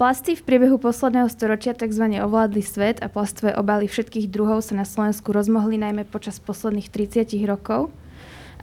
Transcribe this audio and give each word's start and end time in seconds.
Plasty 0.00 0.32
v 0.32 0.40
priebehu 0.48 0.80
posledného 0.80 1.28
storočia 1.28 1.76
tzv. 1.76 2.24
ovládli 2.24 2.64
svet 2.64 3.04
a 3.04 3.12
plastové 3.12 3.52
obaly 3.52 3.84
všetkých 3.84 4.32
druhov 4.32 4.64
sa 4.64 4.72
na 4.72 4.88
Slovensku 4.88 5.28
rozmohli 5.28 5.76
najmä 5.76 6.08
počas 6.08 6.40
posledných 6.40 6.88
30 6.88 7.36
rokov. 7.44 7.92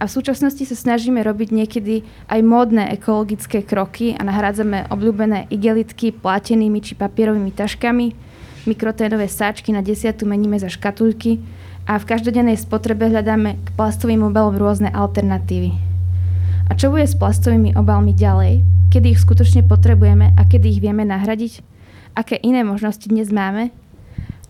A 0.01 0.09
v 0.09 0.13
súčasnosti 0.17 0.65
sa 0.65 0.73
snažíme 0.73 1.21
robiť 1.21 1.53
niekedy 1.53 2.01
aj 2.25 2.41
módne 2.41 2.89
ekologické 2.89 3.61
kroky 3.61 4.17
a 4.17 4.25
nahrádzame 4.25 4.89
obľúbené 4.89 5.45
igelitky 5.53 6.09
platenými 6.09 6.81
či 6.81 6.97
papierovými 6.97 7.53
taškami, 7.53 8.17
mikroténové 8.65 9.29
sáčky 9.29 9.69
na 9.69 9.85
desiatu 9.85 10.25
meníme 10.25 10.57
za 10.57 10.73
škatulky 10.73 11.37
a 11.85 12.01
v 12.01 12.17
každodennej 12.17 12.57
spotrebe 12.57 13.13
hľadáme 13.13 13.61
k 13.61 13.67
plastovým 13.77 14.25
obalom 14.25 14.57
rôzne 14.57 14.89
alternatívy. 14.89 15.69
A 16.65 16.73
čo 16.73 16.89
bude 16.89 17.05
s 17.05 17.13
plastovými 17.13 17.77
obalmi 17.77 18.17
ďalej? 18.17 18.76
Kedy 18.87 19.13
ich 19.13 19.23
skutočne 19.23 19.67
potrebujeme 19.67 20.31
a 20.33 20.41
kedy 20.47 20.77
ich 20.77 20.79
vieme 20.79 21.03
nahradiť? 21.03 21.59
Aké 22.15 22.39
iné 22.39 22.63
možnosti 22.63 23.03
dnes 23.03 23.29
máme? 23.29 23.69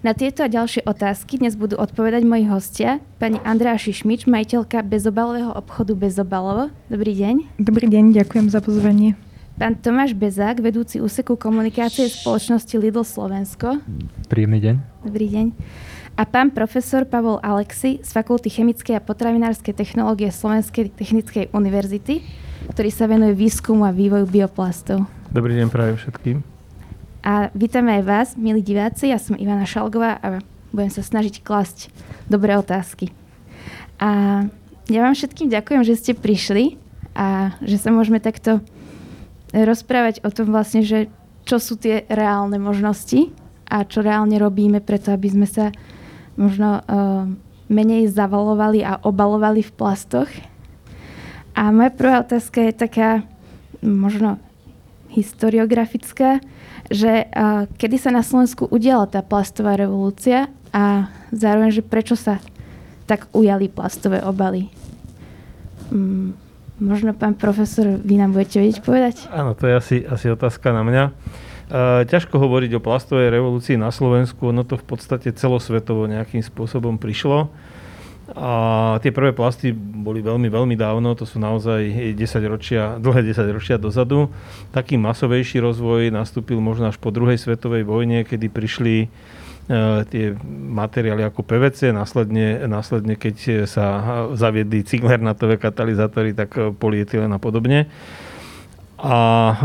Na 0.06 0.14
tieto 0.14 0.46
a 0.46 0.48
ďalšie 0.48 0.86
otázky 0.86 1.42
dnes 1.42 1.58
budú 1.58 1.74
odpovedať 1.82 2.22
moji 2.22 2.46
hostia, 2.46 3.02
pani 3.18 3.42
Andrea 3.42 3.74
Šišmič, 3.76 4.30
majiteľka 4.30 4.86
bezobalového 4.86 5.52
obchodu 5.58 5.98
Bezobalovo. 5.98 6.70
Dobrý 6.86 7.18
deň. 7.18 7.58
Dobrý 7.58 7.90
deň, 7.90 8.14
ďakujem 8.14 8.48
za 8.54 8.62
pozvanie. 8.62 9.18
Pán 9.58 9.74
Tomáš 9.74 10.14
Bezák, 10.14 10.62
vedúci 10.62 11.02
úseku 11.02 11.34
komunikácie 11.34 12.06
spoločnosti 12.06 12.78
Lidl 12.78 13.02
Slovensko. 13.02 13.82
Príjemný 14.30 14.62
deň. 14.62 14.76
Dobrý 15.02 15.28
deň. 15.34 15.46
A 16.14 16.30
pán 16.30 16.54
profesor 16.54 17.10
Pavol 17.10 17.42
Alexi 17.42 17.98
z 18.06 18.10
Fakulty 18.14 18.54
chemickej 18.54 19.02
a 19.02 19.02
potravinárskej 19.02 19.74
technológie 19.74 20.30
Slovenskej 20.30 20.94
technickej 20.94 21.50
univerzity 21.58 22.22
ktorý 22.72 22.90
sa 22.92 23.08
venuje 23.08 23.34
výskumu 23.34 23.88
a 23.88 23.96
vývoju 23.96 24.28
bioplastov. 24.28 25.08
Dobrý 25.32 25.58
deň 25.60 25.68
prajem 25.68 25.96
všetkým. 26.00 26.38
A 27.28 27.52
vítame 27.52 28.00
aj 28.00 28.04
vás, 28.08 28.28
milí 28.40 28.64
diváci. 28.64 29.12
Ja 29.12 29.20
som 29.20 29.36
Ivana 29.36 29.68
Šalgová 29.68 30.16
a 30.24 30.40
budem 30.72 30.92
sa 30.92 31.04
snažiť 31.04 31.44
klasť 31.44 31.92
dobré 32.32 32.56
otázky. 32.56 33.12
A 34.00 34.44
ja 34.88 35.00
vám 35.04 35.18
všetkým 35.18 35.52
ďakujem, 35.52 35.82
že 35.84 36.00
ste 36.00 36.14
prišli 36.16 36.80
a 37.18 37.58
že 37.66 37.82
sa 37.82 37.92
môžeme 37.92 38.24
takto 38.24 38.64
rozprávať 39.52 40.24
o 40.24 40.30
tom 40.32 40.54
vlastne, 40.54 40.86
že 40.86 41.12
čo 41.48 41.60
sú 41.60 41.80
tie 41.80 42.04
reálne 42.08 42.60
možnosti 42.60 43.32
a 43.68 43.84
čo 43.84 44.04
reálne 44.04 44.36
robíme 44.40 44.80
preto, 44.84 45.12
aby 45.12 45.28
sme 45.32 45.48
sa 45.48 45.72
možno 46.40 46.80
uh, 46.80 47.28
menej 47.68 48.08
zavalovali 48.12 48.84
a 48.84 49.00
obalovali 49.04 49.64
v 49.64 49.72
plastoch 49.76 50.30
a 51.58 51.74
moja 51.74 51.90
prvá 51.90 52.22
otázka 52.22 52.70
je 52.70 52.74
taká 52.78 53.26
možno 53.82 54.38
historiografická, 55.10 56.38
že 56.94 57.26
uh, 57.26 57.66
kedy 57.82 57.98
sa 57.98 58.14
na 58.14 58.22
Slovensku 58.22 58.70
udiala 58.70 59.10
tá 59.10 59.26
plastová 59.26 59.74
revolúcia 59.74 60.54
a 60.70 61.10
zároveň, 61.34 61.74
že 61.74 61.82
prečo 61.82 62.14
sa 62.14 62.38
tak 63.10 63.26
ujali 63.34 63.74
plastové 63.74 64.22
obaly. 64.22 64.70
Mm, 65.90 66.38
možno 66.78 67.18
pán 67.18 67.34
profesor, 67.34 67.90
vy 68.06 68.22
nám 68.22 68.38
budete 68.38 68.62
vedieť 68.62 68.80
povedať? 68.86 69.16
Áno, 69.34 69.58
to 69.58 69.66
je 69.66 69.74
asi, 69.74 69.98
asi 70.06 70.30
otázka 70.30 70.70
na 70.70 70.86
mňa. 70.86 71.04
Uh, 71.68 72.06
ťažko 72.06 72.38
hovoriť 72.38 72.78
o 72.78 72.84
plastovej 72.86 73.34
revolúcii 73.34 73.82
na 73.82 73.90
Slovensku, 73.90 74.54
ono 74.54 74.62
to 74.62 74.78
v 74.78 74.86
podstate 74.86 75.34
celosvetovo 75.34 76.06
nejakým 76.06 76.46
spôsobom 76.46 77.02
prišlo. 77.02 77.50
A 78.36 79.00
tie 79.00 79.16
prvé 79.16 79.32
plasty 79.32 79.72
boli 79.72 80.20
veľmi, 80.20 80.52
veľmi 80.52 80.76
dávno, 80.76 81.16
to 81.16 81.24
sú 81.24 81.40
naozaj 81.40 81.80
10 82.12 82.20
ročia, 82.52 83.00
dlhé 83.00 83.24
10 83.24 83.56
ročia 83.56 83.80
dozadu. 83.80 84.28
Taký 84.76 85.00
masovejší 85.00 85.64
rozvoj 85.64 86.12
nastúpil 86.12 86.60
možno 86.60 86.92
až 86.92 87.00
po 87.00 87.08
druhej 87.08 87.40
svetovej 87.40 87.88
vojne, 87.88 88.28
kedy 88.28 88.52
prišli 88.52 89.08
uh, 89.08 90.04
tie 90.12 90.36
materiály 90.68 91.24
ako 91.24 91.44
PVC, 91.44 91.96
následne, 91.96 92.68
následne 92.68 93.16
keď 93.16 93.64
sa 93.64 93.86
zaviedli 94.36 94.84
ciglernatové 94.84 95.56
katalizátory, 95.56 96.36
tak 96.36 96.56
polietylen 96.80 97.32
a 97.32 97.40
podobne. 97.40 97.88
A 98.98 99.18
e, 99.22 99.56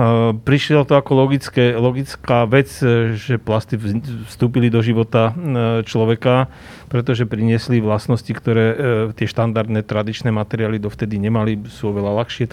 prišlo 0.45 0.85
to 0.85 0.93
ako 0.93 1.17
logické, 1.17 1.73
logická 1.73 2.45
vec, 2.45 2.69
e, 2.85 3.17
že 3.17 3.41
plasty 3.41 3.81
vstúpili 4.29 4.69
do 4.69 4.85
života 4.85 5.33
e, 5.33 5.81
človeka, 5.89 6.53
pretože 6.93 7.25
priniesli 7.25 7.81
vlastnosti, 7.81 8.29
ktoré 8.29 8.77
tie 9.17 9.25
štandardné 9.25 9.89
tradičné 9.89 10.29
materiály 10.29 10.77
dovtedy 10.77 11.17
nemali, 11.17 11.57
sú 11.73 11.97
oveľa 11.97 12.21
ľahšie, 12.21 12.45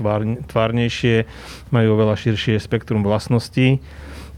tvárnejšie, 0.47 1.27
majú 1.75 1.87
oveľa 1.99 2.15
širšie 2.15 2.55
spektrum 2.63 3.03
vlastností. 3.03 3.83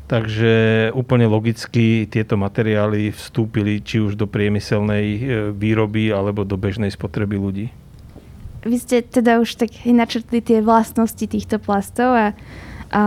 Takže 0.09 0.90
úplne 0.97 1.29
logicky 1.29 2.09
tieto 2.09 2.41
materiály 2.41 3.13
vstúpili 3.13 3.85
či 3.85 4.02
už 4.02 4.18
do 4.18 4.25
priemyselnej 4.25 5.06
výroby 5.53 6.09
alebo 6.09 6.44
do 6.44 6.58
bežnej 6.58 6.90
spotreby 6.90 7.38
ľudí 7.38 7.69
vy 8.61 8.77
ste 8.77 9.01
teda 9.01 9.41
už 9.41 9.57
tak 9.57 9.73
načrtli 9.85 10.41
tie 10.41 10.61
vlastnosti 10.61 11.25
týchto 11.25 11.57
plastov 11.57 12.13
a, 12.13 12.27
a 12.94 13.01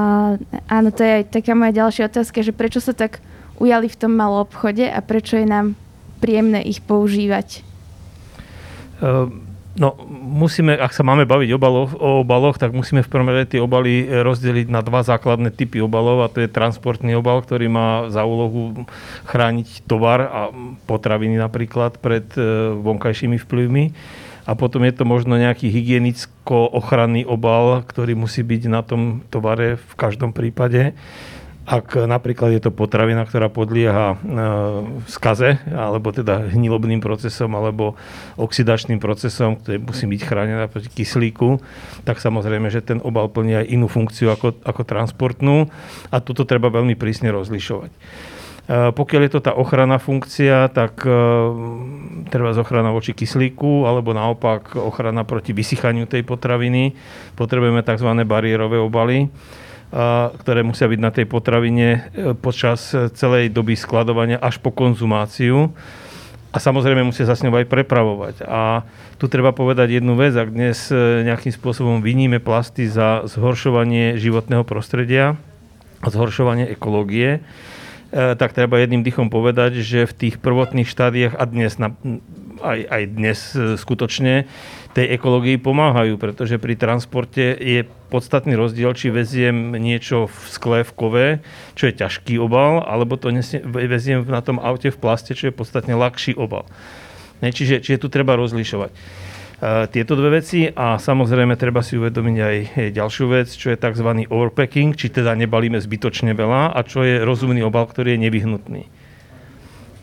áno, 0.66 0.88
to 0.90 1.06
je 1.06 1.12
aj 1.22 1.24
taká 1.30 1.54
moja 1.54 1.86
ďalšia 1.86 2.10
otázka, 2.10 2.42
že 2.42 2.50
prečo 2.50 2.82
sa 2.82 2.90
tak 2.90 3.22
ujali 3.62 3.86
v 3.86 3.98
tom 3.98 4.12
malom 4.14 4.42
obchode 4.42 4.82
a 4.82 4.98
prečo 4.98 5.38
je 5.38 5.46
nám 5.46 5.78
príjemné 6.18 6.64
ich 6.66 6.82
používať? 6.82 7.62
Uh, 8.98 9.30
no, 9.78 9.94
musíme, 10.10 10.74
ak 10.74 10.90
sa 10.90 11.06
máme 11.06 11.22
baviť 11.22 11.50
obaloch, 11.54 11.94
o 11.94 12.26
obaloch, 12.26 12.58
tak 12.58 12.74
musíme 12.74 13.06
v 13.06 13.10
prvom 13.10 13.30
rade 13.30 13.54
tie 13.54 13.62
obaly 13.62 14.10
rozdeliť 14.10 14.66
na 14.70 14.82
dva 14.82 15.06
základné 15.06 15.54
typy 15.54 15.78
obalov 15.78 16.26
a 16.26 16.32
to 16.32 16.42
je 16.42 16.50
transportný 16.50 17.14
obal, 17.14 17.38
ktorý 17.46 17.70
má 17.70 18.10
za 18.10 18.26
úlohu 18.26 18.88
chrániť 19.30 19.86
tovar 19.86 20.20
a 20.26 20.40
potraviny 20.90 21.38
napríklad 21.38 22.02
pred 22.02 22.26
uh, 22.34 22.74
vonkajšími 22.74 23.38
vplyvmi 23.38 23.84
a 24.44 24.52
potom 24.52 24.84
je 24.84 24.92
to 24.92 25.04
možno 25.08 25.40
nejaký 25.40 25.72
hygienicko-ochranný 25.72 27.24
obal, 27.24 27.80
ktorý 27.84 28.12
musí 28.12 28.44
byť 28.44 28.62
na 28.68 28.84
tom 28.84 29.24
tovare 29.32 29.80
v 29.80 29.94
každom 29.96 30.36
prípade. 30.36 30.92
Ak 31.64 31.96
napríklad 31.96 32.52
je 32.52 32.68
to 32.68 32.68
potravina, 32.68 33.24
ktorá 33.24 33.48
podlieha 33.48 34.06
e, 34.12 34.16
skaze, 35.08 35.64
alebo 35.72 36.12
teda 36.12 36.52
hnilobným 36.52 37.00
procesom, 37.00 37.56
alebo 37.56 37.96
oxidačným 38.36 39.00
procesom, 39.00 39.56
ktorý 39.56 39.80
musí 39.80 40.04
byť 40.04 40.20
chránená 40.28 40.68
proti 40.68 40.92
kyslíku, 40.92 41.64
tak 42.04 42.20
samozrejme, 42.20 42.68
že 42.68 42.84
ten 42.84 43.00
obal 43.00 43.32
plní 43.32 43.64
aj 43.64 43.66
inú 43.72 43.88
funkciu 43.88 44.28
ako, 44.36 44.60
ako 44.60 44.82
transportnú 44.84 45.72
a 46.12 46.20
toto 46.20 46.44
treba 46.44 46.68
veľmi 46.68 47.00
prísne 47.00 47.32
rozlišovať. 47.32 47.88
Eh, 48.64 48.96
pokiaľ 48.96 49.28
je 49.28 49.32
to 49.36 49.44
tá 49.44 49.52
ochranná 49.52 50.00
funkcia, 50.00 50.72
tak 50.72 51.04
eh, 51.04 51.12
treba 52.32 52.56
ochrana 52.56 52.96
voči 52.96 53.12
kyslíku, 53.12 53.84
alebo 53.84 54.16
naopak 54.16 54.80
ochrana 54.80 55.20
proti 55.28 55.52
vysychaniu 55.52 56.08
tej 56.08 56.24
potraviny. 56.24 56.96
Potrebujeme 57.36 57.84
tzv. 57.84 58.08
bariérové 58.24 58.80
obaly, 58.80 59.28
eh, 59.28 59.28
ktoré 60.40 60.64
musia 60.64 60.88
byť 60.88 61.00
na 61.00 61.12
tej 61.12 61.28
potravine 61.28 62.08
počas 62.40 62.96
celej 63.12 63.52
doby 63.52 63.76
skladovania 63.76 64.40
až 64.40 64.56
po 64.56 64.72
konzumáciu. 64.72 65.68
A 66.48 66.56
samozrejme 66.56 67.04
musia 67.04 67.28
sa 67.28 67.36
s 67.36 67.44
ňou 67.44 67.60
aj 67.60 67.68
prepravovať. 67.68 68.48
A 68.48 68.86
tu 69.20 69.28
treba 69.28 69.52
povedať 69.52 70.00
jednu 70.00 70.14
vec, 70.16 70.32
ak 70.38 70.54
dnes 70.54 70.86
nejakým 71.26 71.50
spôsobom 71.50 71.98
vyníme 71.98 72.38
plasty 72.38 72.86
za 72.86 73.26
zhoršovanie 73.26 74.14
životného 74.22 74.62
prostredia, 74.62 75.34
zhoršovanie 76.06 76.70
ekológie, 76.70 77.42
tak 78.14 78.54
treba 78.54 78.78
jedným 78.78 79.02
dychom 79.02 79.26
povedať, 79.26 79.82
že 79.82 80.06
v 80.06 80.14
tých 80.14 80.36
prvotných 80.38 80.86
štádiách 80.86 81.34
a 81.34 81.44
dnes, 81.50 81.82
na, 81.82 81.98
aj, 82.62 82.80
aj 82.86 83.02
dnes 83.10 83.38
e, 83.58 83.74
skutočne 83.74 84.46
tej 84.94 85.06
ekológii 85.18 85.58
pomáhajú, 85.58 86.14
pretože 86.22 86.62
pri 86.62 86.78
transporte 86.78 87.42
je 87.58 87.82
podstatný 88.14 88.54
rozdiel, 88.54 88.94
či 88.94 89.10
veziem 89.10 89.74
niečo 89.74 90.30
v 90.30 90.38
skle, 90.46 90.80
v 90.86 90.92
kove, 90.94 91.26
čo 91.74 91.90
je 91.90 91.98
ťažký 91.98 92.38
obal, 92.38 92.86
alebo 92.86 93.18
to 93.18 93.34
veziem 93.66 94.22
na 94.30 94.38
tom 94.38 94.62
aute 94.62 94.94
v 94.94 95.00
plaste, 95.02 95.34
čo 95.34 95.50
je 95.50 95.58
podstatne 95.58 95.98
ľahší 95.98 96.38
obal. 96.38 96.70
Ne, 97.42 97.50
čiže, 97.50 97.82
čiže 97.82 98.06
tu 98.06 98.08
treba 98.08 98.38
rozlišovať. 98.38 98.94
E, 99.62 99.86
tieto 99.90 100.18
dve 100.18 100.42
veci 100.42 100.66
a 100.66 100.98
samozrejme 100.98 101.54
treba 101.54 101.78
si 101.78 101.94
uvedomiť 101.94 102.36
aj 102.38 102.56
ďalšiu 102.90 103.24
vec, 103.30 103.48
čo 103.54 103.70
je 103.70 103.78
tzv. 103.78 104.26
overpacking, 104.26 104.98
či 104.98 105.10
teda 105.14 105.38
nebalíme 105.38 105.78
zbytočne 105.78 106.34
veľa 106.34 106.74
a 106.74 106.80
čo 106.82 107.06
je 107.06 107.22
rozumný 107.22 107.62
obal, 107.62 107.86
ktorý 107.86 108.18
je 108.18 108.22
nevyhnutný. 108.26 108.82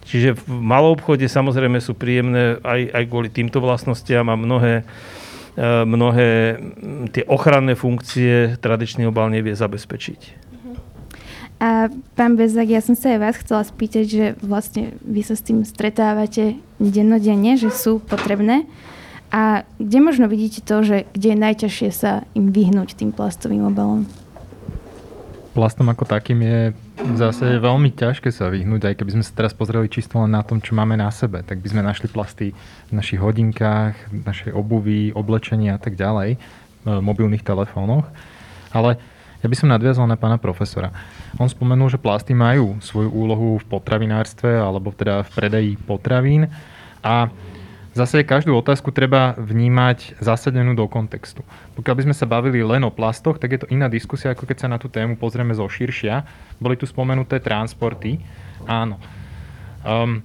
Čiže 0.08 0.36
v 0.36 0.44
malom 0.52 1.00
obchode 1.00 1.24
samozrejme 1.24 1.80
sú 1.80 1.96
príjemné 1.96 2.60
aj, 2.64 2.82
aj 2.92 3.04
kvôli 3.08 3.30
týmto 3.32 3.64
vlastnostiam 3.64 4.28
a 4.28 4.36
mnohé, 4.40 4.84
e, 5.56 5.66
mnohé 5.88 6.60
tie 7.12 7.24
ochranné 7.28 7.76
funkcie 7.76 8.60
tradičný 8.60 9.08
obal 9.08 9.32
nevie 9.32 9.56
zabezpečiť. 9.56 10.52
A 11.62 11.94
pán 12.18 12.42
Bezak, 12.42 12.74
ja 12.74 12.82
som 12.82 12.98
sa 12.98 13.14
aj 13.14 13.20
vás 13.22 13.38
chcela 13.38 13.62
spýtať, 13.62 14.06
že 14.10 14.26
vlastne 14.42 14.98
vy 15.06 15.22
sa 15.22 15.38
s 15.38 15.46
tým 15.46 15.62
stretávate 15.62 16.58
dennodenne, 16.82 17.54
že 17.54 17.70
sú 17.70 18.02
potrebné. 18.02 18.66
A 19.32 19.64
kde 19.80 20.00
možno 20.04 20.28
vidíte 20.28 20.60
to, 20.60 20.84
že 20.84 21.08
kde 21.16 21.34
je 21.34 21.38
najťažšie 21.40 21.90
sa 21.96 22.28
im 22.36 22.52
vyhnúť 22.52 23.00
tým 23.00 23.16
plastovým 23.16 23.64
obalom? 23.72 24.04
Plastom 25.56 25.88
ako 25.88 26.04
takým 26.08 26.44
je 26.44 26.62
je 27.02 27.60
veľmi 27.60 27.90
ťažké 27.92 28.30
sa 28.30 28.54
vyhnúť, 28.54 28.94
aj 28.94 28.96
keby 29.02 29.12
sme 29.18 29.24
sa 29.26 29.34
teraz 29.34 29.58
pozreli 29.58 29.90
čisto 29.90 30.22
len 30.22 30.32
na 30.32 30.46
tom, 30.46 30.62
čo 30.62 30.78
máme 30.78 30.94
na 30.94 31.10
sebe, 31.10 31.42
tak 31.42 31.58
by 31.60 31.68
sme 31.74 31.82
našli 31.82 32.08
plasty 32.08 32.54
v 32.88 32.92
našich 32.94 33.18
hodinkách, 33.18 33.98
v 34.14 34.22
našej 34.22 34.52
obuvi, 34.54 35.10
oblečení 35.12 35.74
a 35.74 35.82
tak 35.82 35.98
ďalej, 35.98 36.38
v 36.86 36.88
mobilných 37.02 37.42
telefónoch. 37.42 38.06
Ale 38.70 39.02
ja 39.42 39.48
by 39.50 39.56
som 39.58 39.74
nadviazal 39.74 40.06
na 40.06 40.14
pána 40.14 40.38
profesora. 40.38 40.94
On 41.42 41.50
spomenul, 41.50 41.90
že 41.90 41.98
plasty 41.98 42.38
majú 42.38 42.78
svoju 42.78 43.10
úlohu 43.10 43.58
v 43.58 43.66
potravinárstve 43.66 44.62
alebo 44.62 44.94
teda 44.94 45.26
v 45.26 45.30
predaji 45.34 45.72
potravín 45.82 46.54
a 47.02 47.34
Zase 47.92 48.24
každú 48.24 48.56
otázku 48.56 48.88
treba 48.96 49.36
vnímať 49.36 50.16
zasadenú 50.24 50.72
do 50.80 50.88
kontextu. 50.88 51.44
Pokiaľ 51.76 51.96
by 52.00 52.04
sme 52.08 52.16
sa 52.16 52.24
bavili 52.24 52.64
len 52.64 52.88
o 52.88 52.92
plastoch, 52.92 53.36
tak 53.36 53.52
je 53.52 53.60
to 53.60 53.68
iná 53.68 53.92
diskusia, 53.92 54.32
ako 54.32 54.48
keď 54.48 54.58
sa 54.64 54.72
na 54.72 54.80
tú 54.80 54.88
tému 54.88 55.20
pozrieme 55.20 55.52
zo 55.52 55.68
širšia. 55.68 56.24
Boli 56.56 56.80
tu 56.80 56.88
spomenuté 56.88 57.44
transporty. 57.44 58.24
Áno. 58.64 58.96
Um, 59.84 60.24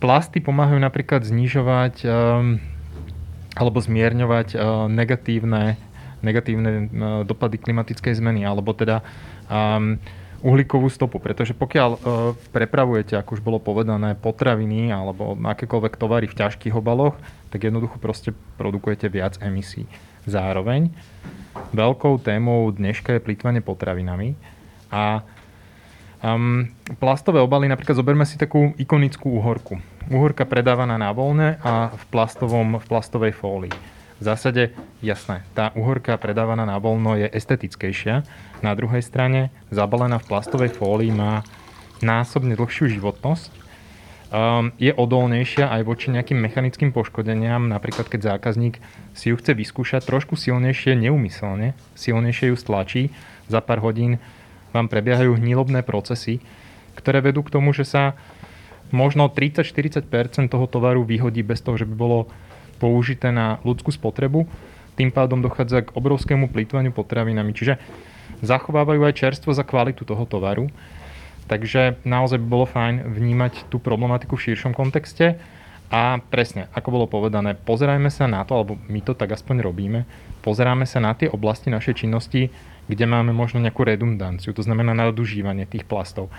plasty 0.00 0.40
pomáhajú 0.40 0.80
napríklad 0.80 1.20
znižovať 1.28 1.94
um, 2.08 2.56
alebo 3.60 3.76
zmierňovať 3.76 4.48
uh, 4.56 4.88
negatívne, 4.88 5.76
negatívne 6.24 6.70
uh, 6.72 6.80
dopady 7.28 7.60
klimatickej 7.60 8.24
zmeny, 8.24 8.48
alebo 8.48 8.72
teda 8.72 9.04
um, 9.52 10.00
uhlíkovú 10.42 10.90
stopu, 10.90 11.22
pretože 11.22 11.54
pokiaľ 11.54 11.90
e, 11.94 11.98
prepravujete, 12.50 13.14
ako 13.14 13.38
už 13.38 13.42
bolo 13.46 13.62
povedané, 13.62 14.18
potraviny 14.18 14.90
alebo 14.90 15.38
akékoľvek 15.38 15.94
tovary 15.94 16.26
v 16.26 16.38
ťažkých 16.42 16.74
obaloch, 16.74 17.14
tak 17.54 17.62
jednoducho 17.62 18.02
proste 18.02 18.34
produkujete 18.58 19.06
viac 19.06 19.38
emisí. 19.38 19.86
Zároveň 20.26 20.90
veľkou 21.70 22.18
témou 22.20 22.66
dneška 22.74 23.16
je 23.16 23.24
plýtvanie 23.24 23.62
potravinami 23.62 24.34
a 24.90 25.22
um, 26.22 26.66
plastové 26.98 27.38
obaly, 27.38 27.70
napríklad 27.70 27.98
zoberme 27.98 28.26
si 28.26 28.34
takú 28.34 28.74
ikonickú 28.78 29.30
uhorku. 29.38 29.78
Uhorka 30.10 30.42
predávaná 30.42 30.98
na 30.98 31.14
voľne 31.14 31.62
a 31.62 31.94
v, 31.94 32.04
plastovom, 32.10 32.82
v 32.82 32.86
plastovej 32.90 33.32
fólii. 33.34 34.01
V 34.22 34.30
zásade, 34.30 34.70
jasné, 35.02 35.42
tá 35.50 35.74
uhorka 35.74 36.14
predávaná 36.14 36.62
na 36.62 36.78
voľno 36.78 37.18
je 37.18 37.26
estetickejšia. 37.26 38.22
Na 38.62 38.70
druhej 38.78 39.02
strane, 39.02 39.50
zabalená 39.74 40.22
v 40.22 40.30
plastovej 40.30 40.70
fólii 40.78 41.10
má 41.10 41.42
násobne 41.98 42.54
dlhšiu 42.54 42.86
životnosť. 42.86 43.50
Um, 44.30 44.70
je 44.78 44.94
odolnejšia 44.94 45.66
aj 45.74 45.82
voči 45.82 46.14
nejakým 46.14 46.38
mechanickým 46.38 46.94
poškodeniam, 46.94 47.66
napríklad 47.66 48.06
keď 48.06 48.38
zákazník 48.38 48.78
si 49.10 49.34
ju 49.34 49.36
chce 49.42 49.58
vyskúšať 49.58 50.06
trošku 50.06 50.38
silnejšie, 50.38 50.94
neumyselne, 50.94 51.74
silnejšie 51.98 52.54
ju 52.54 52.56
stlačí, 52.62 53.10
za 53.50 53.58
pár 53.58 53.82
hodín 53.82 54.22
vám 54.70 54.86
prebiehajú 54.86 55.34
hnilobné 55.34 55.82
procesy, 55.82 56.38
ktoré 56.94 57.18
vedú 57.26 57.42
k 57.42 57.58
tomu, 57.58 57.74
že 57.74 57.82
sa 57.82 58.14
možno 58.94 59.26
30-40% 59.26 60.06
toho 60.46 60.70
tovaru 60.70 61.02
vyhodí 61.02 61.42
bez 61.42 61.58
toho, 61.58 61.74
že 61.74 61.90
by 61.90 61.94
bolo 61.98 62.30
použité 62.82 63.30
na 63.30 63.62
ľudskú 63.62 63.94
spotrebu. 63.94 64.50
Tým 64.98 65.14
pádom 65.14 65.38
dochádza 65.38 65.86
k 65.86 65.94
obrovskému 65.94 66.50
plýtvaniu 66.50 66.90
potravinami. 66.90 67.54
Čiže 67.54 67.78
zachovávajú 68.42 69.06
aj 69.06 69.14
čerstvo 69.14 69.54
za 69.54 69.62
kvalitu 69.62 70.02
toho 70.02 70.26
tovaru. 70.26 70.66
Takže 71.46 72.02
naozaj 72.02 72.42
by 72.42 72.46
bolo 72.50 72.66
fajn 72.66 73.14
vnímať 73.14 73.70
tú 73.70 73.78
problematiku 73.78 74.34
v 74.34 74.50
širšom 74.50 74.74
kontexte. 74.74 75.38
A 75.92 76.24
presne, 76.32 76.72
ako 76.72 76.88
bolo 76.88 77.06
povedané, 77.06 77.52
pozerajme 77.52 78.08
sa 78.08 78.24
na 78.24 78.40
to, 78.48 78.56
alebo 78.56 78.80
my 78.88 79.04
to 79.04 79.12
tak 79.12 79.28
aspoň 79.36 79.60
robíme, 79.60 80.08
pozeráme 80.40 80.88
sa 80.88 81.04
na 81.04 81.12
tie 81.12 81.28
oblasti 81.28 81.68
našej 81.68 82.00
činnosti, 82.00 82.48
kde 82.88 83.04
máme 83.04 83.36
možno 83.36 83.60
nejakú 83.60 83.84
redundanciu, 83.84 84.56
to 84.56 84.64
znamená 84.64 84.96
nadužívanie 84.96 85.68
tých 85.68 85.84
plastov. 85.84 86.32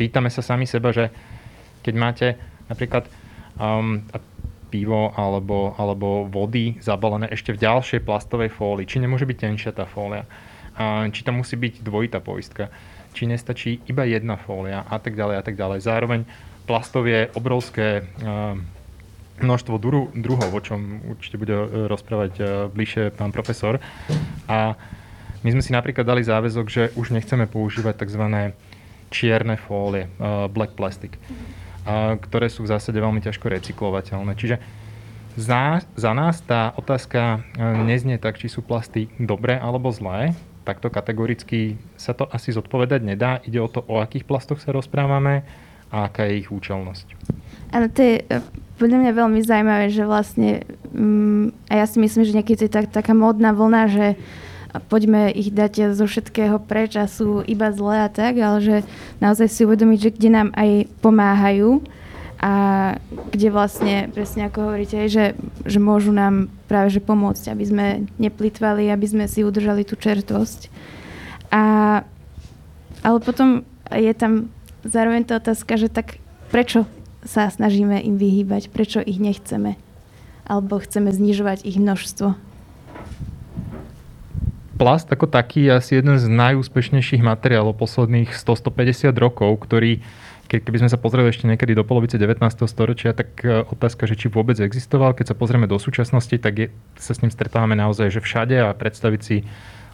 Pýtame 0.00 0.32
sa 0.32 0.40
sami 0.40 0.64
seba, 0.64 0.88
že 0.96 1.12
keď 1.84 1.94
máte 2.00 2.26
napríklad, 2.72 3.04
um, 3.60 4.08
pivo 4.68 5.10
alebo, 5.16 5.74
alebo 5.80 6.28
vody 6.28 6.76
zabalené 6.78 7.32
ešte 7.32 7.56
v 7.56 7.64
ďalšej 7.64 8.04
plastovej 8.04 8.52
fólii. 8.52 8.84
Či 8.84 9.00
nemôže 9.00 9.24
byť 9.24 9.38
tenšia 9.40 9.72
tá 9.72 9.88
fólia. 9.88 10.28
A 10.78 11.08
či 11.10 11.26
tam 11.26 11.40
musí 11.40 11.58
byť 11.58 11.82
dvojitá 11.82 12.20
poistka. 12.22 12.70
Či 13.16 13.26
nestačí 13.26 13.82
iba 13.88 14.06
jedna 14.06 14.36
fólia 14.38 14.86
a 14.86 15.00
tak 15.00 15.18
ďalej 15.18 15.36
a 15.40 15.42
tak 15.42 15.56
ďalej. 15.58 15.78
Zároveň 15.82 16.20
plastov 16.68 17.08
je 17.08 17.26
obrovské 17.34 18.04
množstvo 19.40 19.74
druhov, 20.14 20.50
o 20.50 20.60
čom 20.60 21.00
určite 21.06 21.38
bude 21.38 21.54
e, 21.54 21.66
rozprávať 21.86 22.32
e, 22.38 22.42
bližšie 22.74 23.14
pán 23.14 23.30
profesor. 23.30 23.78
A 24.50 24.74
my 25.46 25.48
sme 25.54 25.62
si 25.62 25.70
napríklad 25.70 26.02
dali 26.02 26.26
záväzok, 26.26 26.66
že 26.66 26.82
už 26.98 27.14
nechceme 27.14 27.46
používať 27.46 28.02
tzv. 28.02 28.50
čierne 29.14 29.54
fólie, 29.54 30.10
black 30.50 30.74
plastic 30.74 31.14
ktoré 32.20 32.52
sú 32.52 32.68
v 32.68 32.72
zásade 32.72 32.98
veľmi 33.00 33.24
ťažko 33.24 33.48
recyklovateľné. 33.48 34.32
Čiže 34.36 34.56
za, 35.38 35.86
za 35.94 36.12
nás 36.18 36.42
tá 36.42 36.74
otázka 36.74 37.46
e, 37.54 37.62
neznie 37.86 38.18
tak, 38.18 38.42
či 38.42 38.50
sú 38.50 38.58
plasty 38.60 39.06
dobré 39.22 39.54
alebo 39.54 39.94
zlé. 39.94 40.34
Takto 40.66 40.90
kategoricky 40.90 41.78
sa 41.94 42.12
to 42.12 42.26
asi 42.28 42.50
zodpovedať 42.50 43.00
nedá. 43.06 43.38
Ide 43.46 43.62
o 43.62 43.70
to, 43.70 43.86
o 43.86 44.02
akých 44.02 44.26
plastoch 44.26 44.58
sa 44.58 44.74
rozprávame 44.74 45.46
a 45.94 46.10
aká 46.10 46.26
je 46.26 46.42
ich 46.42 46.50
účelnosť. 46.50 47.06
Áno, 47.70 47.86
to 47.86 48.00
je 48.02 48.14
e, 48.26 48.42
podľa 48.82 48.98
mňa 48.98 49.12
veľmi 49.14 49.40
zaujímavé, 49.46 49.86
že 49.94 50.02
vlastne, 50.06 50.66
um, 50.90 51.54
a 51.70 51.82
ja 51.82 51.86
si 51.86 52.02
myslím, 52.02 52.22
že 52.26 52.36
niekedy 52.36 52.66
je 52.66 52.72
tak, 52.74 52.90
taká 52.90 53.14
módna 53.14 53.54
vlna, 53.54 53.82
že 53.90 54.06
poďme 54.76 55.32
ich 55.32 55.48
dať 55.48 55.96
zo 55.96 56.04
všetkého 56.04 56.60
preč 56.60 57.00
a 57.00 57.08
sú 57.08 57.40
iba 57.48 57.72
zlé 57.72 58.04
a 58.04 58.08
tak, 58.12 58.36
ale 58.36 58.58
že 58.60 58.76
naozaj 59.24 59.48
si 59.48 59.64
uvedomiť, 59.64 59.98
že 59.98 60.14
kde 60.14 60.30
nám 60.30 60.48
aj 60.52 60.70
pomáhajú 61.00 61.80
a 62.38 62.52
kde 63.34 63.48
vlastne, 63.50 63.96
presne 64.14 64.46
ako 64.46 64.70
hovoríte, 64.70 65.10
že, 65.10 65.34
že 65.66 65.78
môžu 65.82 66.14
nám 66.14 66.52
práve 66.70 66.94
že 66.94 67.02
pomôcť, 67.02 67.50
aby 67.50 67.64
sme 67.66 67.86
neplitvali, 68.20 68.92
aby 68.92 69.06
sme 69.08 69.24
si 69.26 69.42
udržali 69.42 69.82
tú 69.82 69.98
čertvosť. 69.98 70.70
A, 71.50 71.64
ale 73.02 73.18
potom 73.24 73.66
je 73.90 74.12
tam 74.14 74.52
zároveň 74.86 75.26
tá 75.26 75.42
otázka, 75.42 75.80
že 75.80 75.90
tak 75.90 76.22
prečo 76.52 76.86
sa 77.26 77.50
snažíme 77.50 77.98
im 78.04 78.14
vyhýbať, 78.20 78.70
prečo 78.70 79.02
ich 79.02 79.18
nechceme, 79.18 79.74
alebo 80.46 80.78
chceme 80.78 81.10
znižovať 81.10 81.66
ich 81.66 81.80
množstvo 81.80 82.47
plast 84.78 85.10
ako 85.10 85.26
taký 85.26 85.66
je 85.66 85.72
asi 85.74 85.92
jeden 85.98 86.14
z 86.16 86.30
najúspešnejších 86.30 87.20
materiálov 87.20 87.74
posledných 87.74 88.30
100-150 88.30 89.10
rokov, 89.18 89.66
ktorý 89.66 89.98
keby 90.48 90.80
sme 90.80 90.88
sa 90.88 90.96
pozreli 90.96 91.28
ešte 91.28 91.44
niekedy 91.44 91.76
do 91.76 91.84
polovice 91.84 92.16
19. 92.16 92.40
storočia, 92.64 93.12
tak 93.12 93.44
e, 93.44 93.68
otázka, 93.68 94.08
že 94.08 94.16
či 94.16 94.32
vôbec 94.32 94.56
existoval, 94.56 95.12
keď 95.12 95.34
sa 95.34 95.36
pozrieme 95.36 95.68
do 95.68 95.76
súčasnosti, 95.76 96.32
tak 96.40 96.54
je, 96.56 96.66
sa 96.96 97.12
s 97.12 97.20
ním 97.20 97.28
stretávame 97.28 97.76
naozaj, 97.76 98.08
že 98.08 98.24
všade 98.24 98.56
a 98.56 98.72
predstaviť 98.72 99.20
si 99.20 99.44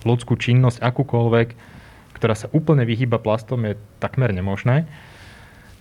ľudskú 0.07 0.39
činnosť 0.39 0.79
akúkoľvek, 0.79 1.49
ktorá 2.15 2.39
sa 2.39 2.47
úplne 2.55 2.87
vyhýba 2.87 3.19
plastom, 3.19 3.67
je 3.67 3.75
takmer 3.99 4.31
nemožné. 4.31 4.87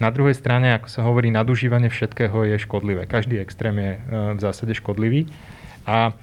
Na 0.02 0.10
druhej 0.10 0.34
strane, 0.34 0.74
ako 0.74 0.90
sa 0.90 1.06
hovorí, 1.06 1.30
nadužívanie 1.30 1.94
všetkého 1.94 2.50
je 2.50 2.58
škodlivé. 2.58 3.06
Každý 3.06 3.38
extrém 3.38 3.78
je 3.78 3.92
e, 3.94 4.00
v 4.34 4.40
zásade 4.42 4.74
škodlivý. 4.74 5.30
A 5.86 6.18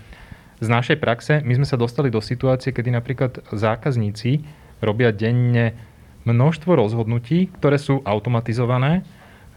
z 0.61 0.69
našej 0.69 1.01
praxe 1.01 1.41
my 1.41 1.57
sme 1.57 1.67
sa 1.67 1.81
dostali 1.81 2.13
do 2.13 2.21
situácie, 2.21 2.71
kedy 2.71 2.93
napríklad 2.93 3.41
zákazníci 3.49 4.45
robia 4.85 5.09
denne 5.13 5.73
množstvo 6.29 6.77
rozhodnutí, 6.77 7.49
ktoré 7.57 7.81
sú 7.81 8.05
automatizované, 8.05 9.01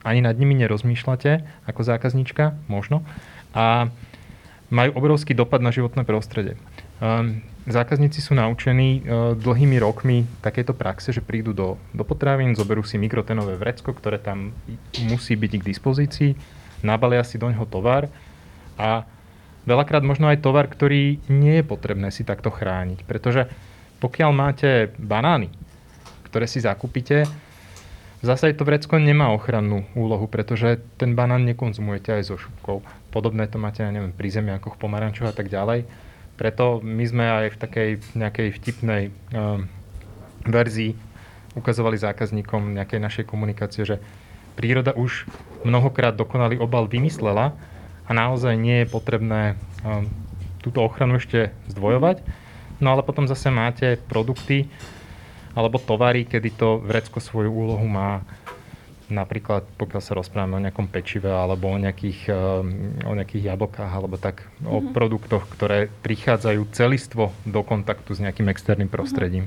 ani 0.03 0.23
nad 0.23 0.35
nimi 0.35 0.55
nerozmýšľate 0.59 1.63
ako 1.67 1.81
zákazníčka, 1.83 2.55
možno, 2.71 3.03
a 3.55 3.91
majú 4.73 4.91
obrovský 4.97 5.35
dopad 5.35 5.61
na 5.61 5.69
životné 5.69 6.03
prostredie. 6.07 6.57
Ehm, 6.99 7.45
zákazníci 7.69 8.19
sú 8.19 8.33
naučení 8.35 8.99
e, 8.99 9.35
dlhými 9.37 9.77
rokmi 9.79 10.25
takéto 10.41 10.73
praxe, 10.73 11.13
že 11.13 11.23
prídu 11.23 11.53
do, 11.53 11.79
do 11.93 12.03
potravín, 12.03 12.57
zoberú 12.57 12.81
si 12.83 12.97
mikrotenové 12.97 13.55
vrecko, 13.55 13.93
ktoré 13.93 14.19
tam 14.19 14.51
musí 15.07 15.37
byť 15.37 15.51
k 15.61 15.67
dispozícii, 15.67 16.31
nabalia 16.83 17.23
si 17.23 17.39
do 17.39 17.47
ňoho 17.47 17.67
tovar 17.69 18.09
a 18.75 19.07
veľakrát 19.63 20.03
možno 20.03 20.29
aj 20.29 20.43
tovar, 20.43 20.67
ktorý 20.67 21.19
nie 21.31 21.59
je 21.59 21.65
potrebné 21.65 22.11
si 22.11 22.27
takto 22.27 22.51
chrániť. 22.51 23.03
Pretože 23.07 23.47
pokiaľ 24.03 24.31
máte 24.35 24.91
banány, 24.99 25.47
ktoré 26.27 26.45
si 26.49 26.59
zakúpite, 26.59 27.23
zase 28.23 28.55
to 28.55 28.67
vrecko 28.67 28.99
nemá 28.99 29.31
ochrannú 29.31 29.87
úlohu, 29.95 30.27
pretože 30.27 30.79
ten 30.99 31.15
banán 31.15 31.47
nekonzumujete 31.47 32.19
aj 32.19 32.23
so 32.27 32.35
šupkou. 32.35 32.83
Podobné 33.11 33.47
to 33.47 33.61
máte, 33.61 33.83
ja 33.83 33.91
neviem, 33.93 34.11
pri 34.11 34.31
zemiakoch, 34.31 34.79
pomarančoch 34.79 35.29
a 35.29 35.35
tak 35.35 35.47
ďalej. 35.47 35.85
Preto 36.33 36.81
my 36.81 37.03
sme 37.05 37.25
aj 37.29 37.45
v 37.53 37.57
takej 37.61 37.89
nejakej 38.17 38.47
vtipnej 38.57 39.03
um, 39.31 39.69
verzii 40.49 40.97
ukazovali 41.53 41.95
zákazníkom 42.01 42.73
nejakej 42.73 42.99
našej 42.99 43.25
komunikácie, 43.29 43.85
že 43.85 44.01
príroda 44.57 44.97
už 44.97 45.29
mnohokrát 45.61 46.17
dokonalý 46.17 46.57
obal 46.57 46.89
vymyslela, 46.89 47.53
a 48.03 48.11
naozaj 48.11 48.53
nie 48.59 48.83
je 48.83 48.91
potrebné 48.91 49.41
um, 49.83 50.07
túto 50.63 50.83
ochranu 50.83 51.19
ešte 51.19 51.51
zdvojovať. 51.71 52.23
No 52.83 52.95
ale 52.95 53.05
potom 53.05 53.27
zase 53.27 53.47
máte 53.47 53.99
produkty, 54.09 54.67
alebo 55.53 55.77
tovary, 55.77 56.25
kedy 56.25 56.49
to 56.57 56.81
vrecko 56.81 57.21
svoju 57.21 57.53
úlohu 57.53 57.85
má 57.85 58.25
napríklad 59.11 59.67
pokiaľ 59.77 60.01
sa 60.01 60.17
rozprávame 60.17 60.57
o 60.57 60.63
nejakom 60.63 60.89
pečive 60.89 61.29
alebo 61.29 61.69
o 61.69 61.77
nejakých, 61.77 62.33
o 63.05 63.13
nejakých 63.13 63.53
jablkách 63.53 63.91
alebo 63.91 64.17
tak 64.17 64.41
mm-hmm. 64.41 64.73
o 64.73 64.77
mhm. 64.81 64.91
produktoch, 64.95 65.43
ktoré 65.53 65.93
prichádzajú 66.01 66.61
celistvo 66.73 67.29
do 67.45 67.61
kontaktu 67.61 68.17
s 68.17 68.19
nejakým 68.23 68.49
externým 68.49 68.89
mhm. 68.89 68.95
prostredím. 68.95 69.45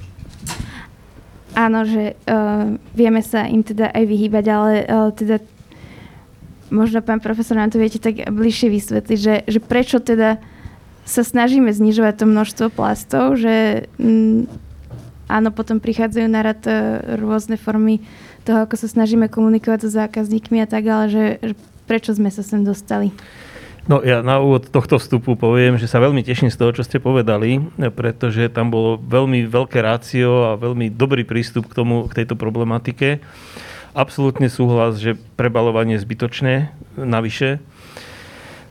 Áno, 1.56 1.88
že 1.88 2.20
uh, 2.28 2.76
vieme 2.92 3.24
sa 3.24 3.48
im 3.48 3.64
teda 3.64 3.88
aj 3.88 4.04
vyhýbať, 4.04 4.44
ale 4.52 4.72
uh, 4.84 5.08
teda 5.08 5.40
možno 6.70 7.02
pán 7.02 7.22
profesor 7.22 7.58
nám 7.58 7.70
to 7.70 7.78
viete 7.78 8.02
tak 8.02 8.26
bližšie 8.28 8.68
vysvetliť, 8.70 9.18
že, 9.18 9.34
že 9.46 9.58
prečo 9.58 10.02
teda 10.02 10.38
sa 11.06 11.22
snažíme 11.22 11.70
znižovať 11.70 12.14
to 12.18 12.26
množstvo 12.26 12.66
plastov, 12.74 13.38
že 13.38 13.86
mm, 13.96 14.50
áno, 15.30 15.48
potom 15.54 15.78
prichádzajú 15.78 16.26
na 16.26 16.40
rad 16.42 16.62
uh, 16.66 17.18
rôzne 17.18 17.54
formy 17.54 18.02
toho, 18.42 18.66
ako 18.66 18.74
sa 18.74 18.90
snažíme 18.90 19.30
komunikovať 19.30 19.86
so 19.86 19.90
zákazníkmi 19.94 20.62
a 20.62 20.66
tak, 20.66 20.86
ale 20.86 21.04
že, 21.10 21.24
že 21.42 21.54
prečo 21.86 22.14
sme 22.14 22.30
sa 22.30 22.42
sem 22.42 22.66
dostali? 22.66 23.14
No 23.86 24.02
ja 24.02 24.18
na 24.18 24.42
úvod 24.42 24.66
tohto 24.66 24.98
vstupu 24.98 25.38
poviem, 25.38 25.78
že 25.78 25.86
sa 25.86 26.02
veľmi 26.02 26.26
teším 26.26 26.50
z 26.50 26.58
toho, 26.58 26.74
čo 26.74 26.82
ste 26.82 26.98
povedali, 26.98 27.62
pretože 27.94 28.50
tam 28.50 28.74
bolo 28.74 28.98
veľmi 28.98 29.46
veľké 29.46 29.78
rácio 29.78 30.50
a 30.50 30.58
veľmi 30.58 30.90
dobrý 30.90 31.22
prístup 31.22 31.70
k, 31.70 31.76
tomu, 31.78 32.10
k 32.10 32.22
tejto 32.22 32.34
problematike. 32.34 33.22
Absolútne 33.96 34.52
súhlas, 34.52 35.00
že 35.00 35.16
prebalovanie 35.40 35.96
je 35.96 36.04
zbytočné 36.04 36.68
navyše. 37.00 37.64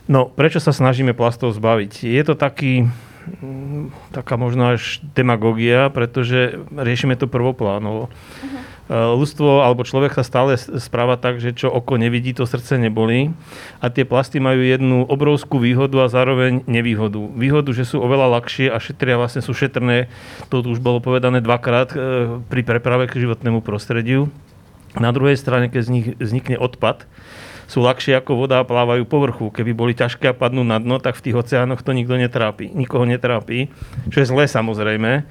No, 0.05 0.29
prečo 0.29 0.61
sa 0.61 0.69
snažíme 0.69 1.17
plastov 1.17 1.49
zbaviť? 1.57 2.05
Je 2.05 2.21
to 2.21 2.37
taký, 2.37 2.85
taká 4.13 4.37
možno 4.37 4.77
až 4.77 5.01
demagogia, 5.17 5.89
pretože 5.89 6.61
riešime 6.69 7.17
to 7.17 7.25
prvoplánovo. 7.25 8.13
Uh-huh. 8.13 8.61
Ľudstvo 9.17 9.65
alebo 9.65 9.81
človek 9.81 10.13
sa 10.13 10.21
stále 10.21 10.61
správa 10.61 11.17
tak, 11.17 11.41
že 11.41 11.57
čo 11.57 11.73
oko 11.73 11.97
nevidí, 11.97 12.37
to 12.37 12.45
srdce 12.45 12.77
nebolí. 12.77 13.33
A 13.81 13.89
tie 13.89 14.05
plasty 14.05 14.37
majú 14.37 14.61
jednu 14.61 15.09
obrovskú 15.09 15.57
výhodu 15.57 16.05
a 16.05 16.11
zároveň 16.13 16.61
nevýhodu. 16.69 17.17
Výhodu, 17.33 17.73
že 17.73 17.81
sú 17.81 17.97
oveľa 17.97 18.37
ľahšie 18.37 18.69
a 18.69 18.77
šetria, 18.77 19.17
vlastne 19.17 19.41
sú 19.41 19.57
šetrné, 19.57 20.05
to 20.53 20.61
už 20.61 20.77
bolo 20.77 21.01
povedané 21.01 21.41
dvakrát, 21.41 21.89
e, 21.89 21.97
pri 22.45 22.61
preprave 22.61 23.09
k 23.09 23.25
životnému 23.25 23.65
prostrediu. 23.65 24.29
Na 24.95 25.11
druhej 25.11 25.35
strane, 25.35 25.67
keď 25.67 25.81
z 25.83 25.91
nich 25.91 26.07
vznikne 26.15 26.55
odpad, 26.55 27.03
sú 27.65 27.81
ľahšie 27.81 28.15
ako 28.21 28.45
voda 28.45 28.61
a 28.61 28.67
plávajú 28.67 29.03
povrchu. 29.09 29.49
Keby 29.49 29.73
boli 29.73 29.93
ťažké 29.97 30.31
a 30.31 30.37
padnú 30.37 30.61
na 30.61 30.77
dno, 30.77 31.01
tak 31.01 31.17
v 31.17 31.29
tých 31.29 31.35
oceánoch 31.35 31.81
to 31.81 31.97
nikto 31.97 32.13
netrápi. 32.15 32.69
Nikoho 32.69 33.09
netrápi, 33.09 33.73
čo 34.13 34.21
je 34.21 34.29
zlé 34.29 34.45
samozrejme. 34.45 35.25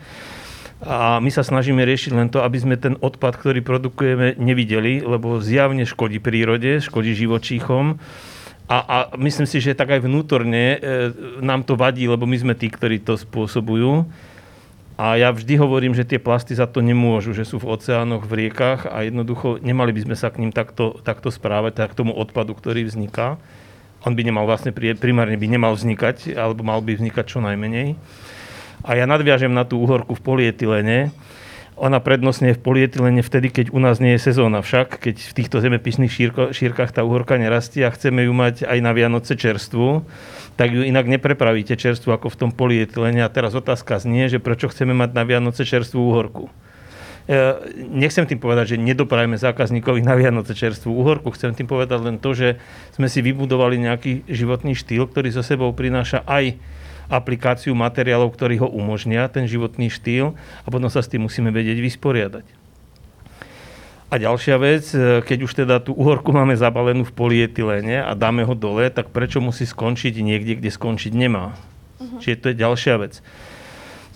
A 0.85 1.23
my 1.23 1.31
sa 1.31 1.47
snažíme 1.47 1.81
riešiť 1.81 2.13
len 2.13 2.29
to, 2.29 2.43
aby 2.45 2.59
sme 2.61 2.77
ten 2.77 2.99
odpad, 2.99 3.41
ktorý 3.41 3.65
produkujeme, 3.65 4.37
nevideli, 4.37 5.01
lebo 5.01 5.41
zjavne 5.41 5.87
škodí 5.89 6.21
prírode, 6.21 6.83
škodí 6.83 7.15
živočíchom. 7.17 7.97
A, 8.69 8.77
a 8.81 8.97
myslím 9.21 9.47
si, 9.49 9.61
že 9.61 9.77
tak 9.77 9.97
aj 9.97 10.05
vnútorne 10.05 10.77
e, 10.77 10.79
nám 11.41 11.65
to 11.65 11.77
vadí, 11.77 12.05
lebo 12.09 12.25
my 12.29 12.37
sme 12.37 12.55
tí, 12.57 12.69
ktorí 12.69 13.01
to 13.01 13.17
spôsobujú. 13.17 14.09
A 14.95 15.19
ja 15.19 15.35
vždy 15.35 15.59
hovorím, 15.59 15.91
že 15.91 16.07
tie 16.07 16.23
plasty 16.23 16.55
za 16.55 16.71
to 16.71 16.79
nemôžu, 16.79 17.35
že 17.35 17.43
sú 17.43 17.59
v 17.59 17.67
oceánoch, 17.75 18.31
v 18.31 18.47
riekach 18.47 18.87
a 18.87 19.03
jednoducho 19.03 19.59
nemali 19.59 19.91
by 19.91 20.07
sme 20.07 20.17
sa 20.17 20.31
k 20.31 20.39
ním 20.39 20.55
takto, 20.55 21.03
takto 21.03 21.35
správať, 21.35 21.83
tak 21.83 21.89
k 21.95 21.99
tomu 21.99 22.15
odpadu, 22.15 22.55
ktorý 22.55 22.87
vzniká. 22.87 23.35
On 24.07 24.15
by 24.15 24.23
nemal 24.23 24.47
vlastne 24.47 24.71
primárne 24.71 25.35
by 25.35 25.47
nemal 25.51 25.75
vznikať, 25.75 26.39
alebo 26.39 26.63
mal 26.63 26.79
by 26.79 26.95
vznikať 26.95 27.25
čo 27.27 27.43
najmenej. 27.43 27.99
A 28.87 28.95
ja 28.95 29.09
nadviažem 29.09 29.51
na 29.51 29.67
tú 29.67 29.83
uhorku 29.83 30.15
v 30.15 30.23
polietylene. 30.23 30.99
Ona 31.75 31.99
prednostne 31.99 32.55
je 32.55 32.59
v 32.61 32.63
polietylene 32.63 33.25
vtedy, 33.25 33.51
keď 33.51 33.67
u 33.75 33.83
nás 33.83 33.99
nie 33.99 34.15
je 34.15 34.31
sezóna. 34.31 34.63
Však, 34.63 35.03
keď 35.03 35.17
v 35.27 35.33
týchto 35.35 35.59
zemepisných 35.59 36.13
šírkach 36.55 36.95
tá 36.95 37.03
uhorka 37.03 37.35
nerastie 37.35 37.83
a 37.83 37.91
chceme 37.91 38.29
ju 38.29 38.33
mať 38.37 38.63
aj 38.63 38.79
na 38.79 38.95
Vianoce 38.95 39.35
čerstvu, 39.35 40.07
tak 40.55 40.71
ju 40.71 40.87
inak 40.87 41.11
neprepravíte 41.11 41.75
čerstvu 41.75 42.15
ako 42.15 42.31
v 42.31 42.39
tom 42.39 42.51
polietylene. 42.55 43.27
A 43.27 43.31
teraz 43.33 43.55
otázka 43.59 43.99
znie, 43.99 44.31
že 44.31 44.39
prečo 44.39 44.71
chceme 44.71 44.95
mať 44.95 45.11
na 45.15 45.23
Vianoce 45.27 45.67
čerstvú 45.67 46.15
uhorku. 46.15 46.47
E, 47.27 47.33
nechcem 47.91 48.29
tým 48.29 48.39
povedať, 48.39 48.77
že 48.77 48.83
nedoprajeme 48.83 49.35
zákazníkovi 49.35 50.05
na 50.05 50.15
Vianoce 50.15 50.55
čerstvú 50.55 50.95
uhorku. 50.95 51.35
Chcem 51.35 51.57
tým 51.57 51.67
povedať 51.67 51.99
len 52.05 52.17
to, 52.23 52.37
že 52.37 52.61
sme 52.95 53.11
si 53.11 53.25
vybudovali 53.25 53.81
nejaký 53.83 54.29
životný 54.31 54.79
štýl, 54.79 55.11
ktorý 55.11 55.33
so 55.35 55.43
sebou 55.43 55.73
prináša 55.75 56.23
aj 56.29 56.55
aplikáciu 57.09 57.77
materiálov, 57.77 58.33
ktorí 58.33 58.61
ho 58.61 58.69
umožnia, 58.69 59.29
ten 59.29 59.45
životný 59.45 59.93
štýl 59.93 60.33
a 60.65 60.69
potom 60.73 60.89
sa 60.89 61.05
s 61.05 61.11
tým 61.11 61.27
musíme 61.27 61.53
vedieť 61.53 61.81
vysporiadať. 61.81 62.64
A 64.13 64.21
ďalšia 64.21 64.57
vec, 64.61 64.85
e, 64.93 65.25
keď 65.25 65.39
už 65.45 65.53
teda 65.65 65.81
tú 65.81 65.97
uhorku 65.97 66.31
máme 66.31 66.55
zabalenú 66.55 67.09
v 67.09 67.17
polietylene 67.17 68.05
a 68.05 68.13
dáme 68.13 68.45
ho 68.45 68.55
dole, 68.55 68.87
tak 68.93 69.11
prečo 69.11 69.41
musí 69.41 69.65
skončiť 69.65 70.21
niekde, 70.21 70.61
kde 70.61 70.71
skončiť 70.71 71.13
nemá? 71.17 71.57
Uh-huh. 71.99 72.21
Čiže 72.21 72.37
to 72.39 72.47
je 72.53 72.57
ďalšia 72.61 72.95
vec. 73.01 73.25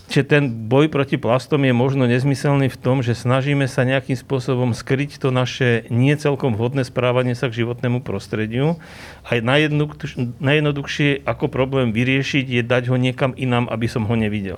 Čiže 0.09 0.25
ten 0.25 0.43
boj 0.65 0.89
proti 0.89 1.21
plastom 1.21 1.61
je 1.61 1.69
možno 1.69 2.09
nezmyselný 2.09 2.73
v 2.73 2.81
tom, 2.81 3.05
že 3.05 3.13
snažíme 3.13 3.69
sa 3.69 3.85
nejakým 3.85 4.17
spôsobom 4.17 4.73
skryť 4.73 5.21
to 5.21 5.29
naše 5.29 5.85
nie 5.93 6.17
celkom 6.17 6.57
vhodné 6.57 6.81
správanie 6.81 7.37
sa 7.37 7.45
k 7.45 7.61
životnému 7.61 8.01
prostrediu. 8.01 8.81
A 9.21 9.37
najjednoduchšie 9.37 11.29
ako 11.29 11.45
problém 11.53 11.93
vyriešiť 11.93 12.41
je 12.41 12.61
dať 12.65 12.89
ho 12.89 12.97
niekam 12.97 13.37
inám, 13.37 13.69
aby 13.69 13.85
som 13.85 14.09
ho 14.09 14.15
nevidel. 14.17 14.57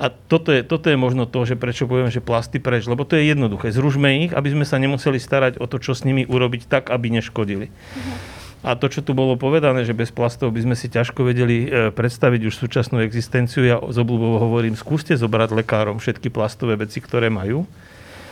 A 0.00 0.08
toto 0.08 0.48
je, 0.48 0.64
toto 0.64 0.88
je 0.88 0.96
možno 0.96 1.28
to, 1.28 1.44
že 1.44 1.60
prečo 1.60 1.84
poviem, 1.84 2.08
že 2.08 2.24
plasty 2.24 2.56
preč, 2.56 2.88
lebo 2.88 3.04
to 3.04 3.20
je 3.20 3.28
jednoduché. 3.28 3.68
Zružme 3.68 4.24
ich, 4.24 4.32
aby 4.32 4.48
sme 4.48 4.64
sa 4.64 4.80
nemuseli 4.80 5.20
starať 5.20 5.60
o 5.60 5.68
to, 5.68 5.76
čo 5.76 5.92
s 5.92 6.08
nimi 6.08 6.24
urobiť 6.24 6.72
tak, 6.72 6.88
aby 6.88 7.12
neškodili. 7.12 7.68
Uh-huh. 7.68 8.16
A 8.64 8.80
to, 8.80 8.88
čo 8.88 9.04
tu 9.04 9.12
bolo 9.12 9.36
povedané, 9.36 9.84
že 9.84 9.92
bez 9.92 10.08
plastov 10.08 10.56
by 10.56 10.64
sme 10.64 10.76
si 10.76 10.88
ťažko 10.88 11.20
vedeli 11.24 11.56
e, 11.64 11.68
predstaviť 11.92 12.48
už 12.48 12.54
súčasnú 12.56 13.04
existenciu, 13.04 13.60
ja 13.64 13.76
z 13.76 13.96
obľúbou 14.00 14.40
hovorím, 14.40 14.72
skúste 14.72 15.12
zobrať 15.16 15.52
lekárom 15.52 16.00
všetky 16.00 16.32
plastové 16.32 16.80
veci, 16.80 17.04
ktoré 17.04 17.28
majú 17.28 17.68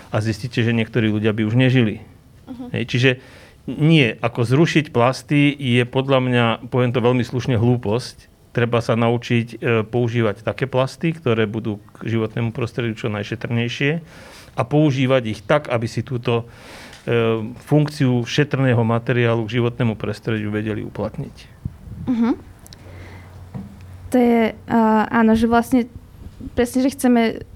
a 0.08 0.24
zistíte, 0.24 0.64
že 0.64 0.72
niektorí 0.72 1.12
ľudia 1.12 1.36
by 1.36 1.48
už 1.48 1.52
nežili. 1.52 2.00
Uh-huh. 2.48 2.72
Hej, 2.72 2.84
čiže 2.88 3.10
nie, 3.68 4.16
ako 4.24 4.48
zrušiť 4.48 4.88
plasty 4.88 5.52
je 5.52 5.84
podľa 5.84 6.18
mňa, 6.24 6.44
poviem 6.72 6.92
to 6.96 7.04
veľmi 7.04 7.20
slušne, 7.20 7.60
hlúposť. 7.60 8.27
Treba 8.58 8.82
sa 8.82 8.98
naučiť 8.98 9.46
e, 9.54 9.56
používať 9.86 10.42
také 10.42 10.66
plasty, 10.66 11.14
ktoré 11.14 11.46
budú 11.46 11.78
k 12.02 12.18
životnému 12.18 12.50
prostrediu 12.50 12.98
čo 12.98 13.06
najšetrnejšie 13.06 14.02
a 14.58 14.62
používať 14.66 15.22
ich 15.30 15.40
tak, 15.46 15.70
aby 15.70 15.86
si 15.86 16.02
túto 16.02 16.50
E, 17.08 17.40
funkciu 17.64 18.20
šetrného 18.28 18.84
materiálu 18.84 19.48
k 19.48 19.56
životnému 19.56 19.96
prostrediu 19.96 20.52
vedeli 20.52 20.84
uplatniť. 20.84 21.36
Uh-huh. 22.04 22.36
To 24.12 24.16
je, 24.20 24.52
uh, 24.52 25.04
áno, 25.08 25.32
že 25.32 25.48
vlastne 25.48 25.88
presne, 26.52 26.84
že 26.84 26.92
chceme 26.92 27.48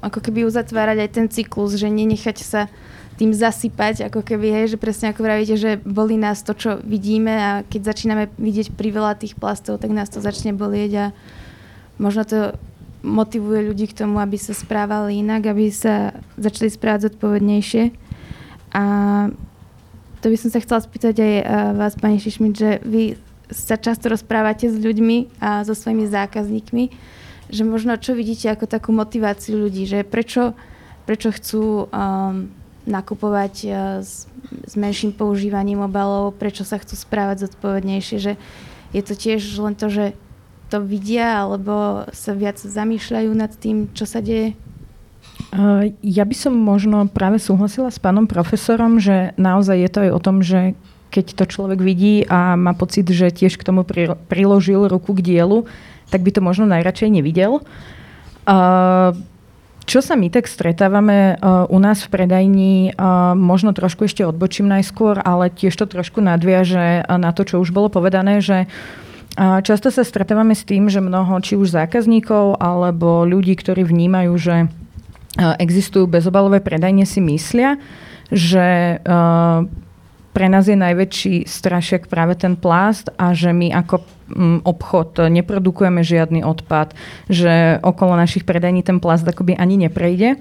ako 0.00 0.24
keby 0.24 0.48
uzatvárať 0.48 1.04
aj 1.04 1.10
ten 1.12 1.26
cyklus, 1.28 1.76
že 1.76 1.92
nenechať 1.92 2.40
sa 2.40 2.72
tým 3.18 3.34
zasypať, 3.34 4.06
ako 4.06 4.22
keby, 4.22 4.46
hej, 4.54 4.64
že 4.74 4.78
presne 4.78 5.10
ako 5.10 5.26
vravíte, 5.26 5.58
že 5.58 5.82
boli 5.82 6.14
nás 6.14 6.46
to, 6.46 6.54
čo 6.54 6.78
vidíme 6.86 7.34
a 7.34 7.50
keď 7.66 7.90
začíname 7.90 8.30
vidieť 8.38 8.78
priveľa 8.78 9.18
tých 9.18 9.34
plastov, 9.34 9.82
tak 9.82 9.90
nás 9.90 10.06
to 10.06 10.22
začne 10.22 10.54
bolieť 10.54 10.92
a 10.94 11.06
možno 11.98 12.22
to 12.22 12.54
motivuje 13.02 13.66
ľudí 13.66 13.90
k 13.90 13.98
tomu, 14.06 14.22
aby 14.22 14.38
sa 14.38 14.54
správali 14.54 15.18
inak, 15.18 15.50
aby 15.50 15.66
sa 15.74 16.14
začali 16.38 16.70
správať 16.70 17.10
zodpovednejšie. 17.10 17.90
A 18.74 18.82
to 20.22 20.26
by 20.30 20.36
som 20.38 20.50
sa 20.54 20.62
chcela 20.62 20.82
spýtať 20.82 21.14
aj 21.18 21.34
uh, 21.42 21.44
vás, 21.74 21.94
pani 21.98 22.22
Šišmit, 22.22 22.54
že 22.54 22.70
vy 22.82 23.18
sa 23.50 23.78
často 23.78 24.10
rozprávate 24.10 24.70
s 24.70 24.76
ľuďmi 24.76 25.42
a 25.42 25.66
so 25.66 25.72
svojimi 25.72 26.06
zákazníkmi, 26.06 26.84
že 27.48 27.62
možno 27.64 27.96
čo 27.96 28.12
vidíte 28.12 28.52
ako 28.52 28.68
takú 28.68 28.90
motiváciu 28.92 29.56
ľudí, 29.56 29.88
že 29.88 30.04
prečo, 30.04 30.52
prečo 31.08 31.32
chcú 31.32 31.88
um, 31.88 32.52
nakupovať 32.88 33.54
uh, 33.68 33.72
s, 34.00 34.24
s 34.64 34.74
menším 34.74 35.12
používaním 35.12 35.84
obalov, 35.84 36.34
prečo 36.40 36.64
sa 36.64 36.80
chcú 36.80 36.96
správať 36.96 37.46
zodpovednejšie, 37.46 38.16
že 38.16 38.32
je 38.96 39.02
to 39.04 39.12
tiež 39.12 39.44
len 39.60 39.76
to, 39.76 39.92
že 39.92 40.16
to 40.68 40.80
vidia, 40.84 41.44
alebo 41.44 42.04
sa 42.12 42.32
viac 42.36 42.60
zamýšľajú 42.60 43.30
nad 43.32 43.52
tým, 43.52 43.88
čo 43.92 44.04
sa 44.04 44.20
deje? 44.20 44.56
Ja 46.04 46.24
by 46.28 46.36
som 46.36 46.52
možno 46.52 47.08
práve 47.08 47.40
súhlasila 47.40 47.88
s 47.88 47.96
pánom 47.96 48.28
profesorom, 48.28 49.00
že 49.00 49.32
naozaj 49.40 49.76
je 49.80 49.90
to 49.92 49.98
aj 50.04 50.10
o 50.12 50.20
tom, 50.20 50.36
že 50.44 50.76
keď 51.08 51.40
to 51.40 51.44
človek 51.48 51.80
vidí 51.80 52.28
a 52.28 52.52
má 52.52 52.76
pocit, 52.76 53.08
že 53.08 53.32
tiež 53.32 53.56
k 53.56 53.64
tomu 53.64 53.80
priložil 54.28 54.92
ruku 54.92 55.16
k 55.16 55.24
dielu, 55.24 55.64
tak 56.12 56.20
by 56.20 56.30
to 56.36 56.44
možno 56.44 56.68
najradšej 56.68 57.08
nevidel. 57.08 57.64
Čo 59.88 60.04
sa 60.04 60.20
my 60.20 60.28
tak 60.28 60.44
stretávame 60.44 61.40
u 61.72 61.78
nás 61.80 62.04
v 62.04 62.12
predajni, 62.12 62.92
možno 63.32 63.72
trošku 63.72 64.04
ešte 64.04 64.20
odbočím 64.20 64.68
najskôr, 64.68 65.16
ale 65.24 65.48
tiež 65.48 65.72
to 65.80 65.88
trošku 65.88 66.20
nadviaže 66.20 67.08
na 67.08 67.32
to, 67.32 67.48
čo 67.48 67.56
už 67.56 67.72
bolo 67.72 67.88
povedané, 67.88 68.44
že 68.44 68.68
často 69.38 69.88
sa 69.88 70.04
stretávame 70.04 70.52
s 70.52 70.68
tým, 70.68 70.92
že 70.92 71.00
mnoho 71.00 71.40
či 71.40 71.56
už 71.56 71.72
zákazníkov 71.72 72.60
alebo 72.60 73.24
ľudí, 73.24 73.56
ktorí 73.56 73.88
vnímajú, 73.88 74.32
že 74.36 74.68
existujú 75.40 76.04
bezobalové 76.04 76.60
predajne, 76.60 77.08
si 77.08 77.24
myslia, 77.24 77.80
že 78.28 79.00
pre 80.38 80.46
nás 80.46 80.70
je 80.70 80.78
najväčší 80.78 81.50
strašiak 81.50 82.06
práve 82.06 82.38
ten 82.38 82.54
plast 82.54 83.10
a 83.18 83.34
že 83.34 83.50
my 83.50 83.74
ako 83.74 84.06
mm, 84.30 84.58
obchod 84.62 85.26
neprodukujeme 85.34 86.06
žiadny 86.06 86.46
odpad, 86.46 86.94
že 87.26 87.82
okolo 87.82 88.14
našich 88.14 88.46
predajní 88.46 88.86
ten 88.86 89.02
plast 89.02 89.26
akoby 89.26 89.58
ani 89.58 89.90
neprejde. 89.90 90.38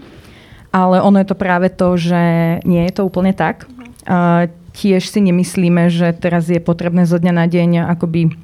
Ale 0.69 1.01
ono 1.01 1.17
je 1.17 1.33
to 1.33 1.33
práve 1.33 1.73
to, 1.73 1.97
že 1.97 2.21
nie 2.61 2.85
je 2.85 2.93
to 2.93 3.09
úplne 3.09 3.33
tak. 3.33 3.65
Uh, 4.05 4.45
tiež 4.77 5.09
si 5.09 5.17
nemyslíme, 5.17 5.89
že 5.89 6.13
teraz 6.13 6.45
je 6.45 6.61
potrebné 6.61 7.09
zo 7.09 7.17
dňa 7.17 7.33
na 7.33 7.49
deň 7.49 7.89
akoby 7.97 8.37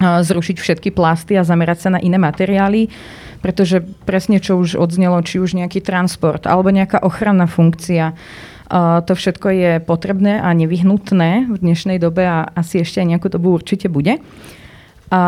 zrušiť 0.00 0.56
všetky 0.56 0.88
plasty 0.96 1.36
a 1.36 1.44
zamerať 1.44 1.88
sa 1.88 1.90
na 1.96 2.00
iné 2.00 2.16
materiály, 2.20 2.92
pretože 3.40 3.84
presne 4.04 4.40
čo 4.40 4.60
už 4.60 4.76
odznelo, 4.76 5.20
či 5.24 5.40
už 5.40 5.56
nejaký 5.56 5.80
transport 5.80 6.44
alebo 6.44 6.72
nejaká 6.72 7.00
ochranná 7.00 7.48
funkcia, 7.48 8.12
to 9.06 9.12
všetko 9.14 9.48
je 9.54 9.72
potrebné 9.78 10.42
a 10.42 10.50
nevyhnutné 10.50 11.46
v 11.46 11.56
dnešnej 11.56 12.02
dobe 12.02 12.26
a 12.26 12.50
asi 12.50 12.82
ešte 12.82 12.98
aj 12.98 13.08
nejakú 13.14 13.28
dobu 13.30 13.54
určite 13.54 13.86
bude. 13.86 14.18
A, 15.10 15.22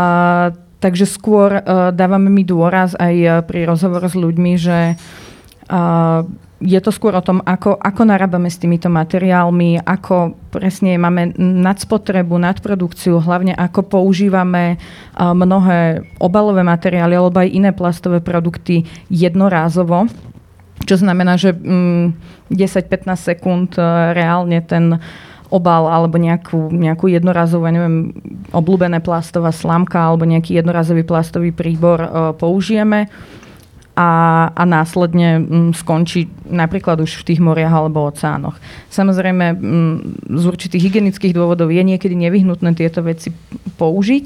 takže 0.83 1.07
skôr 1.07 1.63
uh, 1.63 1.95
dávame 1.95 2.35
mi 2.35 2.43
dôraz 2.43 2.99
aj 2.99 3.47
pri 3.47 3.63
rozhovore 3.63 4.11
s 4.11 4.19
ľuďmi, 4.19 4.53
že 4.59 4.99
uh, 4.99 6.27
je 6.59 6.81
to 6.83 6.91
skôr 6.91 7.15
o 7.15 7.23
tom, 7.23 7.39
ako, 7.47 7.79
ako 7.79 8.03
narábame 8.03 8.51
s 8.51 8.59
týmito 8.59 8.91
materiálmi, 8.91 9.79
ako 9.87 10.35
presne 10.51 10.99
máme 10.99 11.39
nadspotrebu, 11.39 12.35
nadprodukciu, 12.35 13.23
hlavne 13.23 13.55
ako 13.55 13.87
používame 13.87 14.75
mnohé 15.15 16.03
obalové 16.19 16.67
materiály 16.67 17.15
alebo 17.15 17.39
aj 17.39 17.55
iné 17.55 17.71
plastové 17.71 18.19
produkty 18.19 18.83
jednorázovo 19.07 20.11
čo 20.89 20.97
znamená, 20.97 21.37
že 21.37 21.53
mm, 21.53 22.17
10-15 22.49 23.37
sekúnd 23.37 23.77
e, 23.77 23.85
reálne 24.17 24.65
ten 24.65 24.97
obal 25.49 25.89
alebo 25.89 26.21
nejakú, 26.21 26.69
nejakú 26.73 27.09
jednorazovú, 27.09 27.69
neviem, 27.69 28.13
obľúbené 28.53 29.01
plastová 29.01 29.53
slamka 29.53 29.97
alebo 29.97 30.29
nejaký 30.29 30.61
jednorazový 30.61 31.09
plastový 31.09 31.57
príbor 31.57 31.99
uh, 32.05 32.09
použijeme 32.37 33.09
a, 33.97 34.11
a 34.53 34.63
následne 34.69 35.41
mm, 35.41 35.71
skončí 35.75 36.29
napríklad 36.47 37.01
už 37.01 37.25
v 37.25 37.27
tých 37.33 37.41
moriach 37.41 37.73
alebo 37.73 38.07
oceánoch. 38.07 38.61
Samozrejme, 38.93 39.47
mm, 39.57 39.97
z 40.37 40.45
určitých 40.45 40.85
hygienických 40.93 41.33
dôvodov 41.33 41.73
je 41.73 41.83
niekedy 41.83 42.15
nevyhnutné 42.15 42.77
tieto 42.77 43.01
veci 43.01 43.33
použiť. 43.81 44.25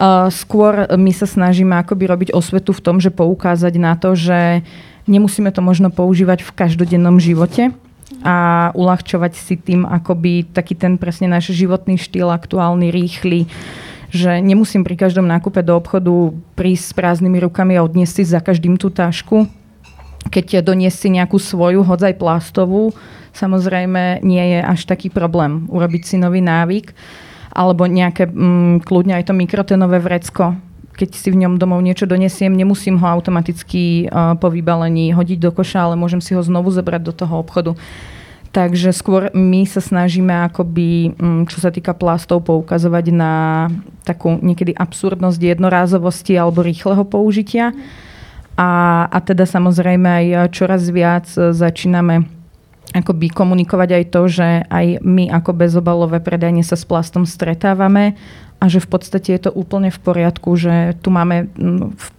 Uh, 0.00 0.28
skôr 0.34 0.90
my 0.98 1.12
sa 1.14 1.30
snažíme 1.30 1.78
akoby 1.78 2.10
robiť 2.10 2.28
osvetu 2.34 2.74
v 2.74 2.84
tom, 2.84 2.96
že 2.98 3.14
poukázať 3.14 3.74
na 3.78 3.94
to, 3.94 4.18
že 4.18 4.66
Nemusíme 5.08 5.48
to 5.54 5.64
možno 5.64 5.88
používať 5.88 6.44
v 6.44 6.54
každodennom 6.56 7.16
živote 7.22 7.72
a 8.20 8.68
uľahčovať 8.76 9.32
si 9.32 9.54
tým 9.56 9.88
akoby 9.88 10.50
taký 10.50 10.76
ten 10.76 11.00
presne 11.00 11.30
náš 11.30 11.54
životný 11.56 11.96
štýl, 11.96 12.28
aktuálny, 12.28 12.92
rýchly, 12.92 13.48
že 14.10 14.42
nemusím 14.42 14.82
pri 14.82 14.98
každom 14.98 15.24
nákupe 15.24 15.62
do 15.62 15.78
obchodu 15.78 16.34
prísť 16.58 16.84
s 16.84 16.92
prázdnymi 16.92 17.38
rukami 17.46 17.78
a 17.78 17.86
odniesť 17.86 18.20
si 18.20 18.24
za 18.26 18.42
každým 18.42 18.76
tú 18.76 18.90
tašku. 18.90 19.46
Keď 20.28 20.60
doniesť 20.60 20.98
si 21.00 21.08
nejakú 21.16 21.40
svoju, 21.40 21.80
hodzaj 21.80 22.20
plastovú, 22.20 22.92
samozrejme 23.32 24.20
nie 24.20 24.44
je 24.52 24.60
až 24.60 24.84
taký 24.84 25.08
problém 25.08 25.64
urobiť 25.70 26.02
si 26.04 26.16
nový 26.20 26.44
návyk 26.44 26.92
alebo 27.50 27.86
nejaké 27.86 28.30
mm, 28.30 28.86
kľudne 28.86 29.16
aj 29.16 29.30
to 29.30 29.34
mikrotenové 29.34 29.98
vrecko 30.02 30.54
keď 31.00 31.16
si 31.16 31.32
v 31.32 31.40
ňom 31.40 31.56
domov 31.56 31.80
niečo 31.80 32.04
donesiem, 32.04 32.52
nemusím 32.52 33.00
ho 33.00 33.06
automaticky 33.08 34.12
po 34.36 34.52
vybalení 34.52 35.16
hodiť 35.16 35.40
do 35.40 35.48
koša, 35.48 35.88
ale 35.88 35.96
môžem 35.96 36.20
si 36.20 36.36
ho 36.36 36.44
znovu 36.44 36.68
zobrať 36.68 37.00
do 37.00 37.16
toho 37.16 37.40
obchodu. 37.40 37.72
Takže 38.50 38.90
skôr 38.90 39.30
my 39.30 39.62
sa 39.62 39.78
snažíme 39.78 40.34
akoby, 40.50 41.14
mm, 41.14 41.42
čo 41.46 41.62
sa 41.62 41.70
týka 41.70 41.94
plastov, 41.94 42.42
poukazovať 42.50 43.06
na 43.14 43.34
takú 44.02 44.36
niekedy 44.42 44.74
absurdnosť 44.74 45.38
jednorázovosti 45.38 46.34
alebo 46.34 46.66
rýchleho 46.66 47.06
použitia. 47.06 47.70
A, 48.58 49.06
a 49.06 49.18
teda 49.22 49.46
samozrejme 49.46 50.04
aj 50.04 50.26
čoraz 50.50 50.82
viac 50.90 51.30
začíname 51.30 52.26
akoby 52.90 53.30
komunikovať 53.30 54.02
aj 54.02 54.04
to, 54.10 54.22
že 54.26 54.48
aj 54.66 54.98
my 55.06 55.30
ako 55.30 55.54
bezobalové 55.54 56.18
predajne 56.18 56.66
sa 56.66 56.74
s 56.74 56.82
plastom 56.82 57.22
stretávame 57.22 58.18
a 58.60 58.64
že 58.68 58.84
v 58.84 58.88
podstate 58.92 59.32
je 59.32 59.48
to 59.48 59.50
úplne 59.56 59.88
v 59.88 59.98
poriadku, 59.98 60.52
že 60.54 60.94
tu 61.00 61.08
máme 61.08 61.48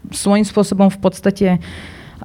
svojím 0.10 0.44
spôsobom 0.44 0.90
v 0.90 1.00
podstate 1.00 1.48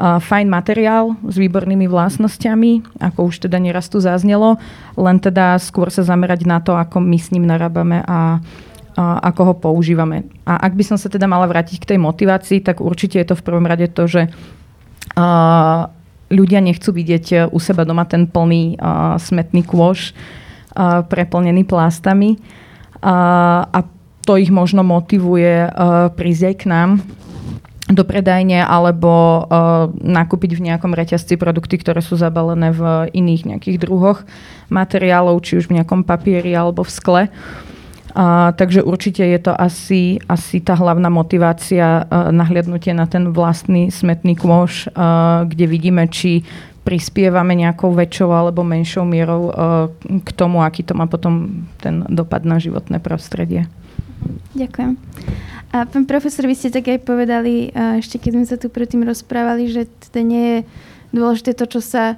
fajn 0.01 0.47
materiál 0.49 1.17
s 1.25 1.37
výbornými 1.41 1.89
vlastnosťami, 1.89 3.01
ako 3.01 3.33
už 3.33 3.49
teda 3.49 3.57
neraz 3.57 3.89
tu 3.89 4.01
zaznelo, 4.01 4.61
len 4.97 5.17
teda 5.21 5.57
skôr 5.57 5.89
sa 5.89 6.05
zamerať 6.05 6.45
na 6.45 6.61
to, 6.61 6.77
ako 6.77 7.01
my 7.01 7.17
s 7.17 7.33
ním 7.33 7.49
narábame 7.49 8.01
a 8.05 8.41
a 8.97 9.29
ako 9.29 9.53
ho 9.53 9.55
používame. 9.61 10.25
A 10.49 10.57
ak 10.57 10.73
by 10.73 10.81
som 10.81 10.97
sa 10.97 11.13
teda 11.13 11.29
mala 11.29 11.45
vrátiť 11.45 11.85
k 11.85 11.89
tej 11.93 11.99
motivácii, 12.01 12.65
tak 12.65 12.81
určite 12.81 13.21
je 13.21 13.29
to 13.29 13.37
v 13.37 13.45
prvom 13.45 13.69
rade 13.69 13.93
to, 13.93 14.09
že 14.09 14.33
uh, 14.33 15.93
ľudia 16.33 16.65
nechcú 16.65 16.97
vidieť 16.97 17.53
u 17.53 17.59
seba 17.61 17.85
doma 17.85 18.09
ten 18.09 18.25
plný 18.25 18.81
uh, 18.81 19.21
smetný 19.21 19.69
kôš 19.69 20.17
uh, 20.17 21.05
preplnený 21.05 21.69
plastami. 21.69 22.41
Uh, 23.05 23.69
a 23.69 23.85
to 24.27 24.35
ich 24.37 24.51
možno 24.51 24.83
motivuje 24.83 25.71
uh, 25.71 26.11
prísť 26.11 26.43
aj 26.51 26.55
k 26.59 26.65
nám 26.67 26.91
do 27.87 28.03
predajne 28.03 28.67
alebo 28.67 29.47
uh, 29.47 29.87
nakúpiť 29.95 30.59
v 30.59 30.65
nejakom 30.71 30.91
reťazci 30.91 31.39
produkty, 31.39 31.79
ktoré 31.79 32.03
sú 32.03 32.19
zabalené 32.19 32.75
v 32.75 33.07
iných 33.15 33.55
nejakých 33.55 33.79
druhoch 33.79 34.27
materiálov, 34.75 35.39
či 35.47 35.63
už 35.63 35.71
v 35.71 35.79
nejakom 35.79 36.03
papieri 36.03 36.51
alebo 36.51 36.83
v 36.83 36.91
skle. 36.91 37.23
Uh, 38.17 38.51
takže 38.57 38.83
určite 38.83 39.23
je 39.23 39.39
to 39.39 39.53
asi, 39.55 40.19
asi 40.27 40.59
tá 40.59 40.75
hlavná 40.75 41.07
motivácia 41.13 42.03
uh, 42.03 42.33
nahliadnutie 42.35 42.91
na 42.91 43.07
ten 43.07 43.31
vlastný 43.31 43.93
smetný 43.93 44.35
kôš, 44.35 44.91
uh, 44.91 45.45
kde 45.47 45.69
vidíme, 45.69 46.09
či 46.11 46.43
prispievame 46.83 47.55
nejakou 47.55 47.93
väčšou 47.93 48.33
alebo 48.33 48.65
menšou 48.65 49.05
mierou 49.05 49.43
uh, 49.53 49.53
k 50.01 50.31
tomu, 50.33 50.65
aký 50.65 50.81
to 50.83 50.97
má 50.97 51.07
potom 51.07 51.67
ten 51.79 52.03
dopad 52.09 52.43
na 52.49 52.57
životné 52.57 52.99
prostredie. 53.05 53.69
Ďakujem. 54.57 54.97
A 55.75 55.85
pán 55.85 56.05
profesor, 56.09 56.49
vy 56.49 56.57
ste 56.57 56.73
tak 56.73 56.89
aj 56.89 57.05
povedali, 57.05 57.69
ešte 57.75 58.17
keď 58.17 58.31
sme 58.33 58.47
sa 58.49 58.57
tu 58.57 58.73
predtým 58.73 59.05
rozprávali, 59.05 59.69
že 59.69 59.91
teda 60.09 60.21
nie 60.25 60.45
je 60.49 60.59
dôležité 61.13 61.53
to, 61.53 61.69
čo 61.69 61.81
sa 61.85 62.17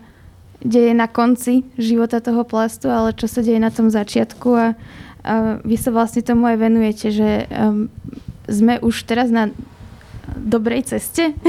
deje 0.62 0.94
na 0.94 1.06
konci 1.06 1.66
života 1.78 2.18
toho 2.22 2.42
plastu, 2.42 2.90
ale 2.90 3.14
čo 3.14 3.30
sa 3.30 3.42
deje 3.42 3.58
na 3.62 3.70
tom 3.70 3.90
začiatku 3.90 4.48
a, 4.54 4.66
a 5.22 5.34
vy 5.62 5.76
sa 5.78 5.90
vlastne 5.94 6.22
tomu 6.22 6.46
aj 6.50 6.56
venujete, 6.58 7.06
že 7.14 7.30
um, 7.50 7.90
sme 8.50 8.82
už 8.82 9.06
teraz 9.06 9.30
na 9.30 9.50
dobrej 10.34 10.94
ceste? 10.94 11.34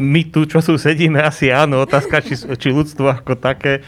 My 0.00 0.26
tu, 0.28 0.44
čo 0.44 0.58
sú 0.58 0.74
sedíme, 0.76 1.22
asi 1.22 1.54
áno. 1.54 1.86
Otázka, 1.86 2.18
či, 2.20 2.34
či 2.36 2.68
ľudstvo 2.74 3.06
ako 3.06 3.38
také 3.38 3.86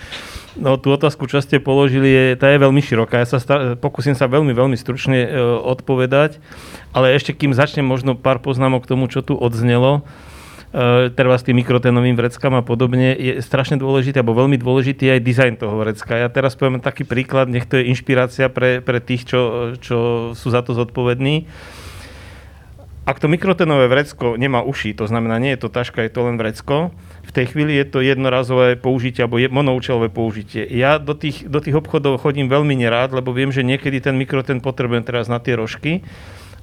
No 0.58 0.74
tú 0.74 0.90
otázku, 0.90 1.30
čo 1.30 1.38
ste 1.38 1.62
položili, 1.62 2.10
je, 2.10 2.24
tá 2.34 2.50
je 2.50 2.58
veľmi 2.58 2.82
široká. 2.82 3.22
Ja 3.22 3.30
sa 3.30 3.38
star- 3.38 3.78
pokúsim 3.78 4.18
sa 4.18 4.26
veľmi, 4.26 4.50
veľmi 4.50 4.74
stručne 4.74 5.22
e, 5.22 5.30
odpovedať, 5.62 6.42
ale 6.90 7.14
ešte 7.14 7.30
kým 7.30 7.54
začnem 7.54 7.86
možno 7.86 8.18
pár 8.18 8.42
poznámok 8.42 8.82
k 8.82 8.90
tomu, 8.90 9.06
čo 9.06 9.22
tu 9.22 9.38
odznelo, 9.38 10.02
e, 10.74 11.14
treba 11.14 11.38
s 11.38 11.46
tým 11.46 11.62
mikrotenovým 11.62 12.18
vreckám 12.18 12.58
a 12.58 12.66
podobne, 12.66 13.14
je 13.14 13.38
strašne 13.38 13.78
dôležitý, 13.78 14.18
alebo 14.18 14.34
veľmi 14.34 14.58
dôležitý 14.58 15.06
aj 15.14 15.20
dizajn 15.22 15.54
toho 15.62 15.78
vrecka. 15.78 16.18
Ja 16.18 16.26
teraz 16.26 16.58
poviem 16.58 16.82
taký 16.82 17.06
príklad, 17.06 17.46
nech 17.46 17.70
to 17.70 17.78
je 17.78 17.94
inšpirácia 17.94 18.50
pre, 18.50 18.82
pre 18.82 18.98
tých, 18.98 19.30
čo, 19.30 19.74
čo 19.78 19.96
sú 20.34 20.50
za 20.50 20.66
to 20.66 20.74
zodpovední. 20.74 21.46
Ak 23.06 23.22
to 23.22 23.30
mikrotenové 23.30 23.86
vrecko 23.86 24.34
nemá 24.34 24.66
uši, 24.66 24.90
to 24.92 25.06
znamená, 25.06 25.38
nie 25.38 25.54
je 25.54 25.62
to 25.64 25.70
taška, 25.70 26.02
je 26.02 26.10
to 26.10 26.26
len 26.26 26.34
vrecko, 26.34 26.90
v 27.28 27.36
tej 27.36 27.52
chvíli 27.52 27.76
je 27.76 27.86
to 27.92 28.00
jednorazové 28.00 28.80
použitie 28.80 29.20
alebo 29.20 29.36
monoučelové 29.52 30.08
použitie. 30.08 30.64
Ja 30.64 30.96
do 30.96 31.12
tých, 31.12 31.44
do 31.44 31.60
tých 31.60 31.76
obchodov 31.76 32.24
chodím 32.24 32.48
veľmi 32.48 32.72
nerád, 32.72 33.12
lebo 33.12 33.36
viem, 33.36 33.52
že 33.52 33.60
niekedy 33.60 34.00
ten 34.00 34.16
mikroten 34.16 34.64
potrebujem 34.64 35.04
teraz 35.04 35.28
na 35.28 35.36
tie 35.36 35.52
rožky 35.52 36.00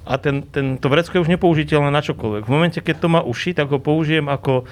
a 0.02 0.18
ten, 0.18 0.42
ten, 0.42 0.74
to 0.74 0.90
vrecko 0.90 1.18
je 1.18 1.22
už 1.22 1.30
nepoužiteľné 1.38 1.94
na 1.94 2.02
čokoľvek. 2.02 2.42
V 2.46 2.50
momente, 2.50 2.78
keď 2.82 2.96
to 2.98 3.08
má 3.10 3.22
uši, 3.22 3.54
tak 3.54 3.70
ho 3.70 3.78
použijem 3.78 4.26
ako 4.26 4.66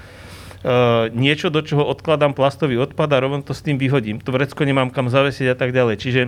Uh, 0.65 1.13
niečo, 1.13 1.53
do 1.53 1.61
čoho 1.61 1.85
odkladám 1.85 2.33
plastový 2.33 2.81
odpad 2.81 3.13
a 3.13 3.21
rovno 3.21 3.45
to 3.45 3.53
s 3.53 3.61
tým 3.61 3.77
vyhodím. 3.77 4.17
To 4.25 4.33
vrecko 4.33 4.65
nemám 4.65 4.89
kam 4.89 5.13
zavesiť 5.13 5.53
a 5.53 5.57
tak 5.61 5.77
ďalej. 5.77 6.01
Čiže, 6.01 6.23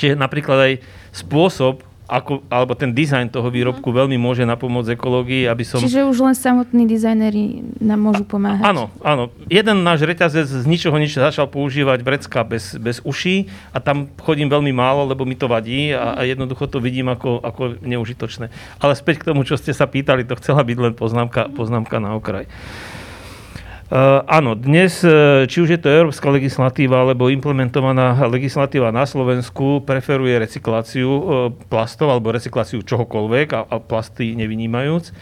čiže 0.00 0.16
napríklad 0.16 0.56
aj 0.56 0.72
spôsob, 1.12 1.84
ako, 2.08 2.40
alebo 2.48 2.72
ten 2.72 2.96
dizajn 2.96 3.28
toho 3.28 3.52
výrobku 3.52 3.84
uh-huh. 3.92 4.04
veľmi 4.04 4.16
môže 4.16 4.48
napomôcť 4.48 4.96
ekológii, 4.96 5.44
aby 5.44 5.60
som... 5.60 5.84
Čiže 5.84 6.08
už 6.08 6.24
len 6.24 6.32
samotní 6.32 6.88
dizajneri 6.88 7.76
nám 7.84 8.00
môžu 8.00 8.24
pomáhať. 8.24 8.64
Áno, 8.64 8.88
áno. 9.04 9.28
Jeden 9.52 9.84
náš 9.84 10.08
reťazec 10.08 10.48
z 10.48 10.64
ničoho 10.64 10.96
nič 10.96 11.20
začal 11.20 11.44
používať 11.52 12.00
vrecka 12.00 12.40
bez, 12.48 12.80
bez 12.80 13.04
uší 13.04 13.52
a 13.76 13.78
tam 13.84 14.08
chodím 14.24 14.48
veľmi 14.48 14.72
málo, 14.72 15.04
lebo 15.04 15.28
mi 15.28 15.36
to 15.36 15.52
vadí 15.52 15.92
a, 15.92 16.16
a 16.16 16.24
jednoducho 16.24 16.64
to 16.64 16.80
vidím 16.80 17.12
ako, 17.12 17.44
ako 17.44 17.76
neužitočné. 17.84 18.48
Ale 18.80 18.96
späť 18.96 19.20
k 19.20 19.28
tomu, 19.28 19.44
čo 19.44 19.60
ste 19.60 19.76
sa 19.76 19.84
pýtali, 19.84 20.24
to 20.24 20.40
chcela 20.40 20.64
byť 20.64 20.78
len 20.80 20.92
poznámka, 20.96 21.52
poznámka 21.52 22.00
na 22.00 22.16
okraj. 22.16 22.48
Uh, 22.48 22.97
áno, 24.28 24.52
dnes, 24.52 25.00
uh, 25.00 25.48
či 25.48 25.64
už 25.64 25.68
je 25.74 25.80
to 25.80 25.88
európska 25.88 26.28
legislatíva 26.28 27.02
alebo 27.04 27.32
implementovaná 27.32 28.20
legislatíva 28.28 28.92
na 28.92 29.08
Slovensku, 29.08 29.80
preferuje 29.84 30.36
recykláciu 30.36 31.08
uh, 31.08 31.22
plastov 31.72 32.12
alebo 32.12 32.32
recykláciu 32.32 32.84
čohokoľvek 32.84 33.48
a, 33.56 33.60
a 33.64 33.76
plasty 33.80 34.36
nevynímajúc. 34.36 35.12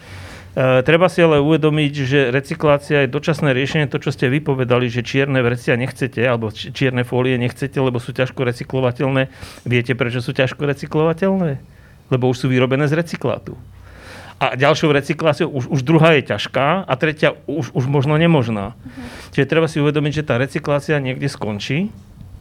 Treba 0.57 1.05
si 1.05 1.21
ale 1.21 1.37
uvedomiť, 1.37 1.93
že 2.01 2.19
recyklácia 2.33 3.05
je 3.05 3.13
dočasné 3.13 3.53
riešenie, 3.53 3.93
to, 3.93 4.01
čo 4.01 4.09
ste 4.09 4.25
vypovedali, 4.25 4.89
že 4.89 5.05
čierne 5.05 5.37
vrecia 5.45 5.77
nechcete, 5.77 6.17
alebo 6.25 6.49
čierne 6.49 7.05
fólie 7.05 7.37
nechcete, 7.37 7.77
lebo 7.77 8.01
sú 8.01 8.09
ťažko 8.09 8.41
recyklovateľné. 8.41 9.29
Viete, 9.69 9.93
prečo 9.93 10.17
sú 10.17 10.33
ťažko 10.33 10.65
recyklovateľné? 10.65 11.61
Lebo 12.09 12.25
už 12.33 12.41
sú 12.41 12.45
vyrobené 12.49 12.89
z 12.89 12.97
recyklátu 12.97 13.53
a 14.37 14.53
ďalšou 14.53 14.93
recykláciou 14.93 15.49
už, 15.49 15.65
už 15.73 15.81
druhá 15.81 16.13
je 16.17 16.29
ťažká 16.29 16.85
a 16.85 16.93
tretia 16.93 17.33
už, 17.49 17.73
už 17.73 17.85
možno 17.89 18.13
nemožná. 18.21 18.77
Uh-huh. 18.77 19.33
Čiže 19.33 19.49
treba 19.49 19.65
si 19.65 19.81
uvedomiť, 19.81 20.21
že 20.21 20.27
tá 20.27 20.37
recyklácia 20.37 21.01
niekde 21.01 21.25
skončí. 21.25 21.89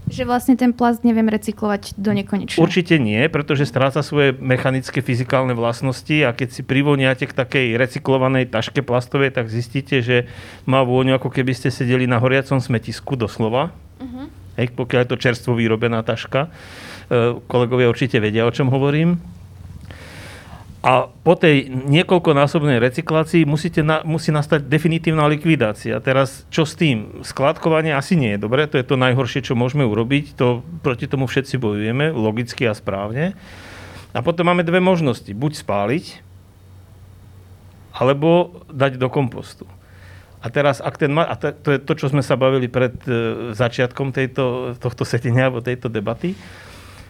Že 0.06 0.22
vlastne 0.22 0.54
ten 0.54 0.70
plast 0.70 1.02
neviem 1.02 1.26
recyklovať 1.26 1.98
do 1.98 2.14
nekonečna. 2.14 2.62
Určite 2.62 2.94
nie, 3.02 3.26
pretože 3.26 3.66
stráca 3.66 4.06
svoje 4.06 4.38
mechanické, 4.38 5.02
fyzikálne 5.02 5.50
vlastnosti 5.56 6.14
a 6.22 6.30
keď 6.30 6.48
si 6.54 6.62
privoniate 6.62 7.26
k 7.26 7.34
takej 7.34 7.74
recyklovanej 7.74 8.46
taške 8.46 8.86
plastovej, 8.86 9.34
tak 9.34 9.50
zistíte, 9.50 9.98
že 10.04 10.30
má 10.62 10.86
vôňu, 10.86 11.18
ako 11.18 11.32
keby 11.32 11.58
ste 11.58 11.74
sedeli 11.74 12.06
na 12.06 12.22
horiacom 12.22 12.62
smetisku, 12.62 13.18
doslova. 13.18 13.74
Uh-huh. 13.98 14.30
Hej, 14.60 14.78
pokiaľ 14.78 15.00
je 15.04 15.10
to 15.10 15.18
čerstvo 15.18 15.58
vyrobená 15.58 16.06
taška. 16.06 16.54
E, 17.10 17.42
kolegovia 17.50 17.90
určite 17.90 18.22
vedia, 18.22 18.46
o 18.46 18.54
čom 18.54 18.70
hovorím. 18.70 19.18
A 20.84 21.08
po 21.10 21.34
tej 21.34 21.66
niekoľkonásobnej 21.68 22.78
recyklácii 22.78 23.48
musíte 23.48 23.82
na, 23.82 24.04
musí 24.06 24.30
nastať 24.30 24.70
definitívna 24.70 25.26
likvidácia. 25.26 25.98
Teraz 25.98 26.46
čo 26.52 26.62
s 26.62 26.78
tým? 26.78 27.24
Skladkovanie 27.26 27.96
asi 27.96 28.14
nie 28.14 28.36
je 28.36 28.42
dobré, 28.44 28.70
to 28.70 28.78
je 28.78 28.86
to 28.86 29.00
najhoršie, 29.00 29.42
čo 29.42 29.58
môžeme 29.58 29.82
urobiť. 29.82 30.38
To, 30.38 30.62
proti 30.84 31.10
tomu 31.10 31.26
všetci 31.26 31.58
bojujeme, 31.58 32.14
logicky 32.14 32.68
a 32.70 32.76
správne. 32.76 33.34
A 34.14 34.20
potom 34.22 34.46
máme 34.46 34.62
dve 34.62 34.78
možnosti. 34.78 35.28
Buď 35.32 35.58
spáliť, 35.58 36.22
alebo 37.96 38.60
dať 38.68 39.00
do 39.00 39.08
kompostu. 39.08 39.64
A 40.44 40.52
teraz, 40.52 40.84
ak 40.84 41.00
ten, 41.00 41.10
a 41.16 41.34
to 41.34 41.74
je 41.74 41.80
to, 41.82 41.92
čo 41.96 42.06
sme 42.12 42.22
sa 42.22 42.38
bavili 42.38 42.70
pred 42.70 42.94
e, 43.08 43.10
začiatkom 43.56 44.14
tejto, 44.14 44.76
tohto 44.78 45.02
setenia 45.02 45.48
alebo 45.48 45.64
tejto 45.64 45.90
debaty, 45.90 46.38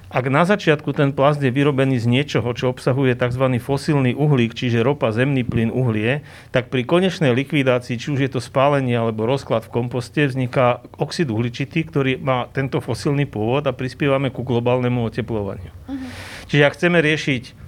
ak 0.06 0.30
na 0.30 0.46
začiatku 0.46 0.94
ten 0.94 1.10
plast 1.10 1.42
je 1.42 1.50
vyrobený 1.50 1.98
z 1.98 2.06
niečoho, 2.06 2.46
čo 2.54 2.70
obsahuje 2.70 3.18
tzv. 3.18 3.58
fosílny 3.58 4.14
uhlík, 4.14 4.54
čiže 4.54 4.86
ropa, 4.86 5.10
zemný 5.10 5.42
plyn, 5.42 5.74
uhlie, 5.74 6.22
tak 6.54 6.70
pri 6.70 6.86
konečnej 6.86 7.34
likvidácii, 7.34 7.98
či 7.98 8.14
už 8.14 8.20
je 8.22 8.30
to 8.30 8.38
spálenie 8.38 8.94
alebo 8.94 9.26
rozklad 9.26 9.66
v 9.66 9.74
komposte, 9.74 10.30
vzniká 10.30 10.86
oxid 10.94 11.26
uhličitý, 11.26 11.82
ktorý 11.90 12.22
má 12.22 12.46
tento 12.54 12.78
fosílny 12.78 13.26
pôvod 13.26 13.66
a 13.66 13.74
prispievame 13.74 14.30
ku 14.30 14.46
globálnemu 14.46 15.10
oteplovaniu. 15.10 15.74
Uh-huh. 15.74 15.98
Čiže 16.46 16.62
ak 16.62 16.74
chceme 16.78 17.02
riešiť 17.02 17.66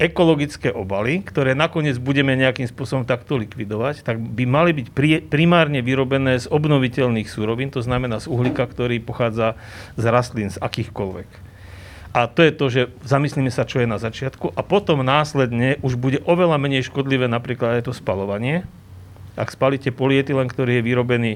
ekologické 0.00 0.72
obaly, 0.72 1.20
ktoré 1.20 1.52
nakoniec 1.52 2.00
budeme 2.00 2.32
nejakým 2.32 2.64
spôsobom 2.64 3.04
takto 3.04 3.36
likvidovať, 3.36 4.00
tak 4.00 4.16
by 4.16 4.44
mali 4.48 4.72
byť 4.72 4.88
primárne 5.28 5.84
vyrobené 5.84 6.40
z 6.40 6.48
obnoviteľných 6.48 7.28
súrovín, 7.28 7.68
to 7.68 7.84
znamená 7.84 8.16
z 8.16 8.32
uhlíka, 8.32 8.64
ktorý 8.64 9.00
pochádza 9.04 9.60
z 10.00 10.04
rastlín, 10.08 10.48
z 10.48 10.56
akýchkoľvek. 10.56 11.49
A 12.10 12.26
to 12.26 12.42
je 12.42 12.52
to, 12.52 12.66
že 12.66 12.82
zamyslíme 13.06 13.54
sa, 13.54 13.62
čo 13.62 13.78
je 13.78 13.86
na 13.86 13.94
začiatku 13.94 14.50
a 14.58 14.60
potom 14.66 15.06
následne 15.06 15.78
už 15.78 15.94
bude 15.94 16.18
oveľa 16.26 16.58
menej 16.58 16.90
škodlivé 16.90 17.30
napríklad 17.30 17.78
aj 17.78 17.86
to 17.86 17.92
spalovanie. 17.94 18.66
Ak 19.38 19.54
spalíte 19.54 19.94
polietylen, 19.94 20.50
ktorý 20.50 20.82
je 20.82 20.86
vyrobený 20.90 21.32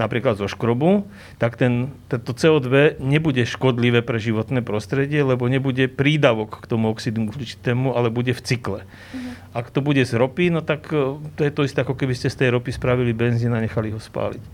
napríklad 0.00 0.40
zo 0.40 0.48
škrobu, 0.48 1.04
tak 1.36 1.60
ten, 1.60 1.92
tento 2.08 2.32
CO2 2.32 2.96
nebude 3.04 3.44
škodlivé 3.44 4.00
pre 4.00 4.16
životné 4.16 4.64
prostredie, 4.64 5.20
lebo 5.20 5.44
nebude 5.44 5.84
prídavok 5.92 6.64
k 6.64 6.68
tomu 6.72 6.88
oxidu 6.88 7.28
uhličitému, 7.28 7.92
ale 7.92 8.08
bude 8.08 8.32
v 8.32 8.40
cykle. 8.40 8.80
Mhm. 9.12 9.30
Ak 9.52 9.68
to 9.68 9.84
bude 9.84 10.00
z 10.00 10.16
ropy, 10.16 10.48
no 10.48 10.64
tak 10.64 10.88
e, 10.88 11.20
to 11.36 11.40
je 11.44 11.52
to 11.52 11.68
isté, 11.68 11.84
ako 11.84 11.92
keby 11.92 12.16
ste 12.16 12.32
z 12.32 12.40
tej 12.40 12.48
ropy 12.56 12.72
spravili 12.72 13.12
benzín 13.12 13.52
a 13.52 13.60
nechali 13.60 13.92
ho 13.92 14.00
spáliť. 14.00 14.44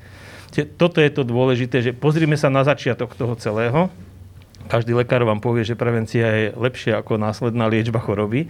Toto 0.81 0.98
je 0.98 1.12
to 1.12 1.22
dôležité, 1.29 1.85
že 1.85 1.92
pozrime 1.92 2.35
sa 2.35 2.48
na 2.48 2.64
začiatok 2.64 3.14
toho 3.14 3.37
celého, 3.37 3.92
každý 4.68 4.92
lekár 4.92 5.24
vám 5.24 5.40
povie, 5.40 5.64
že 5.64 5.74
prevencia 5.74 6.28
je 6.28 6.46
lepšia 6.52 7.00
ako 7.00 7.16
následná 7.16 7.64
liečba 7.66 7.98
choroby. 7.98 8.46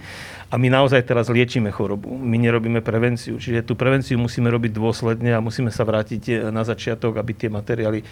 A 0.51 0.59
my 0.59 0.67
naozaj 0.67 1.07
teraz 1.07 1.31
liečíme 1.31 1.71
chorobu. 1.71 2.11
My 2.11 2.35
nerobíme 2.35 2.83
prevenciu. 2.83 3.39
Čiže 3.39 3.63
tú 3.63 3.79
prevenciu 3.79 4.19
musíme 4.19 4.51
robiť 4.51 4.75
dôsledne 4.75 5.31
a 5.31 5.39
musíme 5.39 5.71
sa 5.71 5.87
vrátiť 5.87 6.23
eh, 6.29 6.35
na 6.51 6.67
začiatok, 6.67 7.17
aby 7.17 7.31
tie 7.33 7.49
materiály 7.49 8.03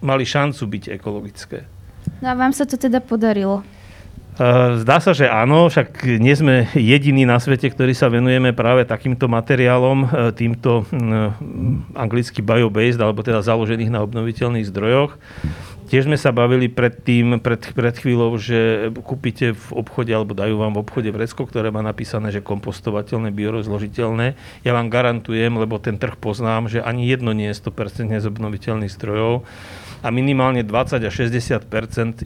mali 0.00 0.24
šancu 0.24 0.64
byť 0.64 0.84
ekologické. 0.96 1.68
No 2.24 2.32
a 2.32 2.34
vám 2.34 2.56
sa 2.56 2.64
to 2.64 2.80
teda 2.80 3.04
podarilo? 3.04 3.60
Eh, 4.34 4.82
zdá 4.82 4.98
sa, 4.98 5.14
že 5.14 5.30
áno, 5.30 5.70
však 5.70 6.18
nie 6.18 6.34
sme 6.34 6.66
jediní 6.74 7.22
na 7.22 7.38
svete, 7.38 7.70
ktorí 7.70 7.94
sa 7.94 8.10
venujeme 8.10 8.50
práve 8.50 8.82
takýmto 8.82 9.30
materiálom, 9.30 9.98
eh, 10.02 10.08
týmto 10.34 10.82
hm, 10.90 11.94
anglicky 11.94 12.42
bio-based, 12.42 12.98
alebo 12.98 13.22
teda 13.22 13.46
založených 13.46 13.94
na 13.94 14.02
obnoviteľných 14.02 14.66
zdrojoch. 14.66 15.14
Tiež 15.84 16.08
sme 16.08 16.16
sa 16.16 16.32
bavili 16.32 16.72
pred 16.72 16.96
tým, 17.04 17.38
pred, 17.44 17.60
pred 17.60 17.94
chvíľou, 17.94 18.40
že 18.40 18.88
kúpite 19.04 19.52
v 19.52 19.66
obchode 19.76 20.08
alebo 20.08 20.32
dajú 20.32 20.56
vám 20.56 20.72
v 20.72 20.80
obchode 20.80 21.10
vrecko, 21.12 21.44
ktoré 21.44 21.68
má 21.68 21.84
napísané, 21.84 22.32
že 22.32 22.40
kompostovateľné, 22.40 23.28
biorozložiteľné. 23.30 24.26
Ja 24.64 24.72
vám 24.72 24.88
garantujem, 24.88 25.52
lebo 25.60 25.76
ten 25.76 26.00
trh 26.00 26.16
poznám, 26.16 26.72
že 26.72 26.80
ani 26.80 27.04
jedno 27.04 27.36
nie 27.36 27.52
je 27.52 27.60
100% 27.60 28.16
z 28.16 28.26
obnoviteľných 28.32 28.92
strojov 28.92 29.44
a 30.04 30.08
minimálne 30.12 30.60
20 30.60 31.00
až 31.00 31.14
60 31.28 31.64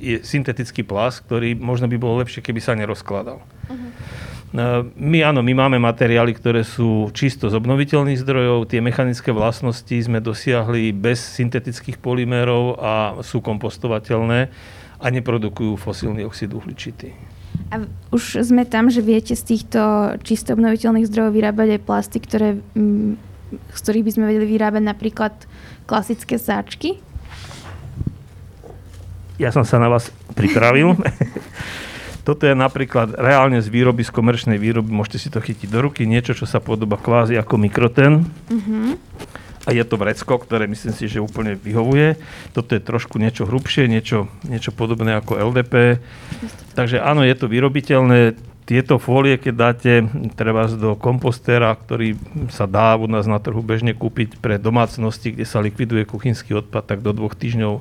je 0.03 0.17
syntetický 0.27 0.83
plast, 0.83 1.23
ktorý 1.27 1.55
možno 1.55 1.87
by 1.87 1.95
bolo 1.95 2.19
lepšie, 2.23 2.43
keby 2.43 2.59
sa 2.59 2.75
nerozkladal. 2.75 3.39
Uh-huh. 3.39 3.91
My 4.97 5.19
áno, 5.21 5.45
my 5.45 5.53
máme 5.53 5.77
materiály, 5.77 6.33
ktoré 6.33 6.65
sú 6.65 7.13
čisto 7.13 7.53
z 7.53 7.55
obnoviteľných 7.61 8.17
zdrojov. 8.17 8.73
Tie 8.73 8.81
mechanické 8.81 9.29
vlastnosti 9.29 9.93
sme 9.93 10.25
dosiahli 10.25 10.97
bez 10.97 11.21
syntetických 11.21 12.01
polymérov 12.01 12.81
a 12.81 12.93
sú 13.21 13.45
kompostovateľné 13.45 14.49
a 14.99 15.07
neprodukujú 15.13 15.77
fosílny 15.77 16.25
oxid 16.25 16.49
uhličitý. 16.57 17.13
A 17.69 17.85
už 18.09 18.41
sme 18.41 18.65
tam, 18.65 18.89
že 18.89 19.05
viete 19.05 19.37
z 19.37 19.45
týchto 19.45 19.81
čisto 20.25 20.57
obnoviteľných 20.57 21.05
zdrojov 21.05 21.37
vyrábať 21.37 21.69
aj 21.77 21.85
plasty, 21.85 22.17
ktoré, 22.17 22.57
mm, 22.57 23.21
z 23.77 23.79
ktorých 23.85 24.07
by 24.09 24.13
sme 24.17 24.25
vedeli 24.33 24.47
vyrábať 24.49 24.83
napríklad 24.83 25.35
klasické 25.85 26.41
sáčky? 26.41 26.97
Ja 29.37 29.53
som 29.53 29.69
sa 29.69 29.77
na 29.77 29.93
vás 29.93 30.09
pripravil. 30.33 30.97
Toto 32.29 32.45
je 32.45 32.53
napríklad 32.53 33.17
reálne 33.17 33.57
z 33.65 33.73
výroby, 33.73 34.05
z 34.05 34.13
komerčnej 34.13 34.61
výroby, 34.61 34.93
môžete 34.93 35.17
si 35.17 35.29
to 35.33 35.41
chytiť 35.41 35.73
do 35.73 35.81
ruky, 35.81 36.05
niečo, 36.05 36.37
čo 36.37 36.45
sa 36.45 36.61
podoba 36.61 37.01
kvázi 37.01 37.41
ako 37.41 37.57
mikroten. 37.57 38.29
Uh-huh. 38.53 39.01
A 39.65 39.73
je 39.73 39.81
to 39.81 39.97
vrecko, 39.97 40.37
ktoré 40.37 40.69
myslím 40.69 40.93
si, 40.93 41.09
že 41.09 41.25
úplne 41.25 41.57
vyhovuje. 41.57 42.21
Toto 42.53 42.77
je 42.77 42.85
trošku 42.85 43.17
niečo 43.17 43.49
hrubšie, 43.49 43.89
niečo, 43.89 44.29
niečo 44.45 44.77
podobné 44.77 45.17
ako 45.17 45.41
LDP. 45.41 46.05
Takže 46.77 47.01
áno, 47.01 47.25
je 47.25 47.33
to 47.33 47.49
vyrobiteľné. 47.49 48.37
Tieto 48.69 49.01
fólie, 49.01 49.41
keď 49.41 49.55
dáte 49.57 49.93
treba 50.37 50.69
do 50.69 51.01
kompostéra, 51.01 51.73
ktorý 51.73 52.21
sa 52.53 52.69
dá 52.69 52.93
u 53.01 53.09
nás 53.09 53.25
na 53.25 53.41
trhu 53.41 53.65
bežne 53.65 53.97
kúpiť 53.97 54.37
pre 54.37 54.61
domácnosti, 54.61 55.33
kde 55.33 55.49
sa 55.49 55.65
likviduje 55.65 56.05
kuchynský 56.05 56.61
odpad, 56.61 56.93
tak 56.93 57.01
do 57.01 57.17
dvoch 57.17 57.33
týždňov 57.33 57.81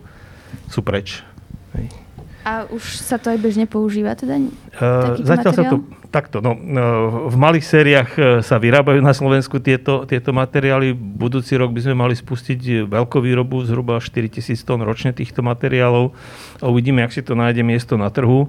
sú 0.72 0.80
preč. 0.88 1.28
Hej. 1.76 2.07
A 2.48 2.64
už 2.72 3.04
sa 3.04 3.20
to 3.20 3.28
aj 3.28 3.44
bežne 3.44 3.68
používa 3.68 4.16
teda? 4.16 4.40
Uh, 4.40 5.20
zatiaľ 5.20 5.52
materiál? 5.52 5.52
sa 5.52 5.64
to 5.68 5.78
takto. 6.16 6.40
No, 6.40 6.56
uh, 6.56 7.28
v 7.28 7.36
malých 7.36 7.66
sériách 7.68 8.12
uh, 8.16 8.24
sa 8.40 8.56
vyrábajú 8.56 9.04
na 9.04 9.12
Slovensku 9.12 9.60
tieto, 9.60 10.08
tieto 10.08 10.32
materiály. 10.32 10.96
Budúci 10.96 11.60
rok 11.60 11.76
by 11.76 11.84
sme 11.84 12.00
mali 12.00 12.16
spustiť 12.16 12.88
veľkovýrobu 12.88 13.68
zhruba 13.68 14.00
4000 14.00 14.64
tón 14.64 14.80
ročne 14.88 15.12
týchto 15.12 15.44
materiálov. 15.44 16.16
A 16.64 16.72
uvidíme, 16.72 17.04
ak 17.04 17.12
si 17.12 17.20
to 17.20 17.36
nájde 17.36 17.68
miesto 17.68 18.00
na 18.00 18.08
trhu. 18.08 18.48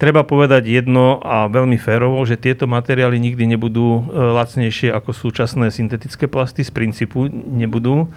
Treba 0.00 0.24
povedať 0.24 0.72
jedno 0.72 1.20
a 1.20 1.44
veľmi 1.52 1.76
férovo, 1.76 2.24
že 2.24 2.40
tieto 2.40 2.64
materiály 2.64 3.20
nikdy 3.20 3.52
nebudú 3.52 4.00
lacnejšie 4.16 4.96
ako 4.96 5.12
súčasné 5.12 5.68
syntetické 5.68 6.24
plasty. 6.24 6.64
Z 6.64 6.72
princípu 6.72 7.28
nebudú. 7.32 8.08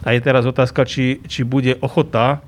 A 0.00 0.16
je 0.16 0.20
teraz 0.24 0.48
otázka, 0.48 0.88
či, 0.88 1.20
či 1.28 1.44
bude 1.44 1.76
ochota 1.84 2.40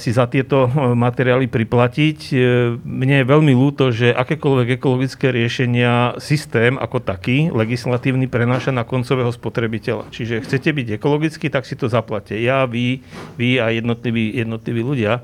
si 0.00 0.16
za 0.16 0.24
tieto 0.24 0.64
eh, 0.64 0.72
materiály 0.96 1.44
priplatiť. 1.44 2.18
Eh, 2.32 2.38
mne 2.80 3.20
je 3.20 3.26
veľmi 3.28 3.52
ľúto, 3.52 3.92
že 3.92 4.16
akékoľvek 4.16 4.80
ekologické 4.80 5.28
riešenia 5.28 6.16
systém 6.16 6.80
ako 6.80 7.04
taký, 7.04 7.52
legislatívny, 7.52 8.32
prenáša 8.32 8.72
na 8.72 8.88
koncového 8.88 9.28
spotrebiteľa. 9.28 10.08
Čiže 10.08 10.48
chcete 10.48 10.72
byť 10.72 10.86
ekologický, 10.96 11.52
tak 11.52 11.68
si 11.68 11.76
to 11.76 11.92
zaplate. 11.92 12.40
Ja, 12.40 12.64
vy, 12.64 13.04
vy 13.36 13.60
a 13.60 13.68
jednotliví, 13.68 14.40
jednotliví 14.40 14.80
ľudia. 14.80 15.20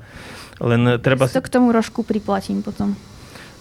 Len 0.61 1.01
treba... 1.01 1.25
Si 1.25 1.35
to 1.35 1.43
k 1.43 1.51
tomu 1.51 1.73
rožku 1.73 2.05
priplatím 2.05 2.61
potom. 2.61 2.95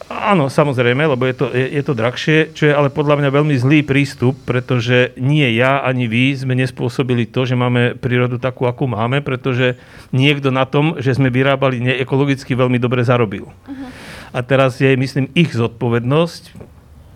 Áno, 0.04 0.52
samozrejme, 0.52 1.08
lebo 1.16 1.24
je 1.24 1.34
to, 1.36 1.46
je, 1.48 1.80
je 1.80 1.82
to 1.82 1.96
drahšie, 1.96 2.52
čo 2.52 2.68
je 2.68 2.76
ale 2.76 2.92
podľa 2.92 3.24
mňa 3.24 3.30
veľmi 3.32 3.56
zlý 3.56 3.80
prístup, 3.88 4.36
pretože 4.44 5.16
nie 5.16 5.48
ja 5.56 5.80
ani 5.80 6.04
vy 6.04 6.36
sme 6.36 6.52
nespôsobili 6.52 7.24
to, 7.24 7.48
že 7.48 7.56
máme 7.56 7.96
prírodu 7.96 8.36
takú, 8.36 8.68
akú 8.68 8.84
máme, 8.84 9.24
pretože 9.24 9.80
niekto 10.12 10.52
na 10.52 10.68
tom, 10.68 11.00
že 11.00 11.16
sme 11.16 11.32
vyrábali 11.32 11.80
neekologicky, 11.80 12.52
veľmi 12.52 12.76
dobre 12.76 13.00
zarobil. 13.00 13.48
Uh-huh. 13.48 13.88
A 14.36 14.44
teraz 14.44 14.76
je, 14.76 14.92
myslím, 14.92 15.32
ich 15.32 15.56
zodpovednosť, 15.56 16.52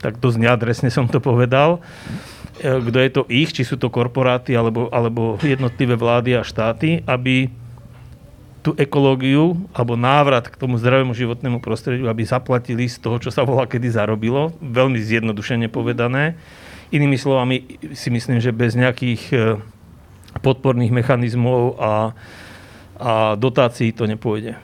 tak 0.00 0.16
dosť 0.16 0.38
neadresne 0.40 0.88
som 0.88 1.04
to 1.04 1.20
povedal, 1.20 1.84
e, 2.62 2.72
kto 2.72 2.98
je 3.04 3.10
to 3.12 3.22
ich, 3.28 3.52
či 3.52 3.68
sú 3.68 3.76
to 3.76 3.92
korporáty 3.92 4.56
alebo, 4.56 4.88
alebo 4.88 5.36
jednotlivé 5.44 5.92
vlády 5.92 6.40
a 6.40 6.46
štáty, 6.46 7.04
aby 7.04 7.52
tú 8.68 8.76
ekológiu 8.76 9.56
alebo 9.72 9.96
návrat 9.96 10.52
k 10.52 10.60
tomu 10.60 10.76
zdravému 10.76 11.16
životnému 11.16 11.64
prostrediu, 11.64 12.04
aby 12.12 12.20
zaplatili 12.28 12.84
z 12.84 13.00
toho, 13.00 13.16
čo 13.16 13.32
sa 13.32 13.48
volá 13.48 13.64
kedy 13.64 13.88
zarobilo, 13.88 14.52
veľmi 14.60 15.00
zjednodušene 15.00 15.72
povedané. 15.72 16.36
Inými 16.92 17.16
slovami 17.16 17.80
si 17.96 18.12
myslím, 18.12 18.44
že 18.44 18.52
bez 18.52 18.76
nejakých 18.76 19.22
e, 19.32 19.36
podporných 20.44 20.92
mechanizmov 20.92 21.80
a, 21.80 22.12
a 23.00 23.12
dotácií 23.40 23.96
to 23.96 24.04
nepôjde. 24.04 24.60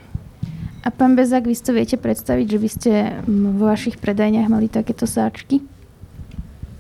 A 0.85 0.93
pán 0.93 1.17
Bezák, 1.17 1.49
vy 1.49 1.57
si 1.57 1.65
to 1.65 1.73
viete 1.73 1.97
predstaviť, 1.97 2.45
že 2.45 2.59
by 2.61 2.69
ste 2.69 2.93
vo 3.25 3.73
vašich 3.73 3.97
predajniach 3.97 4.53
mali 4.53 4.69
takéto 4.69 5.09
sáčky? 5.09 5.65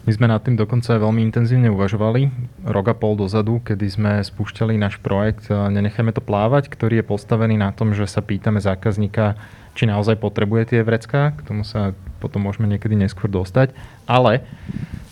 My 0.05 0.12
sme 0.12 0.29
nad 0.29 0.45
tým 0.45 0.53
dokonca 0.53 1.01
veľmi 1.01 1.25
intenzívne 1.25 1.73
uvažovali. 1.73 2.29
Rok 2.69 2.87
a 2.93 2.95
pol 2.95 3.17
dozadu, 3.17 3.64
kedy 3.64 3.87
sme 3.88 4.12
spúšťali 4.21 4.77
náš 4.77 5.01
projekt 5.01 5.49
Nenechajme 5.49 6.12
to 6.12 6.21
plávať, 6.21 6.69
ktorý 6.69 7.01
je 7.01 7.09
postavený 7.09 7.57
na 7.57 7.73
tom, 7.73 7.97
že 7.97 8.05
sa 8.05 8.21
pýtame 8.21 8.61
zákazníka, 8.61 9.40
či 9.73 9.88
naozaj 9.88 10.21
potrebuje 10.21 10.77
tie 10.77 10.81
vrecká. 10.85 11.33
K 11.33 11.40
tomu 11.49 11.64
sa 11.64 11.97
potom 12.21 12.45
môžeme 12.45 12.69
niekedy 12.69 13.01
neskôr 13.01 13.33
dostať. 13.33 13.73
Ale 14.05 14.45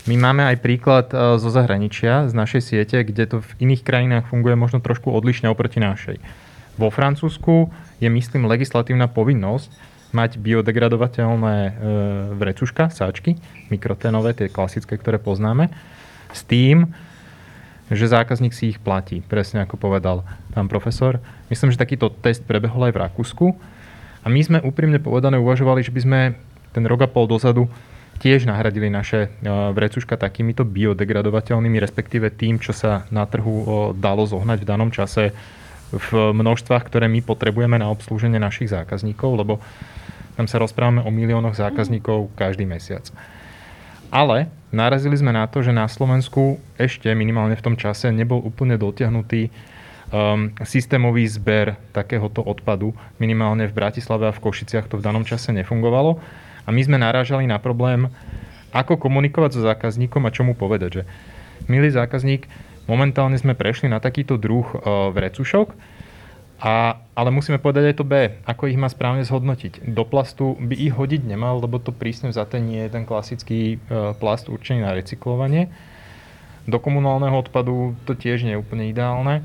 my 0.05 0.21
máme 0.21 0.45
aj 0.45 0.61
príklad 0.61 1.09
e, 1.09 1.41
zo 1.41 1.49
zahraničia, 1.49 2.29
z 2.29 2.37
našej 2.37 2.61
siete, 2.61 3.01
kde 3.01 3.25
to 3.33 3.37
v 3.41 3.51
iných 3.65 3.89
krajinách 3.89 4.29
funguje 4.29 4.61
možno 4.61 4.85
trošku 4.85 5.09
odlišne 5.09 5.49
oproti 5.49 5.81
našej. 5.81 6.21
Vo 6.77 6.93
Francúzsku 6.93 7.73
je, 7.97 8.13
myslím, 8.13 8.45
legislatívna 8.45 9.09
povinnosť, 9.09 9.73
mať 10.12 10.37
biodegradovateľné 10.38 11.57
e, 11.68 11.72
vrecuška, 12.37 12.92
sáčky, 12.92 13.40
mikroténové, 13.72 14.37
tie 14.37 14.53
klasické, 14.53 15.01
ktoré 15.01 15.16
poznáme, 15.16 15.72
s 16.33 16.44
tým, 16.44 16.92
že 17.92 18.09
zákazník 18.09 18.57
si 18.57 18.72
ich 18.72 18.79
platí, 18.81 19.20
presne 19.20 19.64
ako 19.64 19.77
povedal 19.77 20.25
pán 20.57 20.68
profesor. 20.68 21.20
Myslím, 21.53 21.72
že 21.72 21.81
takýto 21.81 22.09
test 22.09 22.44
prebehol 22.44 22.88
aj 22.88 22.94
v 22.96 23.03
Rakúsku. 23.05 23.46
A 24.22 24.31
my 24.31 24.40
sme 24.40 24.59
úprimne 24.64 25.03
povedané 25.03 25.37
uvažovali, 25.37 25.83
že 25.83 25.92
by 25.92 26.01
sme 26.01 26.20
ten 26.72 26.85
rok 26.88 27.05
a 27.05 27.09
pol 27.11 27.29
dozadu 27.29 27.68
tiež 28.22 28.46
nahradili 28.46 28.87
naše 28.87 29.27
e, 29.27 29.48
vrecuška 29.51 30.14
takýmito 30.14 30.62
biodegradovateľnými, 30.62 31.81
respektíve 31.83 32.31
tým, 32.31 32.62
čo 32.62 32.70
sa 32.70 33.09
na 33.11 33.27
trhu 33.27 33.92
dalo 33.98 34.29
zohnať 34.29 34.62
v 34.62 34.68
danom 34.68 34.94
čase 34.94 35.35
v 35.92 36.33
množstvách, 36.33 36.88
ktoré 36.88 37.05
my 37.11 37.20
potrebujeme 37.20 37.77
na 37.77 37.92
obslúženie 37.92 38.40
našich 38.40 38.72
zákazníkov, 38.72 39.31
lebo 39.37 39.61
tam 40.37 40.47
sa 40.49 40.61
rozprávame 40.61 41.05
o 41.05 41.11
miliónoch 41.12 41.57
zákazníkov 41.57 42.33
každý 42.37 42.64
mesiac. 42.64 43.05
Ale 44.12 44.53
narazili 44.68 45.16
sme 45.16 45.33
na 45.33 45.49
to, 45.49 45.64
že 45.64 45.73
na 45.73 45.88
Slovensku 45.88 46.61
ešte 46.77 47.09
minimálne 47.16 47.57
v 47.57 47.64
tom 47.64 47.77
čase 47.81 48.12
nebol 48.12 48.45
úplne 48.45 48.77
dotiahnutý 48.77 49.49
um, 49.49 50.53
systémový 50.61 51.25
zber 51.25 51.81
takéhoto 51.97 52.45
odpadu. 52.45 52.92
Minimálne 53.16 53.64
v 53.68 53.77
Bratislave 53.77 54.29
a 54.29 54.37
v 54.37 54.42
Košiciach 54.45 54.92
to 54.92 55.01
v 55.01 55.05
danom 55.05 55.25
čase 55.25 55.57
nefungovalo. 55.57 56.21
A 56.62 56.68
my 56.68 56.81
sme 56.85 57.01
narážali 57.01 57.49
na 57.49 57.57
problém, 57.57 58.12
ako 58.71 59.01
komunikovať 59.01 59.57
so 59.57 59.61
zákazníkom 59.64 60.29
a 60.29 60.31
čo 60.31 60.45
mu 60.45 60.53
povedať. 60.53 61.01
Že, 61.01 61.03
milý 61.73 61.88
zákazník, 61.88 62.47
momentálne 62.87 63.40
sme 63.40 63.57
prešli 63.57 63.88
na 63.88 63.99
takýto 63.99 64.37
druh 64.37 64.68
uh, 64.77 65.09
vrecušok, 65.09 65.73
a, 66.62 66.94
ale 67.18 67.35
musíme 67.35 67.59
povedať 67.59 67.90
aj 67.90 67.96
to 67.98 68.07
B, 68.07 68.38
ako 68.46 68.70
ich 68.70 68.79
má 68.79 68.87
správne 68.87 69.27
zhodnotiť. 69.27 69.83
Do 69.83 70.07
plastu 70.07 70.55
by 70.62 70.79
ich 70.79 70.94
hodiť 70.94 71.27
nemal, 71.27 71.59
lebo 71.59 71.83
to 71.83 71.90
prísne 71.90 72.31
vzaté 72.31 72.62
nie 72.62 72.87
je 72.87 72.94
ten 72.94 73.03
klasický 73.03 73.83
e, 73.83 74.14
plast 74.14 74.46
určený 74.46 74.87
na 74.87 74.94
recyklovanie. 74.94 75.75
Do 76.70 76.79
komunálneho 76.79 77.35
odpadu 77.35 77.98
to 78.07 78.14
tiež 78.14 78.46
nie 78.46 78.55
je 78.55 78.62
úplne 78.62 78.87
ideálne. 78.87 79.42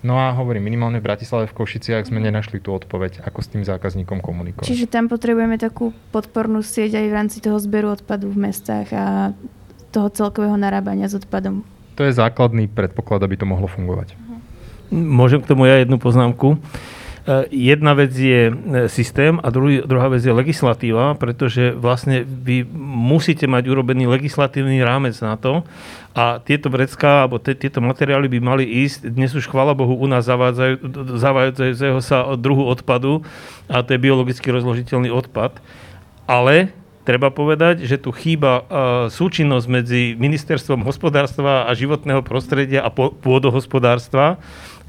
No 0.00 0.16
a 0.16 0.32
hovorím, 0.32 0.64
minimálne 0.64 1.04
v 1.04 1.08
Bratislave, 1.12 1.52
v 1.52 1.56
Košiciach 1.56 2.08
sme 2.08 2.24
nenašli 2.24 2.64
tú 2.64 2.72
odpoveď, 2.72 3.20
ako 3.28 3.38
s 3.44 3.48
tým 3.52 3.64
zákazníkom 3.68 4.24
komunikovať. 4.24 4.64
Čiže 4.64 4.88
tam 4.88 5.12
potrebujeme 5.12 5.60
takú 5.60 5.92
podpornú 6.16 6.64
sieť 6.64 6.96
aj 6.96 7.06
v 7.08 7.16
rámci 7.16 7.38
toho 7.44 7.60
zberu 7.60 7.92
odpadu 7.92 8.32
v 8.32 8.40
mestách 8.40 8.88
a 8.92 9.36
toho 9.92 10.08
celkového 10.08 10.56
narábania 10.56 11.12
s 11.12 11.16
odpadom. 11.20 11.60
To 12.00 12.08
je 12.08 12.12
základný 12.16 12.72
predpoklad, 12.72 13.20
aby 13.20 13.36
to 13.36 13.44
mohlo 13.44 13.68
fungovať. 13.68 14.23
Môžem 14.94 15.42
k 15.42 15.50
tomu 15.50 15.66
ja 15.66 15.82
jednu 15.82 15.98
poznámku. 15.98 16.54
E, 16.54 16.58
jedna 17.50 17.98
vec 17.98 18.14
je 18.14 18.46
e, 18.46 18.54
systém 18.86 19.42
a 19.42 19.50
druhý, 19.50 19.82
druhá 19.82 20.06
vec 20.06 20.22
je 20.22 20.30
legislatíva, 20.30 21.18
pretože 21.18 21.74
vlastne 21.74 22.22
vy 22.22 22.62
musíte 22.78 23.50
mať 23.50 23.64
urobený 23.66 24.06
legislatívny 24.06 24.84
rámec 24.86 25.18
na 25.18 25.34
to 25.34 25.66
a 26.14 26.38
tieto 26.38 26.70
vrecká 26.70 27.26
alebo 27.26 27.42
t- 27.42 27.58
tieto 27.58 27.82
materiály 27.82 28.28
by 28.28 28.38
mali 28.38 28.64
ísť, 28.86 29.10
dnes 29.10 29.34
už 29.34 29.50
chvala 29.50 29.74
Bohu 29.74 29.98
u 29.98 30.06
nás 30.06 30.28
zavádzajúceho 30.28 31.98
sa 31.98 32.38
druhu 32.38 32.70
odpadu 32.70 33.26
a 33.66 33.82
to 33.82 33.98
je 33.98 34.04
biologicky 34.04 34.46
rozložiteľný 34.54 35.10
odpad. 35.10 35.58
Ale 36.30 36.70
treba 37.02 37.28
povedať, 37.34 37.84
že 37.84 38.00
tu 38.00 38.14
chýba 38.14 38.64
uh, 38.64 38.64
súčinnosť 39.12 39.66
medzi 39.68 40.02
ministerstvom 40.16 40.86
hospodárstva 40.86 41.68
a 41.68 41.74
životného 41.76 42.24
prostredia 42.24 42.80
a 42.80 42.92
pôdohospodárstva 42.94 44.40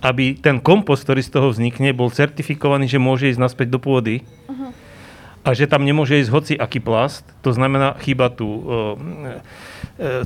aby 0.04 0.36
ten 0.36 0.60
kompost, 0.60 1.08
ktorý 1.08 1.22
z 1.24 1.32
toho 1.32 1.48
vznikne, 1.52 1.96
bol 1.96 2.12
certifikovaný, 2.12 2.90
že 2.90 3.00
môže 3.02 3.32
ísť 3.32 3.42
naspäť 3.42 3.68
do 3.76 3.80
pôdy 3.80 4.22
uh-huh. 4.22 4.72
a 5.44 5.50
že 5.56 5.70
tam 5.70 5.84
nemôže 5.88 6.20
ísť 6.20 6.32
hoci 6.32 6.54
aký 6.56 6.84
plast. 6.84 7.24
To 7.46 7.56
znamená, 7.56 7.96
chýba 8.04 8.30
tu 8.32 8.46
uh, 8.46 8.62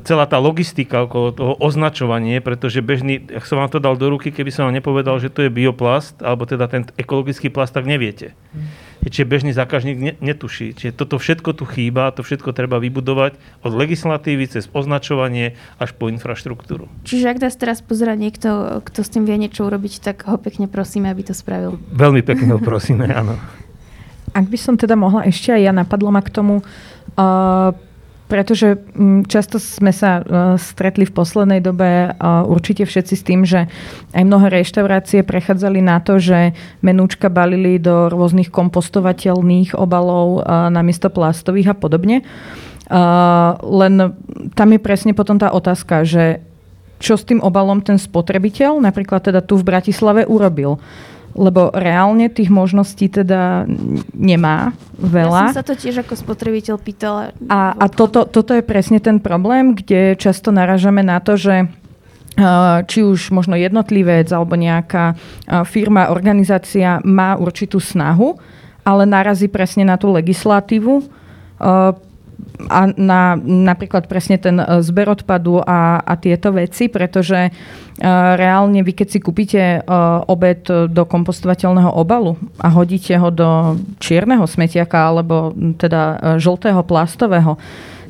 celá 0.02 0.26
tá 0.26 0.42
logistika 0.42 1.06
okolo 1.06 1.28
toho 1.30 1.52
označovanie, 1.62 2.42
pretože 2.42 2.82
bežný, 2.82 3.22
ak 3.30 3.46
som 3.46 3.62
vám 3.62 3.70
to 3.70 3.78
dal 3.78 3.94
do 3.94 4.10
ruky, 4.10 4.34
keby 4.34 4.50
som 4.50 4.66
vám 4.66 4.74
nepovedal, 4.74 5.22
že 5.22 5.30
to 5.30 5.46
je 5.46 5.50
bioplast, 5.50 6.18
alebo 6.20 6.44
teda 6.44 6.66
ten 6.66 6.82
ekologický 6.98 7.48
plast, 7.48 7.72
tak 7.72 7.86
neviete. 7.86 8.34
Uh-huh 8.52 8.89
čiže 9.08 9.24
bežný 9.24 9.52
zákazník 9.56 9.96
ne, 9.96 10.12
netuší. 10.20 10.76
Čiže 10.76 10.92
toto 10.92 11.16
všetko 11.16 11.56
tu 11.56 11.64
chýba, 11.64 12.12
to 12.12 12.20
všetko 12.20 12.52
treba 12.52 12.76
vybudovať 12.76 13.40
od 13.64 13.72
legislatívy 13.72 14.44
cez 14.52 14.68
označovanie 14.68 15.56
až 15.80 15.96
po 15.96 16.12
infraštruktúru. 16.12 16.92
Čiže 17.08 17.32
ak 17.32 17.38
nás 17.40 17.56
teraz 17.56 17.80
pozera 17.80 18.12
niekto, 18.12 18.82
kto 18.84 19.00
s 19.00 19.08
tým 19.08 19.24
vie 19.24 19.40
niečo 19.40 19.64
urobiť, 19.64 20.04
tak 20.04 20.28
ho 20.28 20.36
pekne 20.36 20.68
prosíme, 20.68 21.08
aby 21.08 21.24
to 21.24 21.32
spravil. 21.32 21.80
Veľmi 21.96 22.20
pekne 22.20 22.52
ho 22.56 22.60
prosíme, 22.60 23.08
áno. 23.08 23.40
Ak 24.30 24.46
by 24.46 24.58
som 24.60 24.78
teda 24.78 24.94
mohla 24.94 25.26
ešte 25.26 25.50
aj 25.50 25.62
ja, 25.64 25.72
napadlo 25.74 26.12
ma 26.14 26.22
k 26.22 26.30
tomu, 26.30 26.62
uh, 26.62 27.74
pretože 28.30 28.78
mm, 28.78 29.26
často 29.26 29.58
sme 29.58 29.90
sa 29.90 30.22
e, 30.22 30.22
stretli 30.62 31.02
v 31.02 31.12
poslednej 31.12 31.58
dobe 31.58 32.14
určite 32.46 32.86
všetci 32.86 33.14
s 33.18 33.26
tým, 33.26 33.42
že 33.42 33.66
aj 34.14 34.22
mnohé 34.22 34.62
reštaurácie 34.62 35.26
prechádzali 35.26 35.82
na 35.82 35.98
to, 35.98 36.22
že 36.22 36.54
menúčka 36.80 37.26
balili 37.26 37.82
do 37.82 38.06
rôznych 38.06 38.54
kompostovateľných 38.54 39.74
obalov 39.74 40.46
namiesto 40.70 41.10
plastových 41.10 41.74
a 41.74 41.76
podobne. 41.76 42.22
Len 43.60 43.94
tam 44.54 44.68
je 44.70 44.80
presne 44.82 45.12
potom 45.14 45.38
tá 45.38 45.50
otázka, 45.50 46.06
že 46.06 46.42
čo 47.00 47.16
s 47.16 47.24
tým 47.24 47.40
obalom 47.40 47.80
ten 47.80 47.96
spotrebiteľ, 47.96 48.78
napríklad 48.78 49.24
teda 49.24 49.40
tu 49.40 49.56
v 49.56 49.66
Bratislave, 49.66 50.28
urobil 50.28 50.78
lebo 51.34 51.70
reálne 51.70 52.26
tých 52.26 52.50
možností 52.50 53.06
teda 53.06 53.64
nemá 54.14 54.74
veľa. 54.98 55.50
Ja 55.50 55.54
som 55.54 55.60
sa 55.62 55.66
to 55.66 55.78
tiež 55.78 56.02
ako 56.02 56.14
spotrebiteľ 56.18 56.76
pýtala. 56.82 57.32
A, 57.46 57.74
a 57.74 57.86
toto, 57.86 58.26
toto 58.26 58.52
je 58.52 58.66
presne 58.66 58.98
ten 58.98 59.22
problém, 59.22 59.78
kde 59.78 60.18
často 60.18 60.50
naražame 60.50 61.06
na 61.06 61.22
to, 61.22 61.38
že 61.38 61.70
či 62.86 63.04
už 63.04 63.34
možno 63.34 63.58
jednotlivec 63.58 64.30
alebo 64.32 64.54
nejaká 64.54 65.18
firma, 65.66 66.08
organizácia 66.14 67.02
má 67.04 67.36
určitú 67.36 67.82
snahu, 67.82 68.38
ale 68.86 69.04
narazí 69.04 69.50
presne 69.50 69.84
na 69.84 70.00
tú 70.00 70.08
legislatívu, 70.14 71.04
a 72.68 72.90
na 72.94 73.34
napríklad 73.40 74.06
presne 74.06 74.36
ten 74.36 74.60
e, 74.60 74.64
zber 74.84 75.10
odpadu 75.12 75.60
a, 75.62 76.00
a 76.00 76.14
tieto 76.16 76.52
veci, 76.52 76.92
pretože 76.92 77.50
uh, 77.50 78.34
reálne 78.36 78.84
vy 78.84 78.92
keď 78.92 79.08
si 79.08 79.18
kúpite 79.18 79.62
uh, 79.80 80.22
obed 80.28 80.66
do 80.68 81.02
kompostovateľného 81.04 81.92
obalu 81.94 82.36
a 82.60 82.68
hodíte 82.72 83.16
ho 83.16 83.28
do 83.32 83.80
čierneho 84.02 84.44
smetiaka 84.44 85.10
alebo 85.10 85.52
teda 85.78 86.36
žltého 86.40 86.80
plastového, 86.84 87.56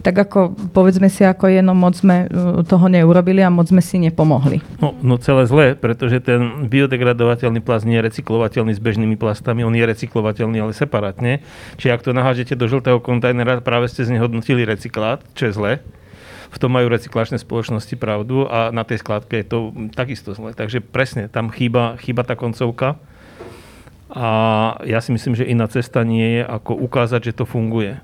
tak 0.00 0.16
ako 0.16 0.56
povedzme 0.72 1.12
si, 1.12 1.24
ako 1.24 1.52
je, 1.52 1.60
no 1.60 1.76
moc 1.76 1.96
sme 1.96 2.26
toho 2.64 2.86
neurobili 2.88 3.44
a 3.44 3.52
moc 3.52 3.68
sme 3.68 3.84
si 3.84 4.00
nepomohli. 4.00 4.64
No, 4.80 4.96
no 5.04 5.20
celé 5.20 5.44
zlé, 5.44 5.66
pretože 5.76 6.24
ten 6.24 6.66
biodegradovateľný 6.66 7.60
plast 7.60 7.84
nie 7.84 8.00
je 8.00 8.08
recyklovateľný 8.08 8.72
s 8.72 8.80
bežnými 8.80 9.20
plastami, 9.20 9.60
on 9.62 9.76
je 9.76 9.84
recyklovateľný, 9.84 10.58
ale 10.60 10.72
separátne. 10.72 11.44
Čiže 11.76 11.92
ak 11.92 12.04
to 12.04 12.16
nahážete 12.16 12.56
do 12.56 12.64
žltého 12.64 12.98
kontajnera, 12.98 13.60
práve 13.60 13.92
ste 13.92 14.08
znehodnotili 14.08 14.64
recyklát, 14.64 15.20
čo 15.36 15.48
je 15.48 15.52
zlé. 15.52 15.72
V 16.50 16.58
tom 16.58 16.74
majú 16.74 16.90
recyklačné 16.90 17.38
spoločnosti 17.38 17.94
pravdu 17.94 18.42
a 18.50 18.74
na 18.74 18.82
tej 18.82 18.98
skladke 18.98 19.38
je 19.38 19.46
to 19.46 19.58
takisto 19.94 20.34
zle. 20.34 20.50
Takže 20.50 20.82
presne, 20.82 21.30
tam 21.30 21.46
chýba, 21.54 21.94
chýba 22.02 22.26
tá 22.26 22.34
koncovka. 22.34 22.98
A 24.10 24.26
ja 24.82 24.98
si 24.98 25.14
myslím, 25.14 25.38
že 25.38 25.46
iná 25.46 25.70
cesta 25.70 26.02
nie 26.02 26.40
je, 26.40 26.42
ako 26.42 26.74
ukázať, 26.74 27.30
že 27.30 27.36
to 27.38 27.44
funguje. 27.46 28.02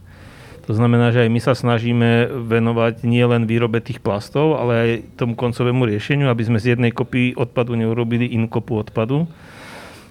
To 0.67 0.75
znamená, 0.75 1.15
že 1.15 1.23
aj 1.23 1.31
my 1.31 1.41
sa 1.41 1.55
snažíme 1.55 2.27
venovať 2.43 3.07
nie 3.07 3.23
len 3.23 3.47
výrobe 3.47 3.79
tých 3.79 4.03
plastov, 4.03 4.59
ale 4.59 4.73
aj 4.75 4.91
tomu 5.15 5.39
koncovému 5.39 5.87
riešeniu, 5.87 6.27
aby 6.27 6.43
sme 6.43 6.59
z 6.59 6.75
jednej 6.75 6.91
kopy 6.91 7.39
odpadu 7.39 7.79
neurobili 7.79 8.27
inú 8.35 8.51
kopu 8.51 8.83
odpadu. 8.83 9.31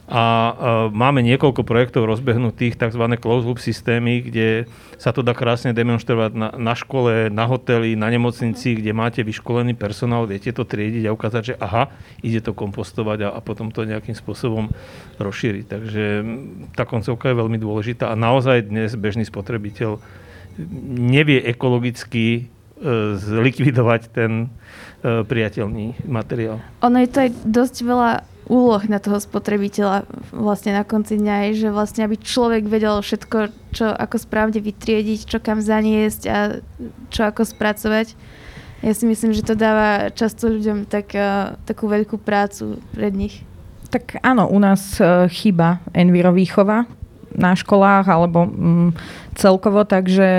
A 0.06 0.54
máme 0.94 1.26
niekoľko 1.26 1.66
projektov 1.66 2.06
rozbehnutých, 2.06 2.78
tzv. 2.78 3.04
closed 3.18 3.50
loop 3.50 3.58
systémy, 3.58 4.22
kde 4.22 4.70
sa 5.02 5.10
to 5.10 5.26
dá 5.26 5.34
krásne 5.34 5.74
demonstrovať 5.74 6.32
na, 6.38 6.50
na 6.62 6.78
škole, 6.78 7.34
na 7.34 7.50
hoteli, 7.50 7.98
na 7.98 8.14
nemocnici, 8.14 8.78
kde 8.78 8.94
máte 8.94 9.26
vyškolený 9.26 9.74
personál, 9.74 10.30
viete 10.30 10.54
to 10.54 10.62
triediť 10.62 11.10
a 11.10 11.16
ukázať, 11.18 11.42
že 11.42 11.56
aha, 11.58 11.90
ide 12.22 12.38
to 12.38 12.54
kompostovať 12.54 13.26
a, 13.26 13.30
a 13.34 13.40
potom 13.42 13.74
to 13.74 13.82
nejakým 13.82 14.14
spôsobom 14.14 14.70
rozšíriť. 15.18 15.66
Takže 15.74 16.04
tá 16.78 16.86
koncovka 16.86 17.34
je 17.34 17.42
veľmi 17.42 17.58
dôležitá 17.58 18.14
a 18.14 18.16
naozaj 18.16 18.70
dnes 18.70 18.94
bežný 18.94 19.26
spotrebiteľ 19.26 19.98
nevie 20.96 21.44
ekologicky 21.44 22.26
e, 22.36 22.42
zlikvidovať 23.20 24.02
ten 24.12 24.32
e, 24.46 24.48
priateľný 25.24 26.08
materiál. 26.08 26.64
Ono 26.84 26.98
je 27.00 27.10
to 27.12 27.18
aj 27.28 27.30
dosť 27.44 27.78
veľa 27.84 28.12
úloh 28.46 28.84
na 28.86 29.02
toho 29.02 29.18
spotrebiteľa 29.18 30.06
vlastne 30.30 30.78
na 30.78 30.86
konci 30.86 31.18
dňa 31.18 31.50
je, 31.50 31.66
že 31.66 31.70
vlastne 31.74 32.06
aby 32.06 32.14
človek 32.22 32.70
vedel 32.70 33.02
všetko, 33.02 33.38
čo 33.74 33.90
ako 33.90 34.16
správne 34.22 34.62
vytriediť, 34.62 35.26
čo 35.26 35.38
kam 35.42 35.66
zaniesť 35.66 36.22
a 36.30 36.38
čo 37.10 37.26
ako 37.26 37.42
spracovať. 37.42 38.14
Ja 38.86 38.94
si 38.94 39.10
myslím, 39.10 39.34
že 39.34 39.42
to 39.42 39.58
dáva 39.58 40.14
často 40.14 40.46
ľuďom 40.46 40.86
tak, 40.86 41.18
uh, 41.18 41.58
takú 41.66 41.90
veľkú 41.90 42.22
prácu 42.22 42.78
pred 42.94 43.18
nich. 43.18 43.42
Tak 43.90 44.22
áno, 44.22 44.46
u 44.46 44.62
nás 44.62 45.02
chýba 45.34 45.82
envirovýchova, 45.90 46.86
na 47.36 47.54
školách 47.54 48.08
alebo 48.08 48.48
mm, 48.48 48.90
celkovo, 49.36 49.84
takže 49.84 50.30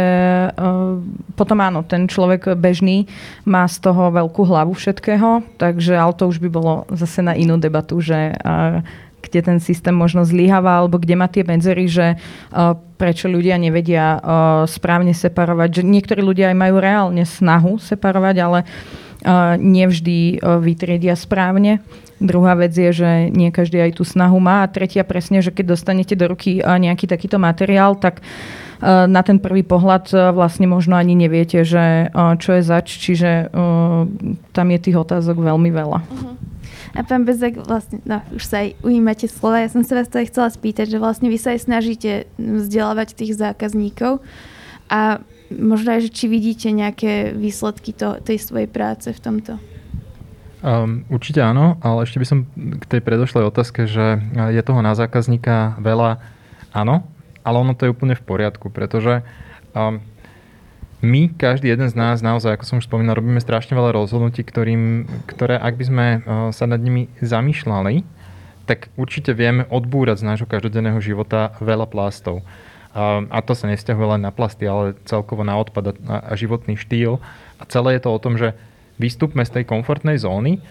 uh, 0.50 0.98
potom 1.36 1.58
áno, 1.60 1.84
ten 1.84 2.08
človek 2.08 2.56
bežný 2.56 3.04
má 3.44 3.68
z 3.68 3.84
toho 3.84 4.08
veľkú 4.08 4.42
hlavu 4.48 4.72
všetkého, 4.72 5.44
takže 5.60 5.94
ale 5.94 6.16
to 6.16 6.26
už 6.26 6.40
by 6.40 6.48
bolo 6.48 6.88
zase 6.92 7.20
na 7.20 7.36
inú 7.36 7.60
debatu, 7.60 8.00
že 8.00 8.32
uh, 8.32 8.80
kde 9.26 9.40
ten 9.42 9.58
systém 9.58 9.92
možno 9.92 10.22
zlyháva, 10.22 10.80
alebo 10.80 11.02
kde 11.02 11.18
má 11.18 11.26
tie 11.26 11.42
medzery, 11.42 11.90
že 11.90 12.14
uh, 12.14 12.78
prečo 12.96 13.26
ľudia 13.26 13.58
nevedia 13.58 14.16
uh, 14.16 14.20
správne 14.70 15.12
separovať. 15.12 15.82
Že 15.82 15.82
niektorí 15.82 16.22
ľudia 16.22 16.54
aj 16.54 16.56
majú 16.56 16.76
reálne 16.78 17.24
snahu 17.26 17.82
separovať, 17.82 18.36
ale 18.38 18.58
nevždy 19.58 20.38
uh, 20.38 20.62
vytriedia 20.62 21.18
správne. 21.18 21.82
Druhá 22.16 22.56
vec 22.56 22.72
je, 22.72 22.94
že 22.96 23.10
nie 23.28 23.52
každý 23.52 23.76
aj 23.82 24.00
tú 24.00 24.04
snahu 24.06 24.40
má. 24.40 24.64
A 24.64 24.72
tretia 24.72 25.04
presne, 25.04 25.44
že 25.44 25.52
keď 25.52 25.76
dostanete 25.76 26.16
do 26.16 26.32
ruky 26.32 26.64
nejaký 26.64 27.04
takýto 27.04 27.36
materiál, 27.36 27.92
tak 27.92 28.24
na 28.80 29.20
ten 29.20 29.36
prvý 29.36 29.60
pohľad 29.60 30.32
vlastne 30.32 30.64
možno 30.64 30.96
ani 30.96 31.12
neviete, 31.12 31.60
že 31.60 32.08
čo 32.40 32.56
je 32.56 32.62
zač, 32.64 32.88
čiže 32.96 33.52
tam 34.52 34.66
je 34.72 34.78
tých 34.80 34.96
otázok 34.96 35.44
veľmi 35.44 35.68
veľa. 35.68 35.98
Uh-huh. 36.08 36.40
A 36.96 37.04
pán 37.04 37.28
Bezek, 37.28 37.60
vlastne, 37.60 38.00
no, 38.08 38.24
už 38.32 38.48
sa 38.48 38.64
aj 38.64 38.80
ujímate 38.80 39.28
slova. 39.28 39.60
Ja 39.60 39.68
som 39.68 39.84
sa 39.84 40.00
vás 40.00 40.08
to 40.08 40.16
aj 40.16 40.32
chcela 40.32 40.48
spýtať, 40.48 40.96
že 40.96 40.96
vlastne 40.96 41.28
vy 41.28 41.36
sa 41.36 41.52
aj 41.52 41.68
snažíte 41.68 42.32
vzdelávať 42.40 43.12
tých 43.12 43.36
zákazníkov 43.36 44.24
a 44.88 45.20
možno 45.50 45.94
aj, 45.94 46.08
že 46.08 46.10
či 46.10 46.24
vidíte 46.26 46.68
nejaké 46.74 47.34
výsledky 47.34 47.94
to, 47.94 48.18
tej 48.22 48.38
svojej 48.42 48.68
práce 48.70 49.10
v 49.10 49.20
tomto. 49.20 49.52
Um, 50.66 51.06
určite 51.12 51.44
áno, 51.44 51.78
ale 51.84 52.08
ešte 52.08 52.18
by 52.18 52.26
som 52.26 52.38
k 52.50 52.84
tej 52.88 53.00
predošlej 53.04 53.44
otázke, 53.46 53.86
že 53.86 54.18
je 54.34 54.62
toho 54.66 54.80
na 54.82 54.96
zákazníka 54.98 55.78
veľa, 55.78 56.18
áno, 56.74 57.06
ale 57.46 57.56
ono 57.60 57.76
to 57.76 57.86
je 57.86 57.94
úplne 57.94 58.18
v 58.18 58.26
poriadku, 58.26 58.72
pretože 58.72 59.22
um, 59.76 60.02
my, 61.04 61.30
každý 61.36 61.70
jeden 61.70 61.86
z 61.86 61.94
nás, 61.94 62.24
naozaj, 62.24 62.56
ako 62.56 62.64
som 62.66 62.78
už 62.80 62.88
spomínal, 62.88 63.20
robíme 63.20 63.38
strašne 63.38 63.78
veľa 63.78 63.94
rozhodnutí, 63.94 64.42
ktorým, 64.42 65.06
ktoré, 65.28 65.54
ak 65.60 65.74
by 65.76 65.84
sme 65.86 66.06
uh, 66.18 66.20
sa 66.50 66.66
nad 66.66 66.82
nimi 66.82 67.12
zamýšľali, 67.22 68.02
tak 68.66 68.90
určite 68.98 69.30
vieme 69.30 69.70
odbúrať 69.70 70.24
z 70.24 70.26
nášho 70.26 70.48
každodenného 70.50 70.98
života 70.98 71.54
veľa 71.62 71.86
plastov. 71.86 72.42
Um, 72.96 73.28
a 73.28 73.44
to 73.44 73.52
sa 73.52 73.68
nevzťahuje 73.68 74.16
len 74.16 74.24
na 74.24 74.32
plasty, 74.32 74.64
ale 74.64 74.96
celkovo 75.04 75.44
na 75.44 75.60
odpad 75.60 76.00
a, 76.08 76.32
životný 76.32 76.80
štýl. 76.80 77.20
A 77.60 77.68
celé 77.68 78.00
je 78.00 78.08
to 78.08 78.10
o 78.16 78.22
tom, 78.22 78.40
že 78.40 78.56
vystúpme 78.96 79.44
z 79.44 79.60
tej 79.60 79.64
komfortnej 79.68 80.16
zóny. 80.16 80.64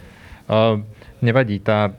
Uh, 0.49 0.81
nevadí, 1.21 1.61
tá, 1.61 1.93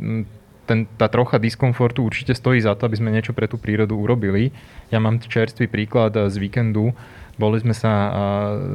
ten, 0.66 0.90
tá 0.98 1.06
trocha 1.06 1.38
diskomfortu 1.38 2.02
určite 2.02 2.34
stojí 2.34 2.58
za 2.58 2.74
to, 2.74 2.90
aby 2.90 2.98
sme 2.98 3.14
niečo 3.14 3.38
pre 3.38 3.46
tú 3.46 3.54
prírodu 3.54 3.94
urobili. 3.94 4.50
Ja 4.90 4.98
mám 4.98 5.22
čerstvý 5.22 5.70
príklad 5.70 6.18
z 6.18 6.34
víkendu. 6.42 6.90
Boli 7.38 7.62
sme 7.62 7.76
sa 7.76 7.92
uh, 7.94 8.10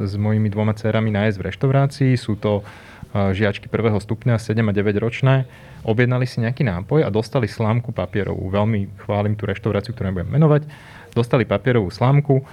s 0.08 0.16
mojimi 0.16 0.48
dvoma 0.48 0.72
dcerami 0.72 1.12
nájsť 1.12 1.36
v 1.36 1.46
reštaurácii. 1.52 2.12
Sú 2.16 2.40
to 2.40 2.64
uh, 2.64 3.36
žiačky 3.36 3.68
prvého 3.68 4.00
stupňa, 4.00 4.40
7 4.40 4.56
a 4.56 4.72
9 4.72 5.04
ročné. 5.04 5.44
Objednali 5.84 6.24
si 6.24 6.40
nejaký 6.40 6.64
nápoj 6.64 7.04
a 7.04 7.12
dostali 7.12 7.44
slámku 7.44 7.92
papierovú. 7.92 8.48
Veľmi 8.48 8.88
chválim 9.04 9.36
tú 9.36 9.44
reštauráciu, 9.44 9.92
ktorú 9.92 10.08
nebudem 10.16 10.32
menovať. 10.32 10.64
Dostali 11.12 11.44
papierovú 11.44 11.92
slámku 11.92 12.44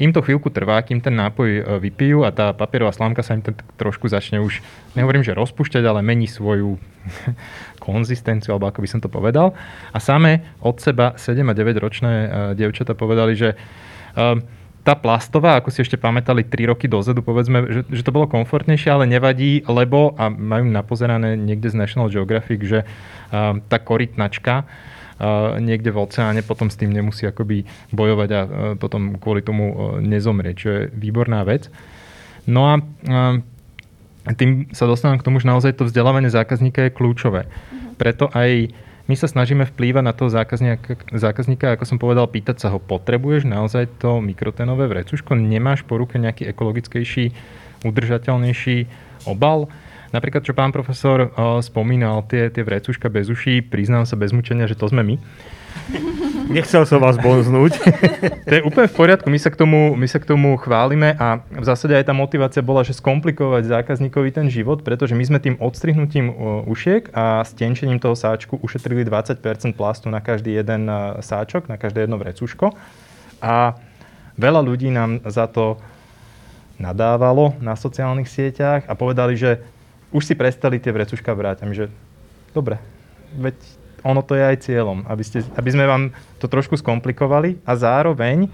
im 0.00 0.16
to 0.16 0.24
chvíľku 0.24 0.48
trvá, 0.48 0.80
kým 0.80 1.04
ten 1.04 1.12
nápoj 1.12 1.48
e, 1.52 1.62
vypijú 1.76 2.24
a 2.24 2.32
tá 2.32 2.56
papierová 2.56 2.88
slámka 2.88 3.20
sa 3.20 3.36
im 3.36 3.44
tak 3.44 3.60
trošku 3.76 4.08
začne 4.08 4.40
už, 4.40 4.64
nehovorím, 4.96 5.20
že 5.20 5.36
rozpušťať, 5.36 5.84
ale 5.84 6.00
mení 6.00 6.24
svoju 6.24 6.80
konzistenciu, 7.84 8.56
alebo 8.56 8.72
ako 8.72 8.80
by 8.80 8.88
som 8.88 9.04
to 9.04 9.12
povedal. 9.12 9.52
A 9.92 10.00
samé 10.00 10.56
od 10.64 10.80
seba 10.80 11.12
7 11.20 11.44
a 11.44 11.52
9 11.52 11.76
ročné 11.76 12.12
uh, 12.16 12.28
dievčata 12.56 12.96
povedali, 12.96 13.36
že 13.36 13.52
uh, 13.52 14.40
tá 14.80 14.96
plastová, 14.96 15.60
ako 15.60 15.68
si 15.68 15.84
ešte 15.84 16.00
pamätali 16.00 16.48
3 16.48 16.72
roky 16.72 16.88
dozadu, 16.88 17.20
povedzme, 17.20 17.68
že, 17.68 17.80
že 17.92 18.00
to 18.00 18.16
bolo 18.16 18.24
komfortnejšie, 18.24 18.88
ale 18.88 19.04
nevadí, 19.04 19.60
lebo, 19.68 20.16
a 20.16 20.32
majú 20.32 20.64
napozerané 20.64 21.36
niekde 21.36 21.68
z 21.68 21.76
National 21.76 22.08
Geographic, 22.08 22.64
že 22.64 22.88
tá 23.68 23.76
korytnačka 23.76 24.64
niekde 25.60 25.92
v 25.92 26.00
oceáne 26.00 26.40
potom 26.40 26.72
s 26.72 26.80
tým 26.80 26.90
nemusí 26.90 27.28
akoby 27.28 27.68
bojovať 27.92 28.30
a 28.32 28.40
potom 28.80 29.20
kvôli 29.20 29.44
tomu 29.44 29.96
nezomrieť, 30.00 30.56
čo 30.56 30.68
je 30.68 30.82
výborná 30.96 31.44
vec. 31.44 31.68
No 32.48 32.72
a 32.72 32.74
tým 34.36 34.68
sa 34.72 34.88
dostanem 34.88 35.20
k 35.20 35.26
tomu, 35.26 35.40
že 35.40 35.48
naozaj 35.48 35.76
to 35.76 35.88
vzdelávanie 35.88 36.32
zákazníka 36.32 36.88
je 36.88 36.96
kľúčové. 36.96 37.42
Mhm. 37.46 38.00
Preto 38.00 38.32
aj 38.32 38.72
my 39.10 39.18
sa 39.18 39.26
snažíme 39.26 39.66
vplývať 39.66 40.04
na 40.06 40.14
toho 40.14 40.30
zákazníka, 40.30 40.94
zákazníka, 41.10 41.74
ako 41.74 41.82
som 41.82 41.98
povedal, 41.98 42.30
pýtať 42.30 42.62
sa 42.62 42.70
ho, 42.70 42.78
potrebuješ 42.78 43.42
naozaj 43.42 43.90
to 43.98 44.22
mikrotenové 44.22 44.86
vrecuško, 44.86 45.34
nemáš 45.34 45.82
po 45.82 45.98
ruke 45.98 46.14
nejaký 46.14 46.46
ekologickejší, 46.46 47.34
udržateľnejší 47.82 48.86
obal, 49.26 49.66
Napríklad, 50.10 50.42
čo 50.42 50.58
pán 50.58 50.74
profesor 50.74 51.30
uh, 51.30 51.62
spomínal, 51.62 52.26
tie, 52.26 52.50
tie 52.50 52.66
vrecuška 52.66 53.06
bez 53.06 53.30
uší, 53.30 53.62
priznám 53.62 54.06
sa 54.10 54.18
bez 54.18 54.34
mučenia, 54.34 54.66
že 54.66 54.74
to 54.74 54.90
sme 54.90 55.06
my. 55.06 55.14
Nechcel 56.54 56.82
som 56.82 56.98
vás 56.98 57.14
bonznúť. 57.14 57.78
to 58.50 58.52
je 58.58 58.62
úplne 58.66 58.90
v 58.90 58.96
poriadku, 58.98 59.30
my 59.30 59.38
sa, 59.38 59.54
k 59.54 59.56
tomu, 59.62 59.94
my 59.94 60.06
sa 60.10 60.18
k 60.18 60.26
tomu 60.26 60.58
chválime 60.58 61.14
a 61.14 61.38
v 61.46 61.62
zásade 61.62 61.94
aj 61.94 62.10
tá 62.10 62.14
motivácia 62.14 62.58
bola, 62.58 62.82
že 62.82 62.98
skomplikovať 62.98 63.70
zákazníkovi 63.70 64.34
ten 64.34 64.50
život, 64.50 64.82
pretože 64.82 65.14
my 65.14 65.22
sme 65.22 65.38
tým 65.38 65.54
odstrihnutím 65.62 66.34
ušiek 66.66 67.14
a 67.14 67.46
stenčením 67.46 68.02
toho 68.02 68.18
sáčku 68.18 68.58
ušetrili 68.58 69.06
20% 69.06 69.38
plastu 69.78 70.10
na 70.10 70.18
každý 70.18 70.58
jeden 70.58 70.90
sáčok, 71.22 71.70
na 71.70 71.78
každé 71.78 72.10
jedno 72.10 72.18
vrecuško. 72.18 72.74
A 73.38 73.78
veľa 74.34 74.60
ľudí 74.66 74.90
nám 74.90 75.22
za 75.22 75.46
to 75.46 75.78
nadávalo 76.80 77.54
na 77.60 77.76
sociálnych 77.76 78.26
sieťach 78.26 78.88
a 78.88 78.96
povedali, 78.96 79.36
že 79.36 79.60
už 80.10 80.22
si 80.26 80.34
prestali 80.34 80.82
tie 80.82 80.90
vrecuška 80.90 81.30
brať. 81.34 81.62
A 81.62 81.68
my, 81.70 81.74
že 81.74 81.86
dobre, 82.54 82.78
veď 83.38 83.56
ono 84.02 84.24
to 84.24 84.34
je 84.34 84.44
aj 84.44 84.56
cieľom, 84.64 85.04
aby, 85.06 85.22
ste, 85.22 85.44
aby 85.54 85.70
sme 85.70 85.84
vám 85.84 86.10
to 86.40 86.48
trošku 86.48 86.80
skomplikovali 86.80 87.60
a 87.68 87.72
zároveň, 87.76 88.48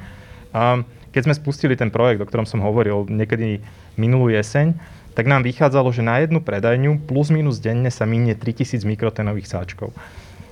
a 0.50 0.82
keď 1.14 1.22
sme 1.30 1.38
spustili 1.38 1.74
ten 1.78 1.88
projekt, 1.88 2.20
o 2.20 2.28
ktorom 2.28 2.44
som 2.44 2.60
hovoril 2.60 3.06
niekedy 3.08 3.62
minulú 3.96 4.28
jeseň, 4.28 4.76
tak 5.16 5.24
nám 5.32 5.48
vychádzalo, 5.48 5.88
že 5.96 6.04
na 6.04 6.20
jednu 6.20 6.44
predajňu 6.44 7.08
plus 7.08 7.32
minus 7.32 7.56
denne 7.56 7.88
sa 7.88 8.04
minie 8.04 8.36
3000 8.36 8.84
mikrotenových 8.84 9.48
sáčkov. 9.48 9.96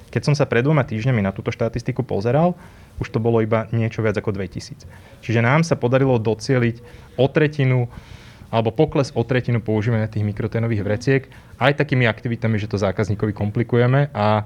Keď 0.08 0.22
som 0.24 0.34
sa 0.38 0.48
pred 0.48 0.64
dvoma 0.64 0.86
týždňami 0.86 1.20
na 1.20 1.36
túto 1.36 1.52
štatistiku 1.52 2.00
pozeral, 2.00 2.56
už 3.02 3.10
to 3.10 3.18
bolo 3.18 3.42
iba 3.42 3.66
niečo 3.74 4.00
viac 4.00 4.16
ako 4.16 4.30
2000. 4.32 4.88
Čiže 5.20 5.40
nám 5.42 5.66
sa 5.66 5.74
podarilo 5.74 6.16
docieliť 6.16 6.80
o 7.18 7.26
tretinu 7.28 7.90
alebo 8.48 8.72
pokles 8.72 9.12
o 9.14 9.22
tretinu 9.22 9.60
používania 9.60 10.10
tých 10.10 10.26
mikroténových 10.26 10.82
vreciek 10.84 11.22
aj 11.60 11.78
takými 11.78 12.08
aktivitami, 12.08 12.58
že 12.58 12.70
to 12.70 12.80
zákazníkovi 12.80 13.32
komplikujeme 13.32 14.10
a 14.12 14.44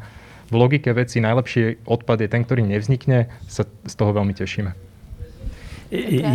v 0.49 0.55
logike 0.57 0.89
veci 0.97 1.21
najlepší 1.21 1.85
odpad 1.85 2.25
je 2.25 2.29
ten, 2.29 2.43
ktorý 2.45 2.65
nevznikne, 2.65 3.29
sa 3.49 3.69
z 3.69 3.95
toho 3.95 4.17
veľmi 4.17 4.33
tešíme. 4.33 4.89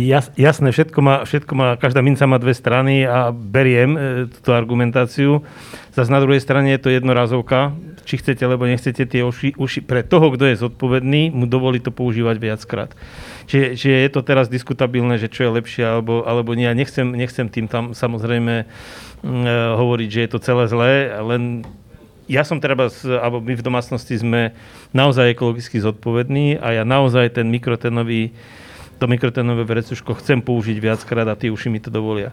Jas, 0.02 0.34
jasné, 0.34 0.74
všetko 0.74 0.98
má, 0.98 1.22
všetko 1.22 1.52
má, 1.54 1.78
každá 1.78 2.02
minca 2.02 2.26
má 2.26 2.42
dve 2.42 2.58
strany 2.58 3.06
a 3.06 3.30
beriem 3.30 3.94
e, 3.94 4.00
túto 4.26 4.50
argumentáciu. 4.50 5.46
Zase 5.94 6.10
na 6.10 6.18
druhej 6.18 6.42
strane 6.42 6.74
je 6.74 6.82
to 6.82 6.90
jednorazovka, 6.90 7.70
či 8.02 8.18
chcete, 8.18 8.42
alebo 8.42 8.66
nechcete 8.66 9.06
tie 9.06 9.22
uši, 9.22 9.54
uši 9.54 9.86
pre 9.86 10.02
toho, 10.02 10.34
kto 10.34 10.50
je 10.50 10.58
zodpovedný, 10.58 11.30
mu 11.30 11.46
dovolí 11.46 11.78
to 11.78 11.94
používať 11.94 12.36
viackrát. 12.42 12.90
Čiže, 13.44 13.66
čiže 13.76 13.96
je 14.08 14.10
to 14.10 14.20
teraz 14.24 14.48
diskutabilné, 14.48 15.20
že 15.20 15.28
čo 15.28 15.48
je 15.48 15.56
lepšie, 15.60 15.84
alebo, 15.84 16.24
alebo 16.24 16.56
nie. 16.56 16.64
Ja 16.64 16.72
nechcem, 16.72 17.12
nechcem 17.12 17.52
tým 17.52 17.68
tam 17.68 17.92
samozrejme 17.92 18.64
mm, 18.64 19.44
e, 19.44 19.56
hovoriť, 19.76 20.08
že 20.08 20.20
je 20.24 20.30
to 20.32 20.38
celé 20.40 20.64
zlé, 20.68 20.92
len 21.20 21.42
ja 22.24 22.40
som 22.40 22.56
treba, 22.56 22.88
alebo 23.20 23.44
my 23.44 23.52
v 23.52 23.66
domácnosti 23.66 24.16
sme 24.16 24.56
naozaj 24.96 25.36
ekologicky 25.36 25.76
zodpovední 25.76 26.56
a 26.56 26.80
ja 26.80 26.84
naozaj 26.88 27.36
ten 27.36 27.52
mikrotenový 27.52 28.32
to 28.98 29.10
mikroténové 29.10 29.66
vrecuško 29.66 30.16
chcem 30.22 30.38
použiť 30.38 30.78
viackrát 30.78 31.26
a 31.26 31.34
tie 31.34 31.50
uši 31.50 31.68
mi 31.68 31.82
to 31.82 31.90
dovolia. 31.90 32.30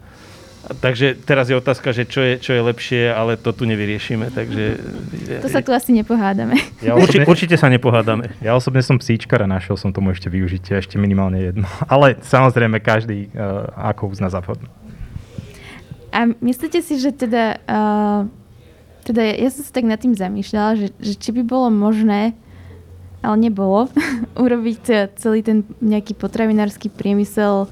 Takže 0.62 1.18
teraz 1.26 1.50
je 1.50 1.58
otázka, 1.58 1.90
že 1.90 2.06
čo 2.06 2.22
je, 2.22 2.38
čo 2.38 2.54
je 2.54 2.62
lepšie, 2.62 3.10
ale 3.10 3.34
to 3.34 3.50
tu 3.50 3.66
nevyriešime. 3.66 4.30
Takže... 4.30 4.64
To 5.46 5.50
sa 5.50 5.66
tu 5.66 5.74
asi 5.74 5.90
nepohádame. 5.90 6.54
Ja 6.86 6.94
osobne, 7.00 7.26
určite, 7.26 7.58
sa 7.58 7.66
nepohádame. 7.66 8.30
Ja 8.46 8.54
osobne 8.54 8.86
som 8.86 9.02
psíčkar 9.02 9.42
a 9.42 9.48
našiel 9.50 9.74
som 9.74 9.90
tomu 9.90 10.14
ešte 10.14 10.30
využitie, 10.30 10.78
ešte 10.78 11.02
minimálne 11.02 11.42
jedno. 11.50 11.66
Ale 11.94 12.22
samozrejme 12.22 12.78
každý 12.78 13.34
uh, 13.34 13.74
ako 13.74 14.14
uzná 14.14 14.30
za 14.30 14.38
vhodné. 14.46 14.70
A 16.14 16.30
myslíte 16.44 16.84
si, 16.86 17.00
že 17.02 17.10
teda, 17.16 17.58
uh, 17.66 18.28
teda 19.08 19.34
ja 19.34 19.50
som 19.50 19.66
sa 19.66 19.72
tak 19.74 19.88
nad 19.90 19.98
tým 19.98 20.14
zamýšľala, 20.14 20.72
že, 20.78 20.88
že 21.02 21.14
či 21.18 21.30
by 21.34 21.42
bolo 21.42 21.74
možné 21.74 22.38
ale 23.22 23.38
nebolo, 23.38 23.86
urobiť 24.34 25.14
celý 25.14 25.46
ten 25.46 25.62
nejaký 25.78 26.18
potravinársky 26.18 26.90
priemysel 26.90 27.70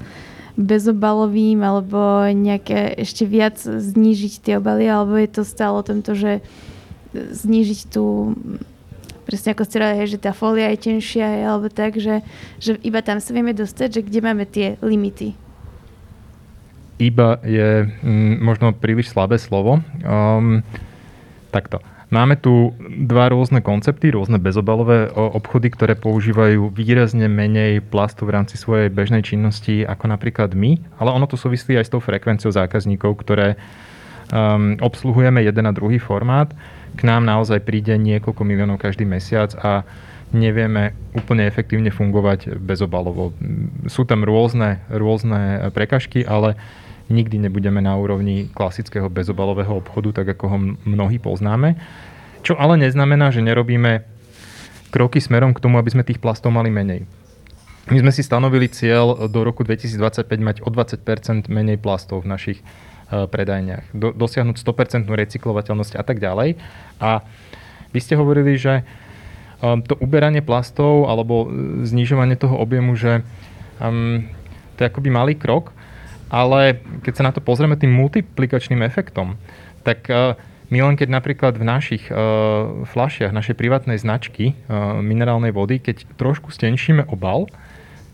bezobalovým 0.60 1.64
alebo 1.64 2.28
nejaké 2.28 3.00
ešte 3.00 3.24
viac 3.24 3.56
znížiť 3.56 4.32
tie 4.44 4.54
obaly, 4.60 4.84
alebo 4.84 5.16
je 5.16 5.30
to 5.32 5.42
stále 5.48 5.80
o 5.80 5.86
tomto, 5.86 6.12
že 6.12 6.44
znížiť 7.16 7.80
tú 7.88 8.36
presne 9.24 9.54
ako 9.54 9.62
ste 9.62 10.10
že 10.10 10.18
tá 10.18 10.34
folia 10.34 10.74
je 10.74 10.90
tenšia 10.90 11.46
alebo 11.46 11.70
tak, 11.70 12.02
že, 12.02 12.26
že 12.58 12.74
iba 12.82 12.98
tam 12.98 13.22
sa 13.22 13.30
vieme 13.30 13.54
dostať, 13.54 13.88
že 13.88 14.00
kde 14.02 14.20
máme 14.26 14.44
tie 14.44 14.74
limity. 14.82 15.38
Iba 17.00 17.40
je 17.46 17.88
mm, 17.88 18.44
možno 18.44 18.76
príliš 18.76 19.14
slabé 19.14 19.40
slovo. 19.40 19.80
Um, 20.04 20.60
takto. 21.48 21.80
Máme 22.10 22.34
tu 22.34 22.74
dva 23.06 23.30
rôzne 23.30 23.62
koncepty, 23.62 24.10
rôzne 24.10 24.42
bezobalové 24.42 25.06
obchody, 25.14 25.70
ktoré 25.70 25.94
používajú 25.94 26.74
výrazne 26.74 27.30
menej 27.30 27.86
plastu 27.86 28.26
v 28.26 28.34
rámci 28.34 28.58
svojej 28.58 28.90
bežnej 28.90 29.22
činnosti 29.22 29.86
ako 29.86 30.10
napríklad 30.10 30.50
my, 30.58 30.82
ale 30.98 31.14
ono 31.14 31.30
to 31.30 31.38
súvislí 31.38 31.78
aj 31.78 31.86
s 31.86 31.92
tou 31.94 32.02
frekvenciou 32.02 32.50
zákazníkov, 32.50 33.14
ktoré 33.22 33.54
um, 34.34 34.74
obsluhujeme 34.82 35.38
jeden 35.46 35.70
a 35.70 35.72
druhý 35.72 36.02
formát. 36.02 36.50
K 36.98 37.06
nám 37.06 37.22
naozaj 37.22 37.62
príde 37.62 37.94
niekoľko 37.94 38.42
miliónov 38.42 38.82
každý 38.82 39.06
mesiac 39.06 39.54
a 39.62 39.86
nevieme 40.34 40.98
úplne 41.14 41.46
efektívne 41.46 41.94
fungovať 41.94 42.58
bezobalovo. 42.58 43.30
Sú 43.86 44.02
tam 44.02 44.26
rôzne, 44.26 44.82
rôzne 44.90 45.70
prekažky, 45.70 46.26
ale 46.26 46.58
nikdy 47.10 47.42
nebudeme 47.42 47.82
na 47.82 47.98
úrovni 47.98 48.48
klasického 48.54 49.10
bezobalového 49.10 49.82
obchodu, 49.82 50.22
tak 50.22 50.38
ako 50.38 50.44
ho 50.46 50.58
mnohí 50.86 51.18
poznáme. 51.18 51.76
Čo 52.40 52.56
ale 52.56 52.80
neznamená, 52.80 53.34
že 53.34 53.44
nerobíme 53.44 54.06
kroky 54.94 55.18
smerom 55.20 55.52
k 55.52 55.62
tomu, 55.62 55.76
aby 55.76 55.90
sme 55.90 56.06
tých 56.06 56.22
plastov 56.22 56.54
mali 56.54 56.70
menej. 56.70 57.04
My 57.90 57.98
sme 58.06 58.12
si 58.14 58.22
stanovili 58.22 58.70
cieľ 58.70 59.26
do 59.26 59.40
roku 59.42 59.66
2025 59.66 60.22
mať 60.22 60.56
o 60.62 60.70
20% 60.70 61.50
menej 61.50 61.76
plastov 61.82 62.22
v 62.22 62.30
našich 62.30 62.58
e, 62.60 62.64
predajniach, 63.26 63.90
do, 63.90 64.14
dosiahnuť 64.14 64.56
100% 64.62 65.10
recyklovateľnosť 65.10 65.98
a 65.98 66.02
tak 66.06 66.22
ďalej. 66.22 66.54
A 67.02 67.26
vy 67.90 67.98
ste 67.98 68.14
hovorili, 68.14 68.54
že 68.54 68.86
um, 69.58 69.82
to 69.82 69.98
uberanie 69.98 70.44
plastov 70.44 71.10
alebo 71.10 71.50
e, 71.50 71.82
znižovanie 71.82 72.38
toho 72.38 72.54
objemu, 72.62 72.94
že 72.94 73.26
um, 73.82 74.28
to 74.78 74.86
je 74.86 74.90
akoby 74.90 75.10
malý 75.10 75.34
krok, 75.34 75.74
ale 76.30 76.78
keď 77.02 77.12
sa 77.12 77.26
na 77.26 77.34
to 77.34 77.42
pozrieme 77.42 77.74
tým 77.74 77.90
multiplikačným 77.90 78.86
efektom, 78.86 79.34
tak 79.82 80.06
uh, 80.06 80.38
my 80.70 80.78
len 80.86 80.94
keď 80.94 81.10
napríklad 81.10 81.58
v 81.58 81.66
našich 81.66 82.06
uh, 82.08 82.86
flašiach, 82.86 83.34
našej 83.34 83.58
privátnej 83.58 83.98
značky 83.98 84.54
uh, 84.54 85.02
minerálnej 85.02 85.50
vody, 85.50 85.82
keď 85.82 86.06
trošku 86.14 86.54
stenšíme 86.54 87.10
obal, 87.10 87.50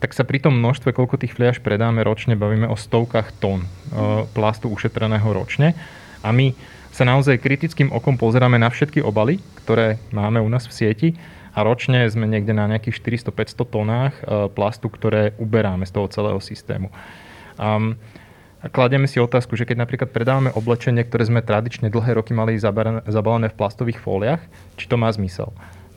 tak 0.00 0.16
sa 0.16 0.24
pri 0.24 0.40
tom 0.40 0.56
množstve, 0.56 0.96
koľko 0.96 1.20
tých 1.20 1.36
fliaž 1.36 1.60
predáme 1.60 2.00
ročne, 2.00 2.32
bavíme 2.36 2.64
o 2.68 2.76
stovkách 2.76 3.36
tón 3.36 3.64
uh, 3.64 4.24
plastu 4.32 4.72
ušetreného 4.72 5.28
ročne. 5.28 5.76
A 6.24 6.32
my 6.32 6.56
sa 6.96 7.04
naozaj 7.04 7.44
kritickým 7.44 7.92
okom 7.92 8.16
pozeráme 8.16 8.56
na 8.56 8.72
všetky 8.72 9.04
obaly, 9.04 9.36
ktoré 9.60 10.00
máme 10.16 10.40
u 10.40 10.48
nás 10.48 10.64
v 10.64 10.72
sieti 10.72 11.08
a 11.52 11.60
ročne 11.60 12.08
sme 12.08 12.24
niekde 12.24 12.56
na 12.56 12.64
nejakých 12.72 13.28
400-500 13.28 13.68
tónach 13.68 14.16
uh, 14.24 14.48
plastu, 14.48 14.88
ktoré 14.88 15.36
uberáme 15.36 15.84
z 15.84 15.92
toho 15.92 16.08
celého 16.08 16.40
systému. 16.40 16.88
Um, 17.56 17.96
a 18.64 18.72
kladieme 18.72 19.06
si 19.06 19.20
otázku, 19.20 19.54
že 19.54 19.68
keď 19.68 19.84
napríklad 19.84 20.10
predávame 20.10 20.50
oblečenie, 20.50 21.04
ktoré 21.04 21.28
sme 21.28 21.44
tradične 21.44 21.92
dlhé 21.92 22.18
roky 22.18 22.32
mali 22.32 22.56
zabalené 22.58 23.46
v 23.52 23.58
plastových 23.58 24.00
fóliach, 24.00 24.42
či 24.74 24.88
to 24.88 24.96
má 24.98 25.12
zmysel. 25.12 25.52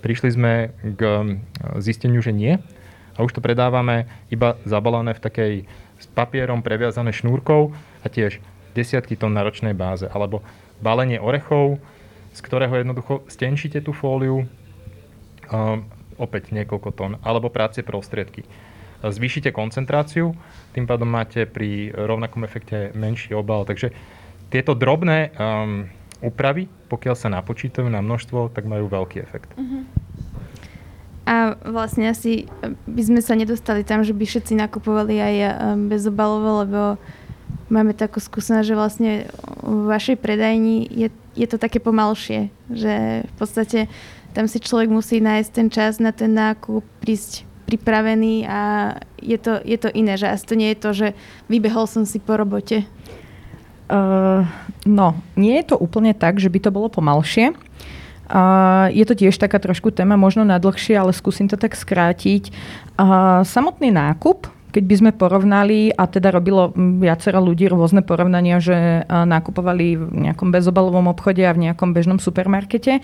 Prišli 0.06 0.30
sme 0.36 0.54
k 0.84 1.02
zisteniu, 1.82 2.22
že 2.22 2.30
nie. 2.30 2.62
A 3.18 3.26
už 3.26 3.36
to 3.36 3.44
predávame 3.44 4.08
iba 4.32 4.56
zabalené 4.64 5.12
v 5.18 5.24
takej 5.24 5.54
s 6.00 6.06
papierom 6.14 6.64
previazané 6.64 7.12
šnúrkou 7.12 7.76
a 8.04 8.08
tiež 8.08 8.40
desiatky 8.78 9.20
tón 9.20 9.36
na 9.36 9.44
ročnej 9.44 9.76
báze. 9.76 10.08
Alebo 10.08 10.46
balenie 10.80 11.20
orechov, 11.20 11.82
z 12.32 12.40
ktorého 12.40 12.80
jednoducho 12.80 13.28
stenčíte 13.28 13.84
tú 13.84 13.92
fóliu, 13.92 14.48
um, 15.52 15.84
opäť 16.16 16.56
niekoľko 16.56 16.90
tón, 16.96 17.12
alebo 17.26 17.52
práce 17.52 17.84
prostriedky 17.84 18.48
zvýšite 19.04 19.56
koncentráciu, 19.56 20.36
tým 20.76 20.86
pádom 20.86 21.08
máte 21.08 21.48
pri 21.48 21.96
rovnakom 21.96 22.44
efekte 22.44 22.92
menší 22.94 23.32
obal. 23.32 23.64
Takže 23.64 23.96
tieto 24.52 24.76
drobné 24.76 25.32
um, 25.36 25.88
úpravy, 26.20 26.68
pokiaľ 26.92 27.16
sa 27.16 27.32
napočítajú 27.32 27.88
na 27.88 28.04
množstvo, 28.04 28.52
tak 28.52 28.68
majú 28.68 28.92
veľký 28.92 29.18
efekt. 29.24 29.56
Uh-huh. 29.56 29.88
A 31.30 31.54
vlastne 31.62 32.10
asi 32.10 32.50
by 32.90 33.02
sme 33.06 33.22
sa 33.22 33.38
nedostali 33.38 33.86
tam, 33.86 34.02
že 34.02 34.18
by 34.18 34.26
všetci 34.26 34.58
nakupovali 34.58 35.16
aj 35.22 35.36
um, 35.40 35.50
bezobalovo, 35.88 36.50
lebo 36.66 36.82
máme 37.70 37.94
takú 37.94 38.18
skúsenosť, 38.18 38.68
že 38.68 38.76
vlastne 38.76 39.12
v 39.62 39.86
vašej 39.88 40.18
predajni 40.18 40.90
je, 40.90 41.08
je 41.38 41.48
to 41.48 41.62
také 41.62 41.78
pomalšie, 41.78 42.50
že 42.74 43.24
v 43.24 43.34
podstate 43.38 43.86
tam 44.34 44.46
si 44.50 44.62
človek 44.62 44.90
musí 44.90 45.22
nájsť 45.22 45.50
ten 45.54 45.68
čas 45.70 45.98
na 46.02 46.10
ten 46.14 46.34
nákup, 46.34 46.82
prísť 47.02 47.49
pripravený 47.70 48.50
a 48.50 48.60
je 49.22 49.38
to, 49.38 49.62
je 49.62 49.78
to 49.78 49.94
iné, 49.94 50.18
že 50.18 50.26
asi 50.26 50.46
to 50.50 50.58
nie 50.58 50.74
je 50.74 50.80
to, 50.82 50.90
že 50.98 51.08
vybehol 51.46 51.86
som 51.86 52.10
si 52.10 52.18
po 52.18 52.34
robote. 52.34 52.90
Uh, 53.86 54.42
no, 54.90 55.14
nie 55.38 55.62
je 55.62 55.74
to 55.74 55.76
úplne 55.78 56.18
tak, 56.18 56.42
že 56.42 56.50
by 56.50 56.58
to 56.58 56.74
bolo 56.74 56.90
pomalšie. 56.90 57.54
Uh, 58.30 58.90
je 58.90 59.06
to 59.06 59.14
tiež 59.14 59.38
taká 59.38 59.62
trošku 59.62 59.94
téma, 59.94 60.18
možno 60.18 60.42
na 60.46 60.58
dlhšie, 60.58 60.98
ale 60.98 61.14
skúsim 61.14 61.46
to 61.46 61.58
tak 61.58 61.78
skrátiť. 61.78 62.50
Uh, 62.98 63.46
samotný 63.46 63.94
nákup, 63.94 64.50
keď 64.70 64.84
by 64.86 64.96
sme 65.02 65.12
porovnali, 65.18 65.90
a 65.90 66.06
teda 66.06 66.30
robilo 66.30 66.70
viacero 67.02 67.42
ľudí 67.42 67.66
rôzne 67.66 68.06
porovnania, 68.06 68.62
že 68.62 69.02
nakupovali 69.10 69.98
v 69.98 70.30
nejakom 70.30 70.54
bezobalovom 70.54 71.10
obchode 71.10 71.42
a 71.42 71.58
v 71.58 71.66
nejakom 71.66 71.90
bežnom 71.90 72.22
supermarkete, 72.22 73.02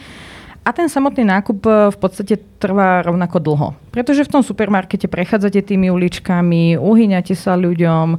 a 0.66 0.70
ten 0.74 0.90
samotný 0.90 1.22
nákup 1.30 1.60
e, 1.62 1.72
v 1.94 1.98
podstate 2.02 2.42
trvá 2.58 3.06
rovnako 3.06 3.38
dlho. 3.38 3.68
Pretože 3.94 4.26
v 4.26 4.34
tom 4.34 4.42
supermarkete 4.42 5.06
prechádzate 5.06 5.62
tými 5.62 5.94
uličkami, 5.94 6.82
uhyňate 6.82 7.38
sa 7.38 7.54
ľuďom, 7.54 8.18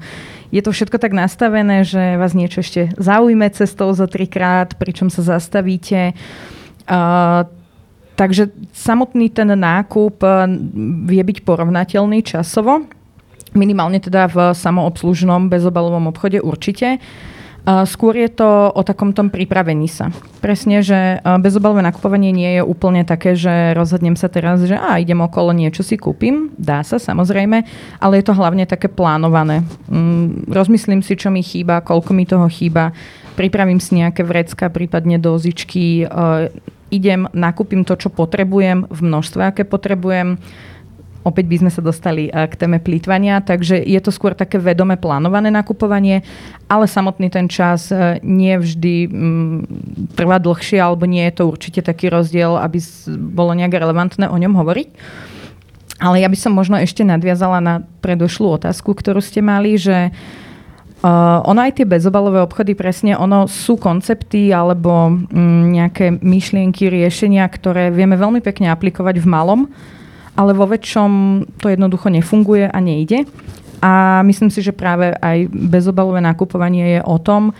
je 0.55 0.63
to 0.63 0.71
všetko 0.71 1.03
tak 1.03 1.11
nastavené, 1.11 1.83
že 1.83 2.15
vás 2.15 2.31
niečo 2.31 2.63
ešte 2.63 2.95
zaujme 2.95 3.51
cestou 3.51 3.91
za 3.91 4.07
trikrát, 4.07 4.79
pričom 4.79 5.11
sa 5.11 5.27
zastavíte. 5.27 6.15
Uh, 6.87 7.51
takže 8.15 8.55
samotný 8.71 9.27
ten 9.35 9.51
nákup 9.51 10.23
e, 10.23 10.29
vie 11.11 11.23
byť 11.27 11.43
porovnateľný 11.43 12.23
časovo, 12.23 12.87
minimálne 13.59 13.99
teda 13.99 14.31
v 14.31 14.37
samoobslužnom 14.55 15.51
bezobalovom 15.51 16.15
obchode 16.15 16.39
určite. 16.39 17.03
Skôr 17.67 18.15
je 18.15 18.31
to 18.31 18.71
o 18.71 18.83
takom 18.87 19.11
tom 19.11 19.27
pripravení 19.27 19.91
sa. 19.91 20.15
Presne, 20.39 20.87
že 20.87 21.19
bezobalové 21.43 21.83
nakupovanie 21.83 22.31
nie 22.31 22.51
je 22.57 22.63
úplne 22.63 23.03
také, 23.03 23.35
že 23.35 23.75
rozhodnem 23.75 24.15
sa 24.15 24.31
teraz, 24.31 24.63
že 24.63 24.79
a 24.79 25.03
idem 25.03 25.19
okolo, 25.19 25.51
niečo 25.51 25.83
si 25.83 25.99
kúpim. 25.99 26.55
Dá 26.55 26.87
sa, 26.87 27.03
samozrejme, 27.03 27.67
ale 27.99 28.23
je 28.23 28.25
to 28.31 28.39
hlavne 28.39 28.71
také 28.71 28.87
plánované. 28.87 29.67
Mm, 29.91 30.47
rozmyslím 30.47 31.03
si, 31.03 31.19
čo 31.19 31.35
mi 31.35 31.43
chýba, 31.43 31.83
koľko 31.83 32.15
mi 32.15 32.23
toho 32.23 32.47
chýba, 32.47 32.95
pripravím 33.35 33.83
si 33.83 33.99
nejaké 33.99 34.23
vrecka, 34.23 34.71
prípadne 34.71 35.19
dozičky, 35.19 36.07
idem, 36.95 37.27
nakúpim 37.35 37.83
to, 37.83 37.99
čo 37.99 38.15
potrebujem 38.15 38.87
v 38.87 39.01
množstve, 39.03 39.43
aké 39.43 39.63
potrebujem 39.67 40.39
opäť 41.27 41.51
by 41.51 41.57
sme 41.67 41.71
sa 41.75 41.83
dostali 41.83 42.31
eh, 42.31 42.47
k 42.47 42.55
téme 42.55 42.79
plýtvania, 42.79 43.43
takže 43.43 43.83
je 43.83 43.99
to 43.99 44.15
skôr 44.15 44.39
také 44.39 44.63
vedome 44.63 44.95
plánované 44.95 45.51
nakupovanie, 45.51 46.23
ale 46.71 46.87
samotný 46.87 47.27
ten 47.35 47.51
čas 47.51 47.91
eh, 47.91 48.23
nie 48.23 48.55
vždy 48.55 49.11
mm, 49.11 49.59
trvá 50.15 50.39
dlhšie, 50.39 50.79
alebo 50.79 51.11
nie 51.11 51.27
je 51.27 51.43
to 51.43 51.51
určite 51.51 51.83
taký 51.83 52.07
rozdiel, 52.07 52.55
aby 52.55 52.79
bolo 53.19 53.59
nejak 53.59 53.75
relevantné 53.75 54.31
o 54.31 54.39
ňom 54.39 54.55
hovoriť. 54.55 54.89
Ale 55.97 56.21
ja 56.21 56.29
by 56.29 56.37
som 56.37 56.53
možno 56.53 56.77
ešte 56.77 57.03
nadviazala 57.03 57.59
na 57.59 57.75
predošlú 58.05 58.61
otázku, 58.61 58.93
ktorú 58.93 59.19
ste 59.19 59.43
mali, 59.43 59.75
že 59.75 60.15
Uh, 60.97 61.45
ono 61.45 61.61
aj 61.61 61.77
tie 61.77 61.87
bezobalové 61.87 62.41
obchody, 62.41 62.73
presne, 62.73 63.21
ono 63.21 63.45
sú 63.45 63.77
koncepty 63.77 64.49
alebo 64.49 65.13
um, 65.13 65.69
nejaké 65.69 66.09
myšlienky, 66.25 66.89
riešenia, 66.89 67.45
ktoré 67.53 67.93
vieme 67.93 68.17
veľmi 68.17 68.41
pekne 68.41 68.73
aplikovať 68.73 69.21
v 69.21 69.27
malom, 69.29 69.61
ale 70.37 70.53
vo 70.53 70.69
väčšom 70.69 71.11
to 71.59 71.73
jednoducho 71.73 72.13
nefunguje 72.13 72.69
a 72.69 72.79
nejde. 72.79 73.25
A 73.81 74.23
myslím 74.25 74.49
si, 74.53 74.61
že 74.63 74.77
práve 74.77 75.13
aj 75.17 75.49
bezobalové 75.53 76.21
nakupovanie 76.21 76.97
je 76.97 77.01
o 77.05 77.17
tom, 77.19 77.57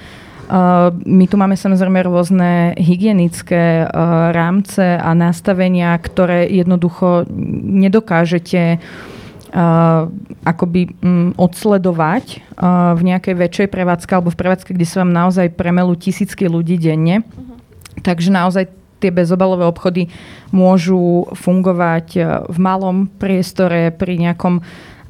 Uh, 0.47 0.95
my 1.03 1.27
tu 1.27 1.35
máme 1.35 1.59
samozrejme 1.59 2.07
rôzne 2.07 2.79
hygienické 2.79 3.83
uh, 3.83 4.31
rámce 4.31 4.79
a 4.79 5.11
nastavenia, 5.11 5.99
ktoré 5.99 6.47
jednoducho 6.47 7.27
nedokážete 7.67 8.79
uh, 8.79 10.07
akoby 10.47 10.95
um, 11.03 11.35
odsledovať 11.35 12.39
uh, 12.63 12.95
v 12.95 13.11
nejakej 13.11 13.35
väčšej 13.35 13.69
prevádzke 13.75 14.15
alebo 14.15 14.31
v 14.31 14.39
prevádzke, 14.39 14.71
kde 14.71 14.87
sa 14.87 15.03
vám 15.03 15.11
naozaj 15.11 15.51
premelú 15.51 15.99
tisícky 15.99 16.47
ľudí 16.47 16.79
denne. 16.79 17.27
Uh-huh. 17.27 17.59
Takže 18.07 18.31
naozaj 18.31 18.71
tie 19.01 19.11
bezobalové 19.13 19.69
obchody 19.69 20.09
môžu 20.51 21.29
fungovať 21.37 22.07
e, 22.17 22.21
v 22.49 22.59
malom 22.59 23.07
priestore 23.07 23.93
pri 23.93 24.17
nejakom 24.21 24.65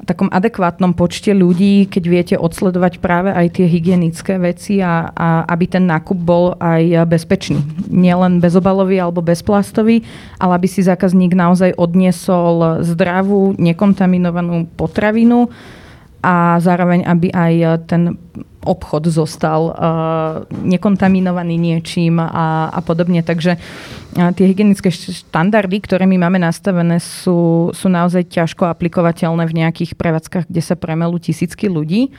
takom 0.07 0.31
adekvátnom 0.31 0.95
počte 0.95 1.35
ľudí, 1.35 1.91
keď 1.91 2.03
viete 2.07 2.35
odsledovať 2.39 3.03
práve 3.03 3.35
aj 3.35 3.59
tie 3.59 3.67
hygienické 3.67 4.39
veci 4.39 4.79
a, 4.79 5.11
a 5.11 5.43
aby 5.51 5.65
ten 5.67 5.83
nákup 5.83 6.15
bol 6.15 6.55
aj 6.63 7.03
bezpečný. 7.11 7.59
Nielen 7.91 8.39
bezobalový 8.39 9.03
alebo 9.03 9.19
bezplastový, 9.19 10.07
ale 10.39 10.51
aby 10.55 10.67
si 10.71 10.79
zákazník 10.79 11.35
naozaj 11.35 11.75
odniesol 11.75 12.87
zdravú, 12.87 13.59
nekontaminovanú 13.59 14.71
potravinu 14.79 15.51
a 16.23 16.57
zároveň, 16.57 17.05
aby 17.05 17.29
aj 17.29 17.85
ten 17.85 18.17
obchod 18.67 19.07
zostal 19.07 19.71
uh, 19.71 20.43
nekontaminovaný 20.51 21.55
niečím 21.55 22.19
a, 22.19 22.67
a 22.67 22.79
podobne. 22.83 23.23
Takže 23.23 23.55
uh, 23.55 24.31
tie 24.35 24.45
hygienické 24.49 24.91
štandardy, 24.91 25.79
ktoré 25.79 26.03
my 26.03 26.27
máme 26.27 26.43
nastavené, 26.43 26.99
sú, 26.99 27.71
sú 27.71 27.87
naozaj 27.87 28.27
ťažko 28.27 28.67
aplikovateľné 28.67 29.47
v 29.47 29.57
nejakých 29.63 29.95
prevádzkach, 29.95 30.51
kde 30.51 30.61
sa 30.61 30.75
premelú 30.75 31.15
tisícky 31.15 31.71
ľudí. 31.71 32.11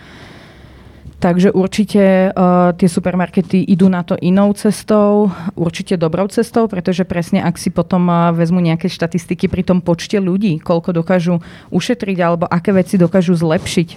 Takže 1.18 1.50
určite 1.50 2.30
uh, 2.30 2.70
tie 2.78 2.86
supermarkety 2.86 3.66
idú 3.66 3.90
na 3.90 4.06
to 4.06 4.14
inou 4.22 4.54
cestou, 4.54 5.34
určite 5.58 5.98
dobrou 5.98 6.30
cestou, 6.30 6.70
pretože 6.70 7.02
presne 7.02 7.42
ak 7.42 7.58
si 7.58 7.74
potom 7.74 8.06
uh, 8.06 8.30
vezmu 8.30 8.62
nejaké 8.62 8.86
štatistiky 8.86 9.50
pri 9.50 9.66
tom 9.66 9.82
počte 9.82 10.22
ľudí, 10.22 10.62
koľko 10.62 10.94
dokážu 10.94 11.42
ušetriť 11.74 12.18
alebo 12.22 12.46
aké 12.46 12.70
veci 12.70 12.94
dokážu 12.94 13.34
zlepšiť, 13.34 13.88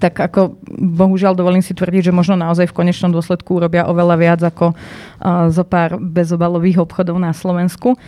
tak 0.00 0.16
ako 0.16 0.56
bohužiaľ 0.80 1.36
dovolím 1.36 1.60
si 1.60 1.76
tvrdiť, 1.76 2.08
že 2.08 2.16
možno 2.16 2.40
naozaj 2.40 2.72
v 2.72 2.76
konečnom 2.76 3.12
dôsledku 3.12 3.60
urobia 3.60 3.84
oveľa 3.84 4.16
viac 4.16 4.40
ako 4.40 4.72
uh, 4.72 5.52
zo 5.52 5.64
pár 5.68 6.00
bezobalových 6.00 6.80
obchodov 6.80 7.20
na 7.20 7.36
Slovensku. 7.36 8.00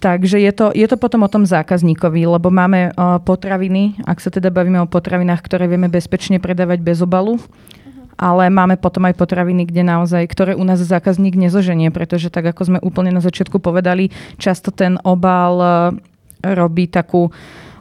Takže 0.00 0.40
je 0.40 0.52
to, 0.56 0.72
je 0.72 0.88
to 0.88 0.96
potom 0.96 1.28
o 1.28 1.32
tom 1.32 1.44
zákazníkovi, 1.44 2.24
lebo 2.24 2.48
máme 2.48 2.96
potraviny, 3.28 4.00
ak 4.08 4.16
sa 4.16 4.32
teda 4.32 4.48
bavíme 4.48 4.80
o 4.80 4.88
potravinách, 4.88 5.44
ktoré 5.44 5.68
vieme 5.68 5.92
bezpečne 5.92 6.40
predávať 6.40 6.80
bez 6.80 7.04
obalu, 7.04 7.36
ale 8.16 8.48
máme 8.48 8.80
potom 8.80 9.04
aj 9.08 9.16
potraviny, 9.16 9.68
kde 9.68 9.84
naozaj, 9.84 10.24
ktoré 10.28 10.52
u 10.56 10.64
nás 10.64 10.80
zákazník 10.80 11.36
nezoženie, 11.36 11.92
pretože 11.92 12.32
tak 12.32 12.48
ako 12.48 12.62
sme 12.64 12.78
úplne 12.80 13.12
na 13.12 13.20
začiatku 13.20 13.60
povedali, 13.60 14.08
často 14.40 14.72
ten 14.72 14.96
obal 15.04 15.54
uh, 15.60 15.70
robí 16.44 16.88
takú 16.88 17.28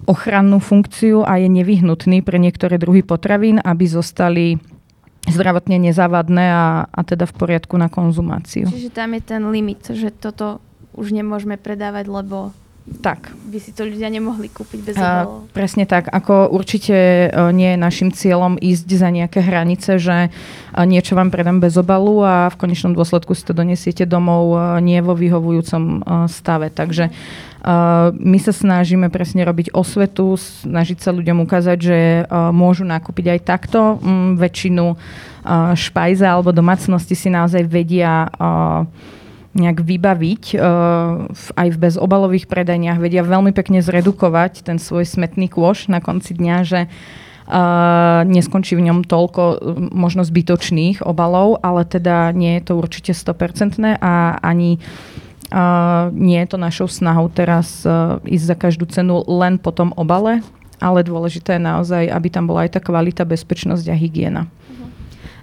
ochrannú 0.07 0.59
funkciu 0.63 1.27
a 1.27 1.39
je 1.39 1.47
nevyhnutný 1.47 2.23
pre 2.23 2.35
niektoré 2.35 2.79
druhy 2.79 3.03
potravín, 3.03 3.63
aby 3.63 3.83
zostali 3.87 4.59
zdravotne 5.27 5.75
nezávadné 5.75 6.45
a, 6.51 6.87
a 6.87 7.01
teda 7.03 7.27
v 7.27 7.33
poriadku 7.35 7.75
na 7.75 7.91
konzumáciu. 7.91 8.67
Čiže 8.67 8.95
tam 8.95 9.13
je 9.15 9.21
ten 9.23 9.43
limit, 9.51 9.91
že 9.91 10.09
toto 10.09 10.63
už 10.99 11.15
nemôžeme 11.15 11.55
predávať, 11.55 12.11
lebo 12.11 12.51
tak. 12.99 13.29
By 13.53 13.61
si 13.61 13.69
to 13.69 13.85
ľudia 13.85 14.09
nemohli 14.09 14.49
kúpiť 14.49 14.79
bez 14.81 14.95
obalov. 14.97 15.45
Presne 15.53 15.85
tak. 15.85 16.09
Ako 16.09 16.49
určite 16.49 17.29
e, 17.29 17.29
nie 17.53 17.77
je 17.77 17.79
našim 17.79 18.09
cieľom 18.09 18.57
ísť 18.57 18.87
za 18.89 19.09
nejaké 19.13 19.45
hranice, 19.45 20.01
že 20.01 20.27
e, 20.27 20.29
niečo 20.89 21.13
vám 21.13 21.29
predám 21.29 21.61
bez 21.61 21.77
obalu 21.77 22.25
a 22.25 22.49
v 22.49 22.59
konečnom 22.59 22.97
dôsledku 22.97 23.37
si 23.37 23.45
to 23.45 23.53
donesiete 23.53 24.09
domov 24.09 24.57
e, 24.57 24.59
nie 24.81 24.99
vo 25.05 25.13
vyhovujúcom 25.13 26.01
stave. 26.27 26.73
Takže 26.73 27.13
my 28.15 28.39
sa 28.39 28.55
snažíme 28.55 29.11
presne 29.11 29.43
robiť 29.43 29.75
osvetu, 29.75 30.39
snažiť 30.39 31.03
sa 31.03 31.11
ľuďom 31.11 31.43
ukázať, 31.43 31.77
že 31.77 31.97
môžu 32.55 32.87
nakúpiť 32.87 33.35
aj 33.35 33.39
takto. 33.43 33.99
Mm, 33.99 34.39
väčšinu 34.39 34.95
špajze 35.75 36.23
alebo 36.23 36.55
domácnosti 36.55 37.19
si 37.19 37.27
naozaj 37.27 37.67
vedia 37.67 38.31
nejak 39.57 39.81
vybaviť 39.81 40.43
uh, 40.53 41.25
aj 41.57 41.67
v 41.73 41.77
bezobalových 41.81 42.45
predajniach, 42.45 43.01
vedia 43.01 43.25
veľmi 43.25 43.49
pekne 43.49 43.81
zredukovať 43.81 44.61
ten 44.61 44.77
svoj 44.77 45.09
smetný 45.09 45.49
kôš 45.49 45.89
na 45.89 45.97
konci 45.97 46.37
dňa, 46.37 46.57
že 46.61 46.85
uh, 46.85 48.21
neskončí 48.29 48.77
v 48.77 48.85
ňom 48.85 49.09
toľko 49.09 49.41
uh, 49.41 49.57
možno 49.89 50.21
zbytočných 50.21 51.01
obalov, 51.01 51.57
ale 51.65 51.81
teda 51.81 52.29
nie 52.29 52.61
je 52.61 52.69
to 52.69 52.73
určite 52.77 53.17
100% 53.17 53.97
a 53.97 54.37
ani 54.37 54.77
uh, 55.49 56.13
nie 56.13 56.37
je 56.45 56.47
to 56.53 56.57
našou 56.61 56.85
snahou 56.85 57.25
teraz 57.33 57.81
uh, 57.89 58.21
ísť 58.29 58.45
za 58.45 58.55
každú 58.55 58.85
cenu 58.85 59.25
len 59.25 59.57
po 59.57 59.73
tom 59.73 59.97
obale, 59.97 60.45
ale 60.77 61.01
dôležité 61.01 61.57
je 61.57 61.67
naozaj, 61.67 62.03
aby 62.05 62.27
tam 62.29 62.45
bola 62.45 62.69
aj 62.69 62.77
tá 62.77 62.81
kvalita, 62.85 63.25
bezpečnosť 63.25 63.85
a 63.89 63.95
hygiena. 63.97 64.45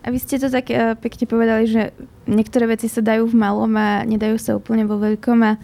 A 0.07 0.15
vy 0.15 0.23
ste 0.23 0.39
to 0.39 0.47
tak 0.47 0.71
uh, 0.71 0.95
pekne 0.95 1.27
povedali, 1.27 1.67
že 1.67 1.91
niektoré 2.31 2.71
veci 2.71 2.87
sa 2.87 3.03
dajú 3.03 3.27
v 3.27 3.35
malom 3.35 3.75
a 3.75 4.07
nedajú 4.07 4.39
sa 4.39 4.55
úplne 4.55 4.87
vo 4.87 5.03
veľkom 5.03 5.39
a, 5.43 5.59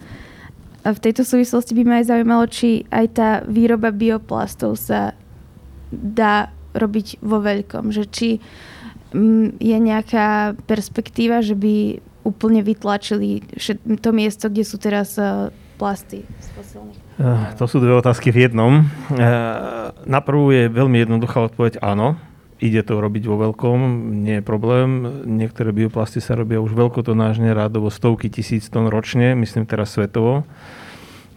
v 0.83 0.99
tejto 0.99 1.23
súvislosti 1.23 1.71
by 1.79 1.83
ma 1.87 1.95
aj 2.03 2.11
zaujímalo, 2.11 2.43
či 2.51 2.83
aj 2.91 3.05
tá 3.15 3.29
výroba 3.47 3.95
bioplastov 3.95 4.75
sa 4.75 5.15
dá 5.95 6.51
robiť 6.75 7.23
vo 7.23 7.39
veľkom, 7.39 7.95
že 7.95 8.03
či 8.11 8.29
mm, 9.15 9.63
je 9.63 9.77
nejaká 9.79 10.59
perspektíva, 10.67 11.39
že 11.39 11.55
by 11.55 12.03
úplne 12.27 12.59
vytlačili 12.59 13.47
to 14.03 14.09
miesto, 14.11 14.51
kde 14.51 14.63
sú 14.67 14.75
teraz 14.75 15.15
uh, 15.15 15.55
plasty 15.79 16.27
z 16.27 16.47
fosilných. 16.51 16.99
Uh, 17.15 17.47
to 17.55 17.63
sú 17.63 17.79
dve 17.79 17.95
otázky 17.95 18.35
v 18.35 18.51
jednom. 18.51 18.83
Na 20.03 20.19
prvú 20.19 20.51
je 20.51 20.67
veľmi 20.67 20.99
jednoduchá 21.07 21.47
odpoveď 21.47 21.79
áno 21.79 22.19
ide 22.59 22.81
to 22.85 22.99
robiť 22.99 23.23
vo 23.25 23.37
veľkom, 23.49 23.77
nie 24.21 24.39
je 24.39 24.43
problém. 24.43 25.05
Niektoré 25.25 25.73
bioplasty 25.73 26.19
sa 26.19 26.37
robia 26.37 26.61
už 26.61 26.73
veľkotonážne, 26.73 27.53
rádovo 27.53 27.89
stovky 27.89 28.29
tisíc 28.29 28.67
tón 28.69 28.91
ročne, 28.91 29.33
myslím 29.33 29.65
teraz 29.65 29.93
svetovo. 29.95 30.43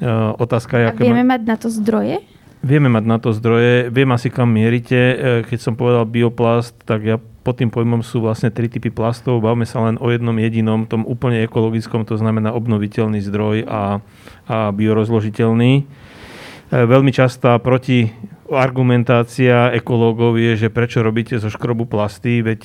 E, 0.00 0.06
otázka 0.36 0.80
je, 0.80 0.86
A 0.90 0.96
vieme 0.96 1.24
ma... 1.24 1.36
mať 1.36 1.42
na 1.46 1.56
to 1.56 1.68
zdroje? 1.72 2.20
Vieme 2.66 2.88
mať 2.90 3.04
na 3.06 3.16
to 3.22 3.30
zdroje, 3.30 3.92
viem 3.94 4.10
asi 4.10 4.28
kam 4.32 4.50
mierite. 4.50 4.98
E, 4.98 5.16
keď 5.46 5.58
som 5.60 5.78
povedal 5.78 6.08
bioplast, 6.08 6.74
tak 6.82 7.00
ja 7.06 7.16
pod 7.46 7.62
tým 7.62 7.70
pojmom 7.70 8.02
sú 8.02 8.18
vlastne 8.18 8.50
tri 8.50 8.66
typy 8.66 8.90
plastov. 8.90 9.38
Bavme 9.38 9.62
sa 9.62 9.78
len 9.86 9.94
o 10.02 10.10
jednom 10.10 10.34
jedinom, 10.34 10.90
tom 10.90 11.06
úplne 11.06 11.46
ekologickom, 11.46 12.02
to 12.02 12.18
znamená 12.18 12.50
obnoviteľný 12.50 13.22
zdroj 13.22 13.70
a, 13.70 14.02
a 14.50 14.56
biorozložiteľný. 14.74 15.72
E, 15.78 16.74
veľmi 16.74 17.14
častá 17.14 17.54
proti 17.62 18.10
argumentácia 18.50 19.74
ekológov 19.74 20.38
je, 20.38 20.66
že 20.66 20.68
prečo 20.70 21.02
robíte 21.02 21.40
zo 21.40 21.50
škrobu 21.50 21.88
plasty, 21.88 22.42
veď 22.42 22.60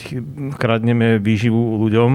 kradneme 0.57 1.17
výživu 1.17 1.81
ľuďom. 1.81 2.11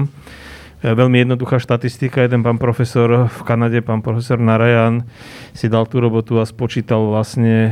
E, 0.77 0.93
veľmi 0.93 1.25
jednoduchá 1.25 1.57
štatistika. 1.57 2.23
Jeden 2.23 2.45
pán 2.45 2.61
profesor 2.61 3.27
v 3.27 3.41
Kanade, 3.43 3.81
pán 3.81 4.05
profesor 4.05 4.37
Narayan, 4.37 5.03
si 5.51 5.67
dal 5.67 5.89
tú 5.89 5.97
robotu 5.97 6.37
a 6.37 6.45
spočítal 6.45 7.01
vlastne 7.09 7.55
e, 7.67 7.71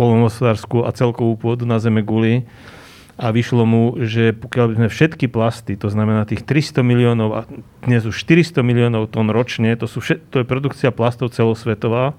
polnohospodárskú 0.00 0.88
a 0.88 0.90
celkovú 0.96 1.36
pôdu 1.36 1.68
na 1.68 1.76
zeme 1.76 2.00
guli 2.00 2.48
a 3.18 3.34
vyšlo 3.34 3.66
mu, 3.66 3.98
že 3.98 4.30
pokiaľ 4.30 4.64
by 4.70 4.74
sme 4.78 4.88
všetky 4.94 5.26
plasty, 5.26 5.74
to 5.74 5.90
znamená 5.90 6.22
tých 6.22 6.46
300 6.46 6.86
miliónov 6.86 7.30
a 7.34 7.40
dnes 7.82 8.06
už 8.06 8.14
400 8.14 8.62
miliónov 8.62 9.10
tón 9.10 9.26
ročne, 9.34 9.74
to, 9.74 9.90
sú 9.90 9.98
všet, 9.98 10.30
to 10.30 10.36
je 10.40 10.46
produkcia 10.46 10.94
plastov 10.94 11.34
celosvetová, 11.34 12.14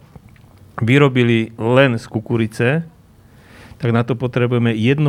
vyrobili 0.82 1.56
len 1.56 2.00
z 2.00 2.06
kukurice, 2.10 2.70
tak 3.80 3.90
na 3.96 4.04
to 4.04 4.20
potrebujeme 4.20 4.76
1% 4.76 5.00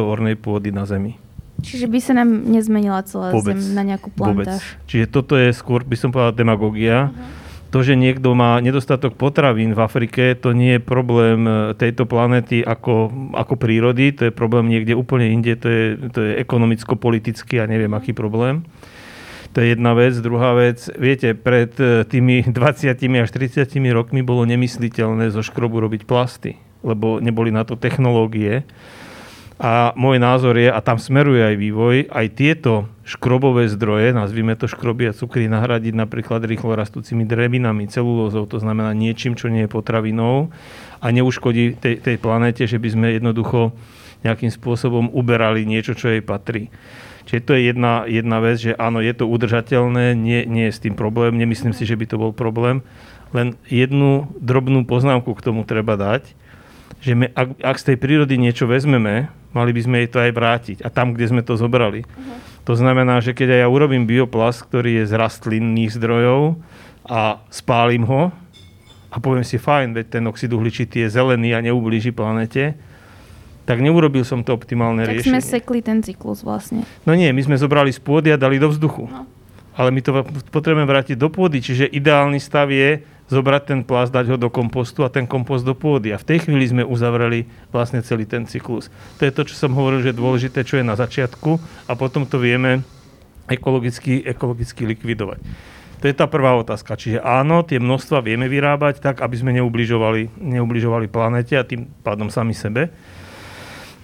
ornej 0.00 0.36
pôdy 0.40 0.72
na 0.72 0.88
Zemi. 0.88 1.20
Čiže 1.60 1.88
by 1.88 1.98
sa 2.00 2.12
nám 2.12 2.48
nezmenila 2.48 3.00
celá 3.04 3.32
Vôbec. 3.32 3.56
zem 3.56 3.72
na 3.72 3.84
nejakú 3.84 4.12
plantáž. 4.12 4.60
Vôbec. 4.60 4.88
Čiže 4.88 5.06
toto 5.08 5.40
je 5.40 5.52
skôr, 5.56 5.84
by 5.84 5.96
som 5.96 6.12
povedal, 6.12 6.36
demagogia. 6.36 7.12
Uh-huh 7.12 7.44
to, 7.76 7.82
že 7.82 7.98
niekto 7.98 8.32
má 8.32 8.56
nedostatok 8.62 9.18
potravín 9.18 9.74
v 9.74 9.80
Afrike, 9.84 10.32
to 10.38 10.54
nie 10.54 10.78
je 10.78 10.82
problém 10.82 11.44
e, 11.44 11.52
tejto 11.74 12.06
planéty 12.06 12.62
ako, 12.62 13.10
ako 13.34 13.54
prírody, 13.58 14.14
to 14.14 14.30
je 14.30 14.32
problém 14.32 14.70
niekde 14.70 14.94
úplne 14.94 15.28
inde, 15.28 15.58
to 15.58 15.68
je, 15.68 15.84
to 16.08 16.20
je 16.24 16.32
ekonomicko-politický 16.40 17.60
a 17.60 17.68
neviem 17.68 17.92
aký 17.92 18.14
problém. 18.14 18.62
To 19.56 19.64
je 19.64 19.72
jedna 19.72 19.96
vec. 19.96 20.12
Druhá 20.20 20.52
vec, 20.52 20.84
viete, 21.00 21.32
pred 21.32 21.72
e, 21.80 22.04
tými 22.04 22.44
20 22.52 22.92
až 22.92 23.30
30 23.32 23.64
rokmi 23.88 24.20
bolo 24.20 24.44
nemysliteľné 24.44 25.32
zo 25.32 25.40
škrobu 25.40 25.80
robiť 25.80 26.04
plasty, 26.04 26.60
lebo 26.84 27.24
neboli 27.24 27.48
na 27.48 27.64
to 27.64 27.72
technológie. 27.72 28.68
A 29.56 29.96
môj 29.96 30.20
názor 30.20 30.60
je, 30.60 30.68
a 30.68 30.76
tam 30.84 31.00
smeruje 31.00 31.40
aj 31.40 31.56
vývoj, 31.56 31.96
aj 32.12 32.26
tieto 32.36 32.92
škrobové 33.08 33.72
zdroje, 33.72 34.12
nazvime 34.12 34.52
to 34.52 34.68
škroby 34.68 35.08
a 35.08 35.16
cukry, 35.16 35.48
nahradiť 35.48 35.96
napríklad 35.96 36.44
rýchlo 36.44 36.76
rastúcimi 36.76 37.24
drevinami, 37.24 37.88
celulózou, 37.88 38.44
to 38.44 38.60
znamená 38.60 38.92
niečím, 38.92 39.32
čo 39.32 39.48
nie 39.48 39.64
je 39.64 39.72
potravinou 39.72 40.52
a 41.00 41.06
neuškodí 41.08 41.80
tej, 41.80 42.04
tej 42.04 42.20
planéte, 42.20 42.68
že 42.68 42.76
by 42.76 42.88
sme 42.92 43.06
jednoducho 43.16 43.72
nejakým 44.20 44.52
spôsobom 44.52 45.08
uberali 45.16 45.64
niečo, 45.64 45.96
čo 45.96 46.12
jej 46.12 46.20
patrí. 46.20 46.68
Čiže 47.26 47.42
to 47.42 47.52
je 47.58 47.62
jedna, 47.74 48.06
jedna 48.06 48.38
vec, 48.38 48.62
že 48.62 48.72
áno, 48.78 49.02
je 49.02 49.10
to 49.10 49.26
udržateľné, 49.26 50.14
nie, 50.14 50.46
nie 50.46 50.70
je 50.70 50.76
s 50.78 50.82
tým 50.82 50.94
problém, 50.94 51.34
nemyslím 51.34 51.74
si, 51.74 51.82
že 51.82 51.98
by 51.98 52.06
to 52.06 52.16
bol 52.22 52.30
problém, 52.30 52.86
len 53.34 53.58
jednu 53.66 54.30
drobnú 54.38 54.86
poznámku 54.86 55.34
k 55.34 55.44
tomu 55.44 55.66
treba 55.66 55.98
dať, 55.98 56.38
že 57.02 57.18
my, 57.18 57.26
ak, 57.34 57.48
ak 57.60 57.76
z 57.82 57.86
tej 57.92 57.96
prírody 57.98 58.38
niečo 58.38 58.70
vezmeme, 58.70 59.26
mali 59.50 59.70
by 59.74 59.80
sme 59.82 59.96
jej 60.02 60.08
to 60.08 60.18
aj 60.22 60.32
vrátiť. 60.32 60.78
A 60.86 60.88
tam, 60.88 61.12
kde 61.12 61.28
sme 61.28 61.42
to 61.42 61.58
zobrali. 61.58 62.06
Uh-huh. 62.06 62.38
To 62.66 62.74
znamená, 62.78 63.18
že 63.22 63.34
keď 63.34 63.58
aj 63.58 63.60
ja 63.66 63.68
urobím 63.70 64.06
bioplast, 64.06 64.66
ktorý 64.66 65.02
je 65.02 65.04
z 65.10 65.12
rastlinných 65.18 65.94
zdrojov 65.94 66.58
a 67.06 67.42
spálim 67.50 68.02
ho 68.06 68.30
a 69.10 69.16
poviem 69.22 69.46
si, 69.46 69.58
fajn, 69.58 69.94
veď 69.94 70.06
ten 70.18 70.24
oxid 70.26 70.50
uhličitý 70.50 71.06
je 71.06 71.14
zelený 71.14 71.54
a 71.54 71.62
neublíži 71.62 72.10
planete, 72.10 72.74
tak 73.66 73.82
neurobil 73.82 74.22
som 74.22 74.46
to 74.46 74.54
optimálne 74.54 75.02
tak 75.02 75.18
riešenie. 75.18 75.26
Tak 75.26 75.42
sme 75.42 75.42
sekli 75.42 75.78
ten 75.82 75.98
cyklus 76.00 76.46
vlastne. 76.46 76.86
No 77.02 77.18
nie, 77.18 77.28
my 77.34 77.42
sme 77.42 77.58
zobrali 77.58 77.90
z 77.90 77.98
pôdy 77.98 78.30
a 78.30 78.38
dali 78.38 78.62
do 78.62 78.70
vzduchu. 78.70 79.10
No. 79.10 79.26
Ale 79.76 79.92
my 79.92 80.00
to 80.00 80.24
potrebujeme 80.54 80.88
vrátiť 80.88 81.20
do 81.20 81.28
pôdy, 81.28 81.60
čiže 81.60 81.84
ideálny 81.90 82.40
stav 82.40 82.72
je, 82.72 83.04
zobrať 83.26 83.62
ten 83.66 83.80
plast, 83.82 84.14
dať 84.14 84.32
ho 84.32 84.36
do 84.38 84.48
kompostu 84.48 85.02
a 85.02 85.10
ten 85.10 85.26
kompost 85.26 85.66
do 85.66 85.74
pôdy. 85.74 86.14
A 86.14 86.18
v 86.22 86.24
tej 86.24 86.46
chvíli 86.46 86.64
sme 86.70 86.86
uzavreli 86.86 87.50
vlastne 87.74 88.00
celý 88.00 88.24
ten 88.24 88.46
cyklus. 88.46 88.88
To 89.18 89.26
je 89.26 89.34
to, 89.34 89.42
čo 89.44 89.58
som 89.58 89.74
hovoril, 89.74 90.00
že 90.00 90.14
je 90.14 90.20
dôležité, 90.22 90.62
čo 90.62 90.78
je 90.78 90.86
na 90.86 90.94
začiatku 90.94 91.58
a 91.90 91.92
potom 91.98 92.22
to 92.24 92.38
vieme 92.38 92.86
ekologicky, 93.50 94.22
ekologicky 94.22 94.86
likvidovať. 94.86 95.42
To 96.00 96.04
je 96.06 96.14
tá 96.14 96.28
prvá 96.28 96.54
otázka. 96.54 96.94
Čiže 96.94 97.24
áno, 97.24 97.64
tie 97.64 97.80
množstva 97.80 98.20
vieme 98.20 98.46
vyrábať 98.46 99.00
tak, 99.00 99.24
aby 99.24 99.34
sme 99.34 99.50
neubližovali, 99.58 100.38
neubližovali 100.38 101.08
planete 101.08 101.56
a 101.56 101.66
tým 101.66 101.88
pádom 102.04 102.28
sami 102.28 102.52
sebe. 102.52 102.92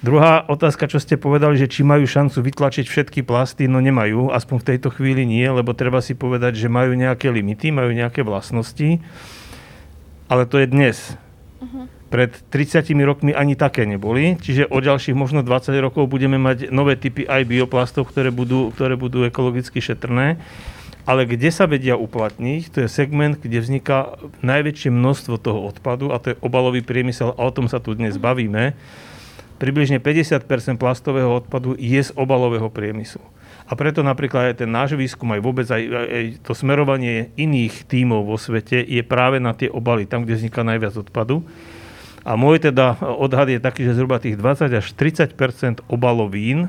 Druhá 0.03 0.43
otázka, 0.51 0.91
čo 0.91 0.99
ste 0.99 1.15
povedali, 1.15 1.55
že 1.55 1.71
či 1.71 1.87
majú 1.87 2.03
šancu 2.03 2.43
vytlačiť 2.43 2.91
všetky 2.91 3.23
plasty, 3.23 3.71
no 3.71 3.79
nemajú, 3.79 4.35
aspoň 4.35 4.57
v 4.59 4.69
tejto 4.75 4.91
chvíli 4.91 5.23
nie, 5.23 5.47
lebo 5.47 5.79
treba 5.79 6.03
si 6.03 6.19
povedať, 6.19 6.59
že 6.59 6.67
majú 6.67 6.99
nejaké 6.99 7.31
limity, 7.31 7.71
majú 7.71 7.95
nejaké 7.95 8.27
vlastnosti, 8.27 8.99
ale 10.27 10.43
to 10.51 10.59
je 10.59 10.67
dnes. 10.67 11.15
Uh-huh. 11.63 11.87
Pred 12.11 12.35
30 12.51 12.83
rokmi 13.07 13.31
ani 13.31 13.55
také 13.55 13.87
neboli, 13.87 14.43
čiže 14.43 14.67
o 14.75 14.83
ďalších 14.83 15.15
možno 15.15 15.47
20 15.47 15.71
rokov 15.79 16.11
budeme 16.11 16.35
mať 16.35 16.75
nové 16.75 16.99
typy 16.99 17.23
aj 17.23 17.47
bioplastov, 17.47 18.11
ktoré 18.11 18.35
budú, 18.35 18.75
ktoré 18.75 18.99
budú 18.99 19.23
ekologicky 19.23 19.79
šetrné. 19.79 20.43
Ale 21.07 21.31
kde 21.31 21.51
sa 21.55 21.71
vedia 21.71 21.95
uplatniť, 21.95 22.75
to 22.75 22.79
je 22.83 22.89
segment, 22.91 23.39
kde 23.39 23.63
vzniká 23.63 24.19
najväčšie 24.43 24.91
množstvo 24.91 25.35
toho 25.39 25.63
odpadu 25.63 26.11
a 26.11 26.19
to 26.19 26.35
je 26.35 26.41
obalový 26.43 26.83
priemysel 26.83 27.39
a 27.39 27.43
o 27.47 27.55
tom 27.55 27.71
sa 27.71 27.79
tu 27.79 27.95
dnes 27.95 28.19
bavíme 28.19 28.75
približne 29.63 30.03
50% 30.03 30.43
plastového 30.75 31.31
odpadu 31.31 31.79
je 31.79 32.03
z 32.03 32.11
obalového 32.19 32.67
priemyslu. 32.67 33.23
A 33.71 33.79
preto 33.79 34.03
napríklad 34.03 34.51
aj 34.51 34.67
ten 34.67 34.71
náš 34.75 34.99
výskum, 34.99 35.31
aj 35.31 35.41
vôbec 35.41 35.71
aj, 35.71 35.83
aj 35.87 36.25
to 36.43 36.51
smerovanie 36.51 37.31
iných 37.39 37.87
tímov 37.87 38.27
vo 38.27 38.35
svete 38.35 38.83
je 38.83 39.07
práve 39.07 39.39
na 39.39 39.55
tie 39.55 39.71
obaly, 39.71 40.11
tam, 40.11 40.27
kde 40.27 40.35
vzniká 40.35 40.67
najviac 40.67 40.99
odpadu. 40.99 41.47
A 42.27 42.35
môj 42.35 42.59
teda 42.59 42.99
odhad 42.99 43.55
je 43.55 43.63
taký, 43.63 43.87
že 43.87 43.95
zhruba 43.95 44.19
tých 44.19 44.35
20 44.35 44.67
až 44.67 44.87
30 44.99 45.87
obalovín, 45.87 46.67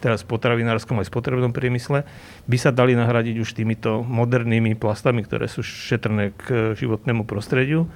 teraz 0.00 0.24
v 0.24 0.32
potravinárskom 0.32 0.96
aj 0.98 1.12
spotrebnom 1.12 1.52
priemysle, 1.52 2.08
by 2.48 2.56
sa 2.58 2.74
dali 2.74 2.96
nahradiť 2.96 3.36
už 3.38 3.52
týmito 3.52 4.00
modernými 4.02 4.74
plastami, 4.74 5.22
ktoré 5.22 5.46
sú 5.46 5.60
šetrné 5.60 6.34
k 6.34 6.72
životnému 6.74 7.28
prostrediu. 7.28 7.86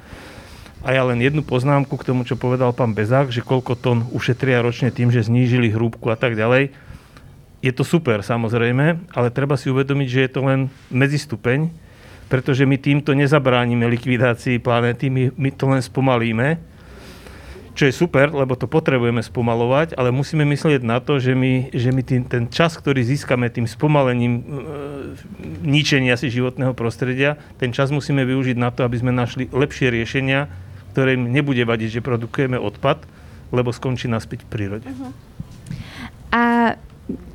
A 0.87 0.95
ja 0.95 1.03
len 1.03 1.19
jednu 1.19 1.43
poznámku 1.43 1.99
k 1.99 2.07
tomu, 2.07 2.23
čo 2.23 2.39
povedal 2.39 2.71
pán 2.71 2.95
Bezák, 2.95 3.35
že 3.35 3.43
koľko 3.43 3.75
tón 3.75 4.07
ušetria 4.15 4.63
ročne 4.63 4.95
tým, 4.95 5.11
že 5.11 5.27
znížili 5.27 5.75
hrúbku 5.75 6.15
a 6.15 6.17
tak 6.17 6.39
ďalej. 6.39 6.71
Je 7.59 7.73
to 7.75 7.83
super, 7.83 8.23
samozrejme, 8.23 9.11
ale 9.11 9.35
treba 9.35 9.59
si 9.59 9.67
uvedomiť, 9.67 10.07
že 10.07 10.23
je 10.23 10.31
to 10.31 10.41
len 10.47 10.71
medzistupeň, 10.95 11.75
pretože 12.31 12.63
my 12.63 12.79
týmto 12.79 13.19
nezabránime 13.19 13.83
likvidácii 13.99 14.63
planéty, 14.63 15.11
my, 15.11 15.35
my 15.35 15.51
to 15.51 15.67
len 15.67 15.83
spomalíme, 15.83 16.63
čo 17.75 17.91
je 17.91 17.93
super, 17.93 18.31
lebo 18.31 18.55
to 18.55 18.71
potrebujeme 18.71 19.27
spomalovať, 19.27 19.99
ale 19.99 20.15
musíme 20.15 20.47
myslieť 20.47 20.87
na 20.87 21.03
to, 21.03 21.19
že 21.19 21.35
my, 21.35 21.75
že 21.75 21.91
my 21.91 22.03
tým, 22.07 22.23
ten 22.31 22.47
čas, 22.47 22.79
ktorý 22.79 23.03
získame 23.03 23.51
tým 23.51 23.67
spomalením 23.67 24.39
e, 24.39 24.43
ničenia 25.67 26.15
si 26.15 26.31
životného 26.31 26.79
prostredia, 26.79 27.43
ten 27.59 27.75
čas 27.75 27.91
musíme 27.91 28.23
využiť 28.23 28.55
na 28.55 28.71
to, 28.71 28.87
aby 28.87 28.97
sme 29.03 29.11
našli 29.11 29.51
lepšie 29.51 29.91
riešenia, 29.91 30.66
ktoré 30.97 31.13
im 31.13 31.29
nebude 31.29 31.61
vadiť, 31.61 32.01
že 32.01 32.07
produkujeme 32.09 32.57
odpad, 32.57 33.05
lebo 33.53 33.69
skončí 33.69 34.09
naspäť 34.09 34.49
v 34.49 34.49
prírode. 34.49 34.89
Uh-huh. 34.89 35.13
A 36.33 36.73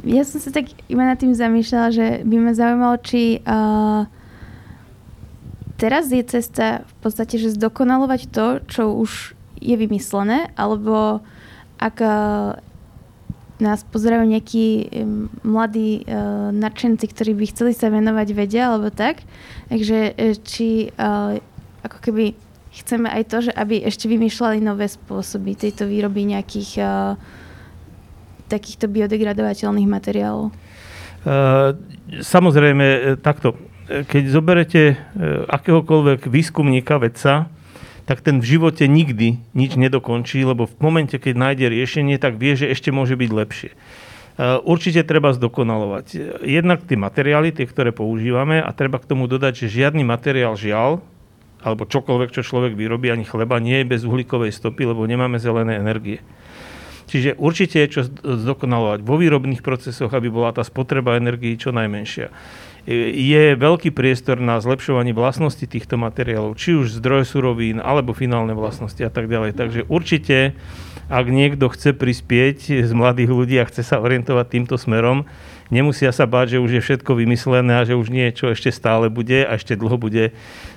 ja 0.01 0.23
som 0.25 0.41
sa 0.41 0.49
tak 0.49 0.73
iba 0.89 1.05
nad 1.05 1.21
tým 1.21 1.37
zamýšľala, 1.37 1.89
že 1.93 2.07
by 2.25 2.35
ma 2.41 2.57
zaujímalo, 2.57 2.97
či 3.05 3.37
uh, 3.45 4.09
teraz 5.77 6.09
je 6.09 6.25
cesta 6.25 6.81
v 6.89 6.95
podstate, 7.05 7.37
že 7.37 7.53
zdokonalovať 7.53 8.33
to, 8.33 8.65
čo 8.65 8.97
už 8.97 9.37
je 9.61 9.77
vymyslené, 9.77 10.49
alebo 10.57 11.21
ak 11.77 12.01
uh, 12.01 12.57
nás 13.61 13.85
pozerajú 13.93 14.25
nejakí 14.25 14.89
mladí 15.45 16.01
uh, 16.09 16.49
nadšenci, 16.49 17.05
ktorí 17.05 17.37
by 17.37 17.45
chceli 17.53 17.77
sa 17.77 17.93
venovať 17.93 18.27
vede 18.33 18.57
alebo 18.57 18.89
tak, 18.89 19.21
takže 19.69 20.17
či 20.41 20.89
uh, 20.97 21.37
ako 21.85 21.97
keby 22.09 22.33
chceme 22.71 23.11
aj 23.11 23.23
to, 23.27 23.37
že 23.49 23.51
aby 23.51 23.83
ešte 23.83 24.07
vymýšľali 24.07 24.63
nové 24.63 24.87
spôsoby 24.87 25.59
tejto 25.59 25.87
výroby 25.87 26.23
nejakých 26.23 26.71
uh, 26.79 27.19
takýchto 28.47 28.87
biodegradovateľných 28.87 29.89
materiálov? 29.91 30.51
Uh, 31.21 31.75
samozrejme, 32.23 32.85
e, 32.87 32.99
takto. 33.19 33.59
Keď 33.91 34.23
zoberete 34.31 34.95
akéhokoľvek 35.51 36.31
výskumníka, 36.31 36.95
vedca, 36.95 37.51
tak 38.07 38.23
ten 38.23 38.39
v 38.39 38.55
živote 38.55 38.87
nikdy 38.87 39.43
nič 39.51 39.75
nedokončí, 39.75 40.39
lebo 40.47 40.63
v 40.63 40.75
momente, 40.79 41.19
keď 41.19 41.35
nájde 41.35 41.67
riešenie, 41.67 42.15
tak 42.15 42.39
vie, 42.39 42.55
že 42.55 42.71
ešte 42.71 42.87
môže 42.87 43.19
byť 43.19 43.29
lepšie. 43.35 43.71
Určite 44.63 45.03
treba 45.03 45.35
zdokonalovať. 45.35 46.39
Jednak 46.47 46.87
tie 46.87 46.95
materiály, 46.95 47.51
tie, 47.51 47.67
ktoré 47.67 47.91
používame 47.91 48.63
a 48.63 48.71
treba 48.71 48.95
k 48.95 49.11
tomu 49.11 49.27
dodať, 49.27 49.67
že 49.67 49.83
žiadny 49.83 50.07
materiál 50.07 50.55
žiaľ 50.55 51.03
alebo 51.61 51.85
čokoľvek, 51.85 52.29
čo 52.33 52.41
človek 52.41 52.73
vyrobí, 52.73 53.13
ani 53.13 53.25
chleba, 53.25 53.61
nie 53.61 53.81
je 53.81 53.89
bez 53.89 54.01
uhlíkovej 54.01 54.53
stopy, 54.53 54.89
lebo 54.89 55.05
nemáme 55.05 55.37
zelené 55.37 55.77
energie. 55.77 56.19
Čiže 57.11 57.35
určite 57.35 57.83
je 57.83 57.91
čo 57.91 58.01
zdokonalovať 58.23 59.03
vo 59.03 59.19
výrobných 59.19 59.59
procesoch, 59.59 60.15
aby 60.15 60.31
bola 60.31 60.55
tá 60.55 60.63
spotreba 60.63 61.19
energií 61.19 61.59
čo 61.59 61.75
najmenšia. 61.75 62.31
Je 62.89 63.53
veľký 63.61 63.93
priestor 63.93 64.41
na 64.41 64.57
zlepšovanie 64.57 65.13
vlastnosti 65.13 65.61
týchto 65.61 66.01
materiálov, 66.01 66.57
či 66.57 66.73
už 66.73 66.97
zdroj 66.97 67.29
surovín, 67.29 67.77
alebo 67.77 68.15
finálne 68.15 68.57
vlastnosti 68.57 69.03
a 69.05 69.11
tak 69.13 69.29
ďalej. 69.29 69.53
Takže 69.53 69.81
určite, 69.85 70.57
ak 71.05 71.25
niekto 71.29 71.69
chce 71.69 71.93
prispieť 71.93 72.87
z 72.87 72.91
mladých 72.95 73.29
ľudí 73.29 73.59
a 73.61 73.69
chce 73.69 73.85
sa 73.85 74.01
orientovať 74.01 74.45
týmto 74.49 74.81
smerom, 74.81 75.29
nemusia 75.69 76.09
sa 76.09 76.25
báť, 76.25 76.57
že 76.57 76.63
už 76.63 76.71
je 76.79 76.81
všetko 76.81 77.21
vymyslené 77.21 77.75
a 77.77 77.85
že 77.85 77.93
už 77.93 78.09
niečo 78.09 78.49
ešte 78.49 78.73
stále 78.73 79.13
bude 79.13 79.45
a 79.45 79.61
ešte 79.61 79.77
dlho 79.77 80.01
bude 80.01 80.33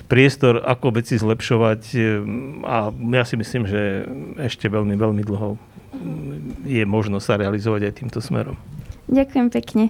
priestor, 0.06 0.60
ako 0.62 1.00
veci 1.00 1.16
zlepšovať 1.16 1.82
a 2.64 2.92
ja 2.92 3.24
si 3.24 3.34
myslím, 3.40 3.64
že 3.64 4.04
ešte 4.36 4.68
veľmi, 4.68 4.94
veľmi 4.94 5.22
dlho 5.24 5.56
je 6.64 6.84
možno 6.84 7.22
sa 7.22 7.38
realizovať 7.38 7.88
aj 7.88 7.96
týmto 8.02 8.18
smerom. 8.20 8.58
Ďakujem 9.08 9.48
pekne. 9.52 9.84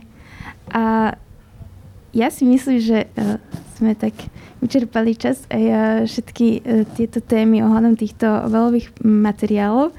A 0.71 1.15
ja 2.15 2.29
si 2.31 2.47
myslím, 2.47 2.79
že 2.79 3.11
uh, 3.15 3.43
sme 3.75 3.99
tak 3.99 4.15
vyčerpali 4.63 5.19
čas 5.19 5.43
aj 5.51 6.07
všetky 6.07 6.47
uh, 6.63 6.63
tieto 6.95 7.19
témy 7.19 7.67
ohľadom 7.67 7.99
týchto 7.99 8.27
obalových 8.47 8.95
materiálov. 9.03 9.91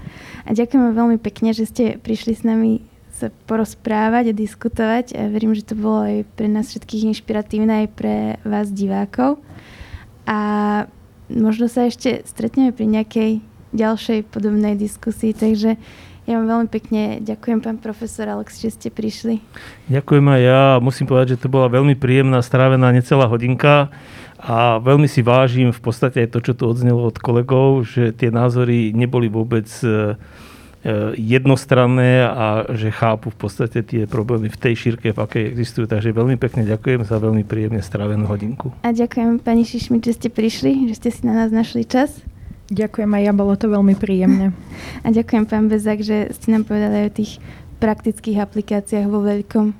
A 0.46 0.50
ďakujeme 0.54 0.94
veľmi 0.94 1.18
pekne, 1.20 1.52
že 1.52 1.68
ste 1.68 1.86
prišli 2.00 2.34
s 2.38 2.44
nami 2.46 2.86
sa 3.16 3.32
porozprávať 3.48 4.32
a 4.32 4.38
diskutovať. 4.38 5.16
A 5.16 5.32
verím, 5.32 5.56
že 5.56 5.68
to 5.68 5.76
bolo 5.76 6.04
aj 6.04 6.28
pre 6.36 6.52
nás 6.52 6.72
všetkých 6.72 7.16
inšpiratívne, 7.16 7.88
aj 7.88 7.90
pre 7.96 8.16
vás 8.44 8.72
divákov. 8.72 9.40
A 10.26 10.38
možno 11.30 11.70
sa 11.70 11.86
ešte 11.86 12.26
stretneme 12.26 12.74
pri 12.74 12.86
nejakej 12.90 13.32
ďalšej 13.76 14.30
podobnej 14.32 14.78
diskusii, 14.78 15.36
takže 15.36 15.78
ja 16.26 16.42
vám 16.42 16.50
veľmi 16.50 16.70
pekne 16.74 17.02
ďakujem, 17.22 17.62
pán 17.62 17.78
profesor 17.78 18.26
Alex, 18.26 18.58
že 18.58 18.74
ste 18.74 18.90
prišli. 18.90 19.46
Ďakujem 19.94 20.26
aj 20.26 20.42
ja. 20.42 20.64
Musím 20.82 21.06
povedať, 21.06 21.38
že 21.38 21.46
to 21.46 21.54
bola 21.54 21.70
veľmi 21.70 21.94
príjemná, 21.94 22.42
strávená 22.42 22.90
necelá 22.90 23.30
hodinka 23.30 23.94
a 24.42 24.82
veľmi 24.82 25.06
si 25.06 25.22
vážim 25.22 25.70
v 25.70 25.82
podstate 25.82 26.26
aj 26.26 26.34
to, 26.34 26.40
čo 26.42 26.54
tu 26.58 26.66
odznelo 26.66 27.06
od 27.06 27.18
kolegov, 27.22 27.86
že 27.86 28.10
tie 28.10 28.34
názory 28.34 28.90
neboli 28.90 29.30
vôbec 29.30 29.70
e, 29.86 29.86
e, 29.86 29.94
jednostranné 31.18 32.22
a 32.22 32.70
že 32.78 32.94
chápu 32.94 33.34
v 33.34 33.38
podstate 33.38 33.82
tie 33.82 34.06
problémy 34.06 34.54
v 34.54 34.58
tej 34.58 34.74
šírke, 34.78 35.10
v 35.10 35.20
akej 35.20 35.44
existujú. 35.50 35.90
Takže 35.90 36.14
veľmi 36.14 36.38
pekne 36.38 36.62
ďakujem 36.62 37.02
za 37.02 37.18
veľmi 37.18 37.42
príjemne 37.42 37.82
strávenú 37.82 38.30
hodinku. 38.30 38.70
A 38.86 38.94
ďakujem 38.94 39.42
pani 39.42 39.66
Šišmi, 39.66 39.98
že 39.98 40.14
ste 40.14 40.30
prišli, 40.30 40.86
že 40.94 40.96
ste 41.02 41.10
si 41.10 41.22
na 41.26 41.34
nás 41.34 41.50
našli 41.50 41.90
čas. 41.90 42.22
Ďakujem 42.70 43.10
aj 43.14 43.22
ja, 43.30 43.34
bolo 43.34 43.54
to 43.58 43.70
veľmi 43.70 43.94
príjemné. 43.94 44.50
A 45.06 45.14
ďakujem 45.14 45.46
pán 45.46 45.70
Bezak, 45.70 46.02
že 46.02 46.34
ste 46.34 46.50
nám 46.50 46.66
povedali 46.66 47.10
o 47.10 47.14
tých 47.14 47.38
praktických 47.78 48.42
aplikáciách 48.42 49.06
vo 49.06 49.22
veľkom. 49.22 49.78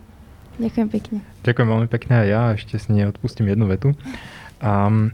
Ďakujem 0.62 0.88
pekne. 0.94 1.18
Ďakujem 1.42 1.68
veľmi 1.68 1.88
pekne 1.90 2.14
aj 2.22 2.28
ja, 2.30 2.44
ešte 2.54 2.78
si 2.78 2.90
neodpustím 2.94 3.50
jednu 3.50 3.66
vetu. 3.66 3.98
Um, 4.62 5.12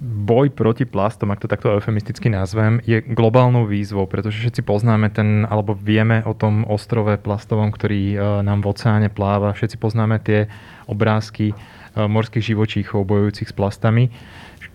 boj 0.00 0.52
proti 0.52 0.84
plastom, 0.84 1.32
ak 1.32 1.40
to 1.40 1.48
takto 1.48 1.72
eufemisticky 1.72 2.28
nazvem, 2.28 2.84
je 2.84 3.00
globálnou 3.00 3.64
výzvou, 3.64 4.04
pretože 4.04 4.44
všetci 4.44 4.60
poznáme 4.60 5.08
ten, 5.08 5.48
alebo 5.48 5.72
vieme 5.72 6.20
o 6.28 6.36
tom 6.36 6.68
ostrove 6.68 7.16
plastovom, 7.16 7.72
ktorý 7.72 8.02
uh, 8.12 8.20
nám 8.44 8.60
v 8.60 8.76
oceáne 8.76 9.08
pláva. 9.08 9.56
Všetci 9.56 9.80
poznáme 9.80 10.20
tie 10.20 10.52
obrázky 10.84 11.56
uh, 11.56 12.04
morských 12.04 12.52
živočíchov 12.52 13.08
bojujúcich 13.08 13.48
s 13.48 13.56
plastami. 13.56 14.12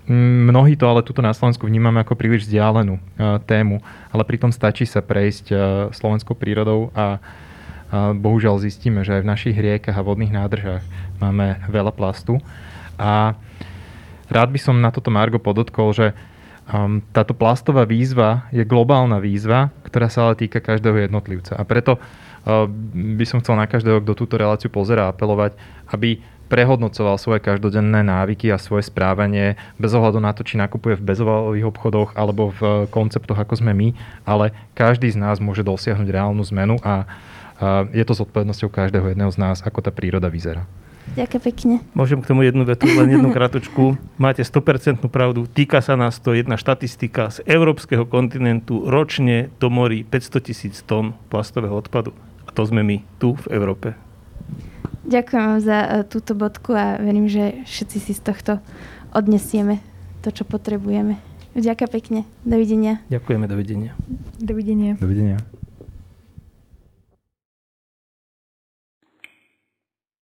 Mnohí 0.09 0.73
to 0.73 0.89
ale 0.89 1.05
tuto 1.05 1.21
na 1.21 1.37
Slovensku 1.37 1.69
vnímame 1.69 2.01
ako 2.01 2.17
príliš 2.17 2.49
vzdialenú 2.49 2.97
uh, 2.97 3.37
tému, 3.45 3.77
ale 4.09 4.25
pritom 4.25 4.49
stačí 4.49 4.89
sa 4.89 5.05
prejsť 5.05 5.53
slovenskou 5.93 6.33
prírodou 6.33 6.89
a 6.97 7.21
bohužiaľ 7.91 8.63
zistíme, 8.63 9.03
že 9.03 9.19
aj 9.19 9.21
v 9.21 9.31
našich 9.35 9.57
riekach 9.59 9.99
a 9.99 10.05
vodných 10.07 10.31
nádržách 10.31 10.79
máme 11.19 11.59
veľa 11.67 11.91
plastu. 11.91 12.39
A 12.95 13.35
rád 14.31 14.49
by 14.49 14.59
som 14.59 14.79
na 14.79 14.89
toto 14.89 15.11
Margo 15.11 15.37
podotkol, 15.37 15.91
že 15.91 16.07
um, 16.71 17.03
táto 17.11 17.35
plastová 17.35 17.83
výzva 17.83 18.47
je 18.55 18.63
globálna 18.63 19.19
výzva, 19.19 19.69
ktorá 19.83 20.07
sa 20.07 20.31
ale 20.31 20.39
týka 20.39 20.63
každého 20.63 21.05
jednotlivca. 21.11 21.59
A 21.59 21.63
preto 21.67 21.99
uh, 21.99 22.65
by 22.95 23.25
som 23.27 23.43
chcel 23.43 23.59
na 23.59 23.67
každého, 23.67 23.99
kto 24.01 24.15
túto 24.15 24.39
reláciu 24.39 24.71
pozera, 24.71 25.11
apelovať, 25.11 25.59
aby 25.91 26.23
prehodnocoval 26.51 27.15
svoje 27.15 27.39
každodenné 27.39 28.03
návyky 28.03 28.51
a 28.51 28.59
svoje 28.59 28.91
správanie 28.91 29.55
bez 29.79 29.95
ohľadu 29.95 30.19
na 30.19 30.35
to, 30.35 30.43
či 30.43 30.59
nakupuje 30.59 30.99
v 30.99 31.07
bezovalových 31.15 31.71
obchodoch 31.71 32.11
alebo 32.19 32.51
v 32.51 32.91
konceptoch, 32.91 33.39
ako 33.39 33.63
sme 33.63 33.71
my, 33.71 33.95
ale 34.27 34.51
každý 34.75 35.07
z 35.07 35.15
nás 35.15 35.39
môže 35.39 35.63
dosiahnuť 35.63 36.11
reálnu 36.11 36.43
zmenu 36.51 36.75
a 36.83 37.07
je 37.95 38.03
to 38.03 38.17
zodpovednosťou 38.17 38.67
každého 38.67 39.13
jedného 39.15 39.31
z 39.31 39.37
nás, 39.39 39.63
ako 39.63 39.79
tá 39.79 39.95
príroda 39.95 40.27
vyzerá. 40.27 40.67
Ďakujem 41.11 41.43
pekne. 41.43 41.75
Môžem 41.91 42.23
k 42.23 42.29
tomu 42.31 42.47
jednu 42.47 42.63
vetu, 42.63 42.87
len 42.87 43.11
jednu 43.11 43.35
kratučku. 43.35 43.99
Máte 44.15 44.47
100% 44.47 45.03
pravdu. 45.11 45.43
Týka 45.43 45.83
sa 45.83 45.99
nás 45.99 46.21
to 46.23 46.31
jedna 46.31 46.55
štatistika 46.55 47.27
z 47.27 47.43
európskeho 47.43 48.07
kontinentu. 48.07 48.87
Ročne 48.87 49.51
do 49.59 49.67
morí 49.67 50.07
500 50.07 50.47
tisíc 50.47 50.79
tón 50.87 51.17
plastového 51.27 51.75
odpadu. 51.75 52.15
A 52.47 52.49
to 52.55 52.63
sme 52.63 52.85
my 52.85 53.03
tu 53.19 53.35
v 53.35 53.45
Európe. 53.51 53.93
Ďakujem 55.03 55.41
vám 55.41 55.59
za 55.59 55.79
uh, 55.81 55.91
túto 56.07 56.31
bodku 56.37 56.71
a 56.77 56.95
verím, 57.01 57.27
že 57.27 57.65
všetci 57.67 57.97
si 57.99 58.13
z 58.15 58.21
tohto 58.21 58.63
odnesieme 59.11 59.83
to, 60.23 60.31
čo 60.31 60.47
potrebujeme. 60.47 61.19
Ďakujem 61.51 61.91
pekne. 61.91 62.19
Dovidenia. 62.47 63.03
Ďakujeme, 63.11 63.45
dovidenia. 63.49 63.91
Dovidenia. 64.39 64.95
Dovidenia. 64.95 65.60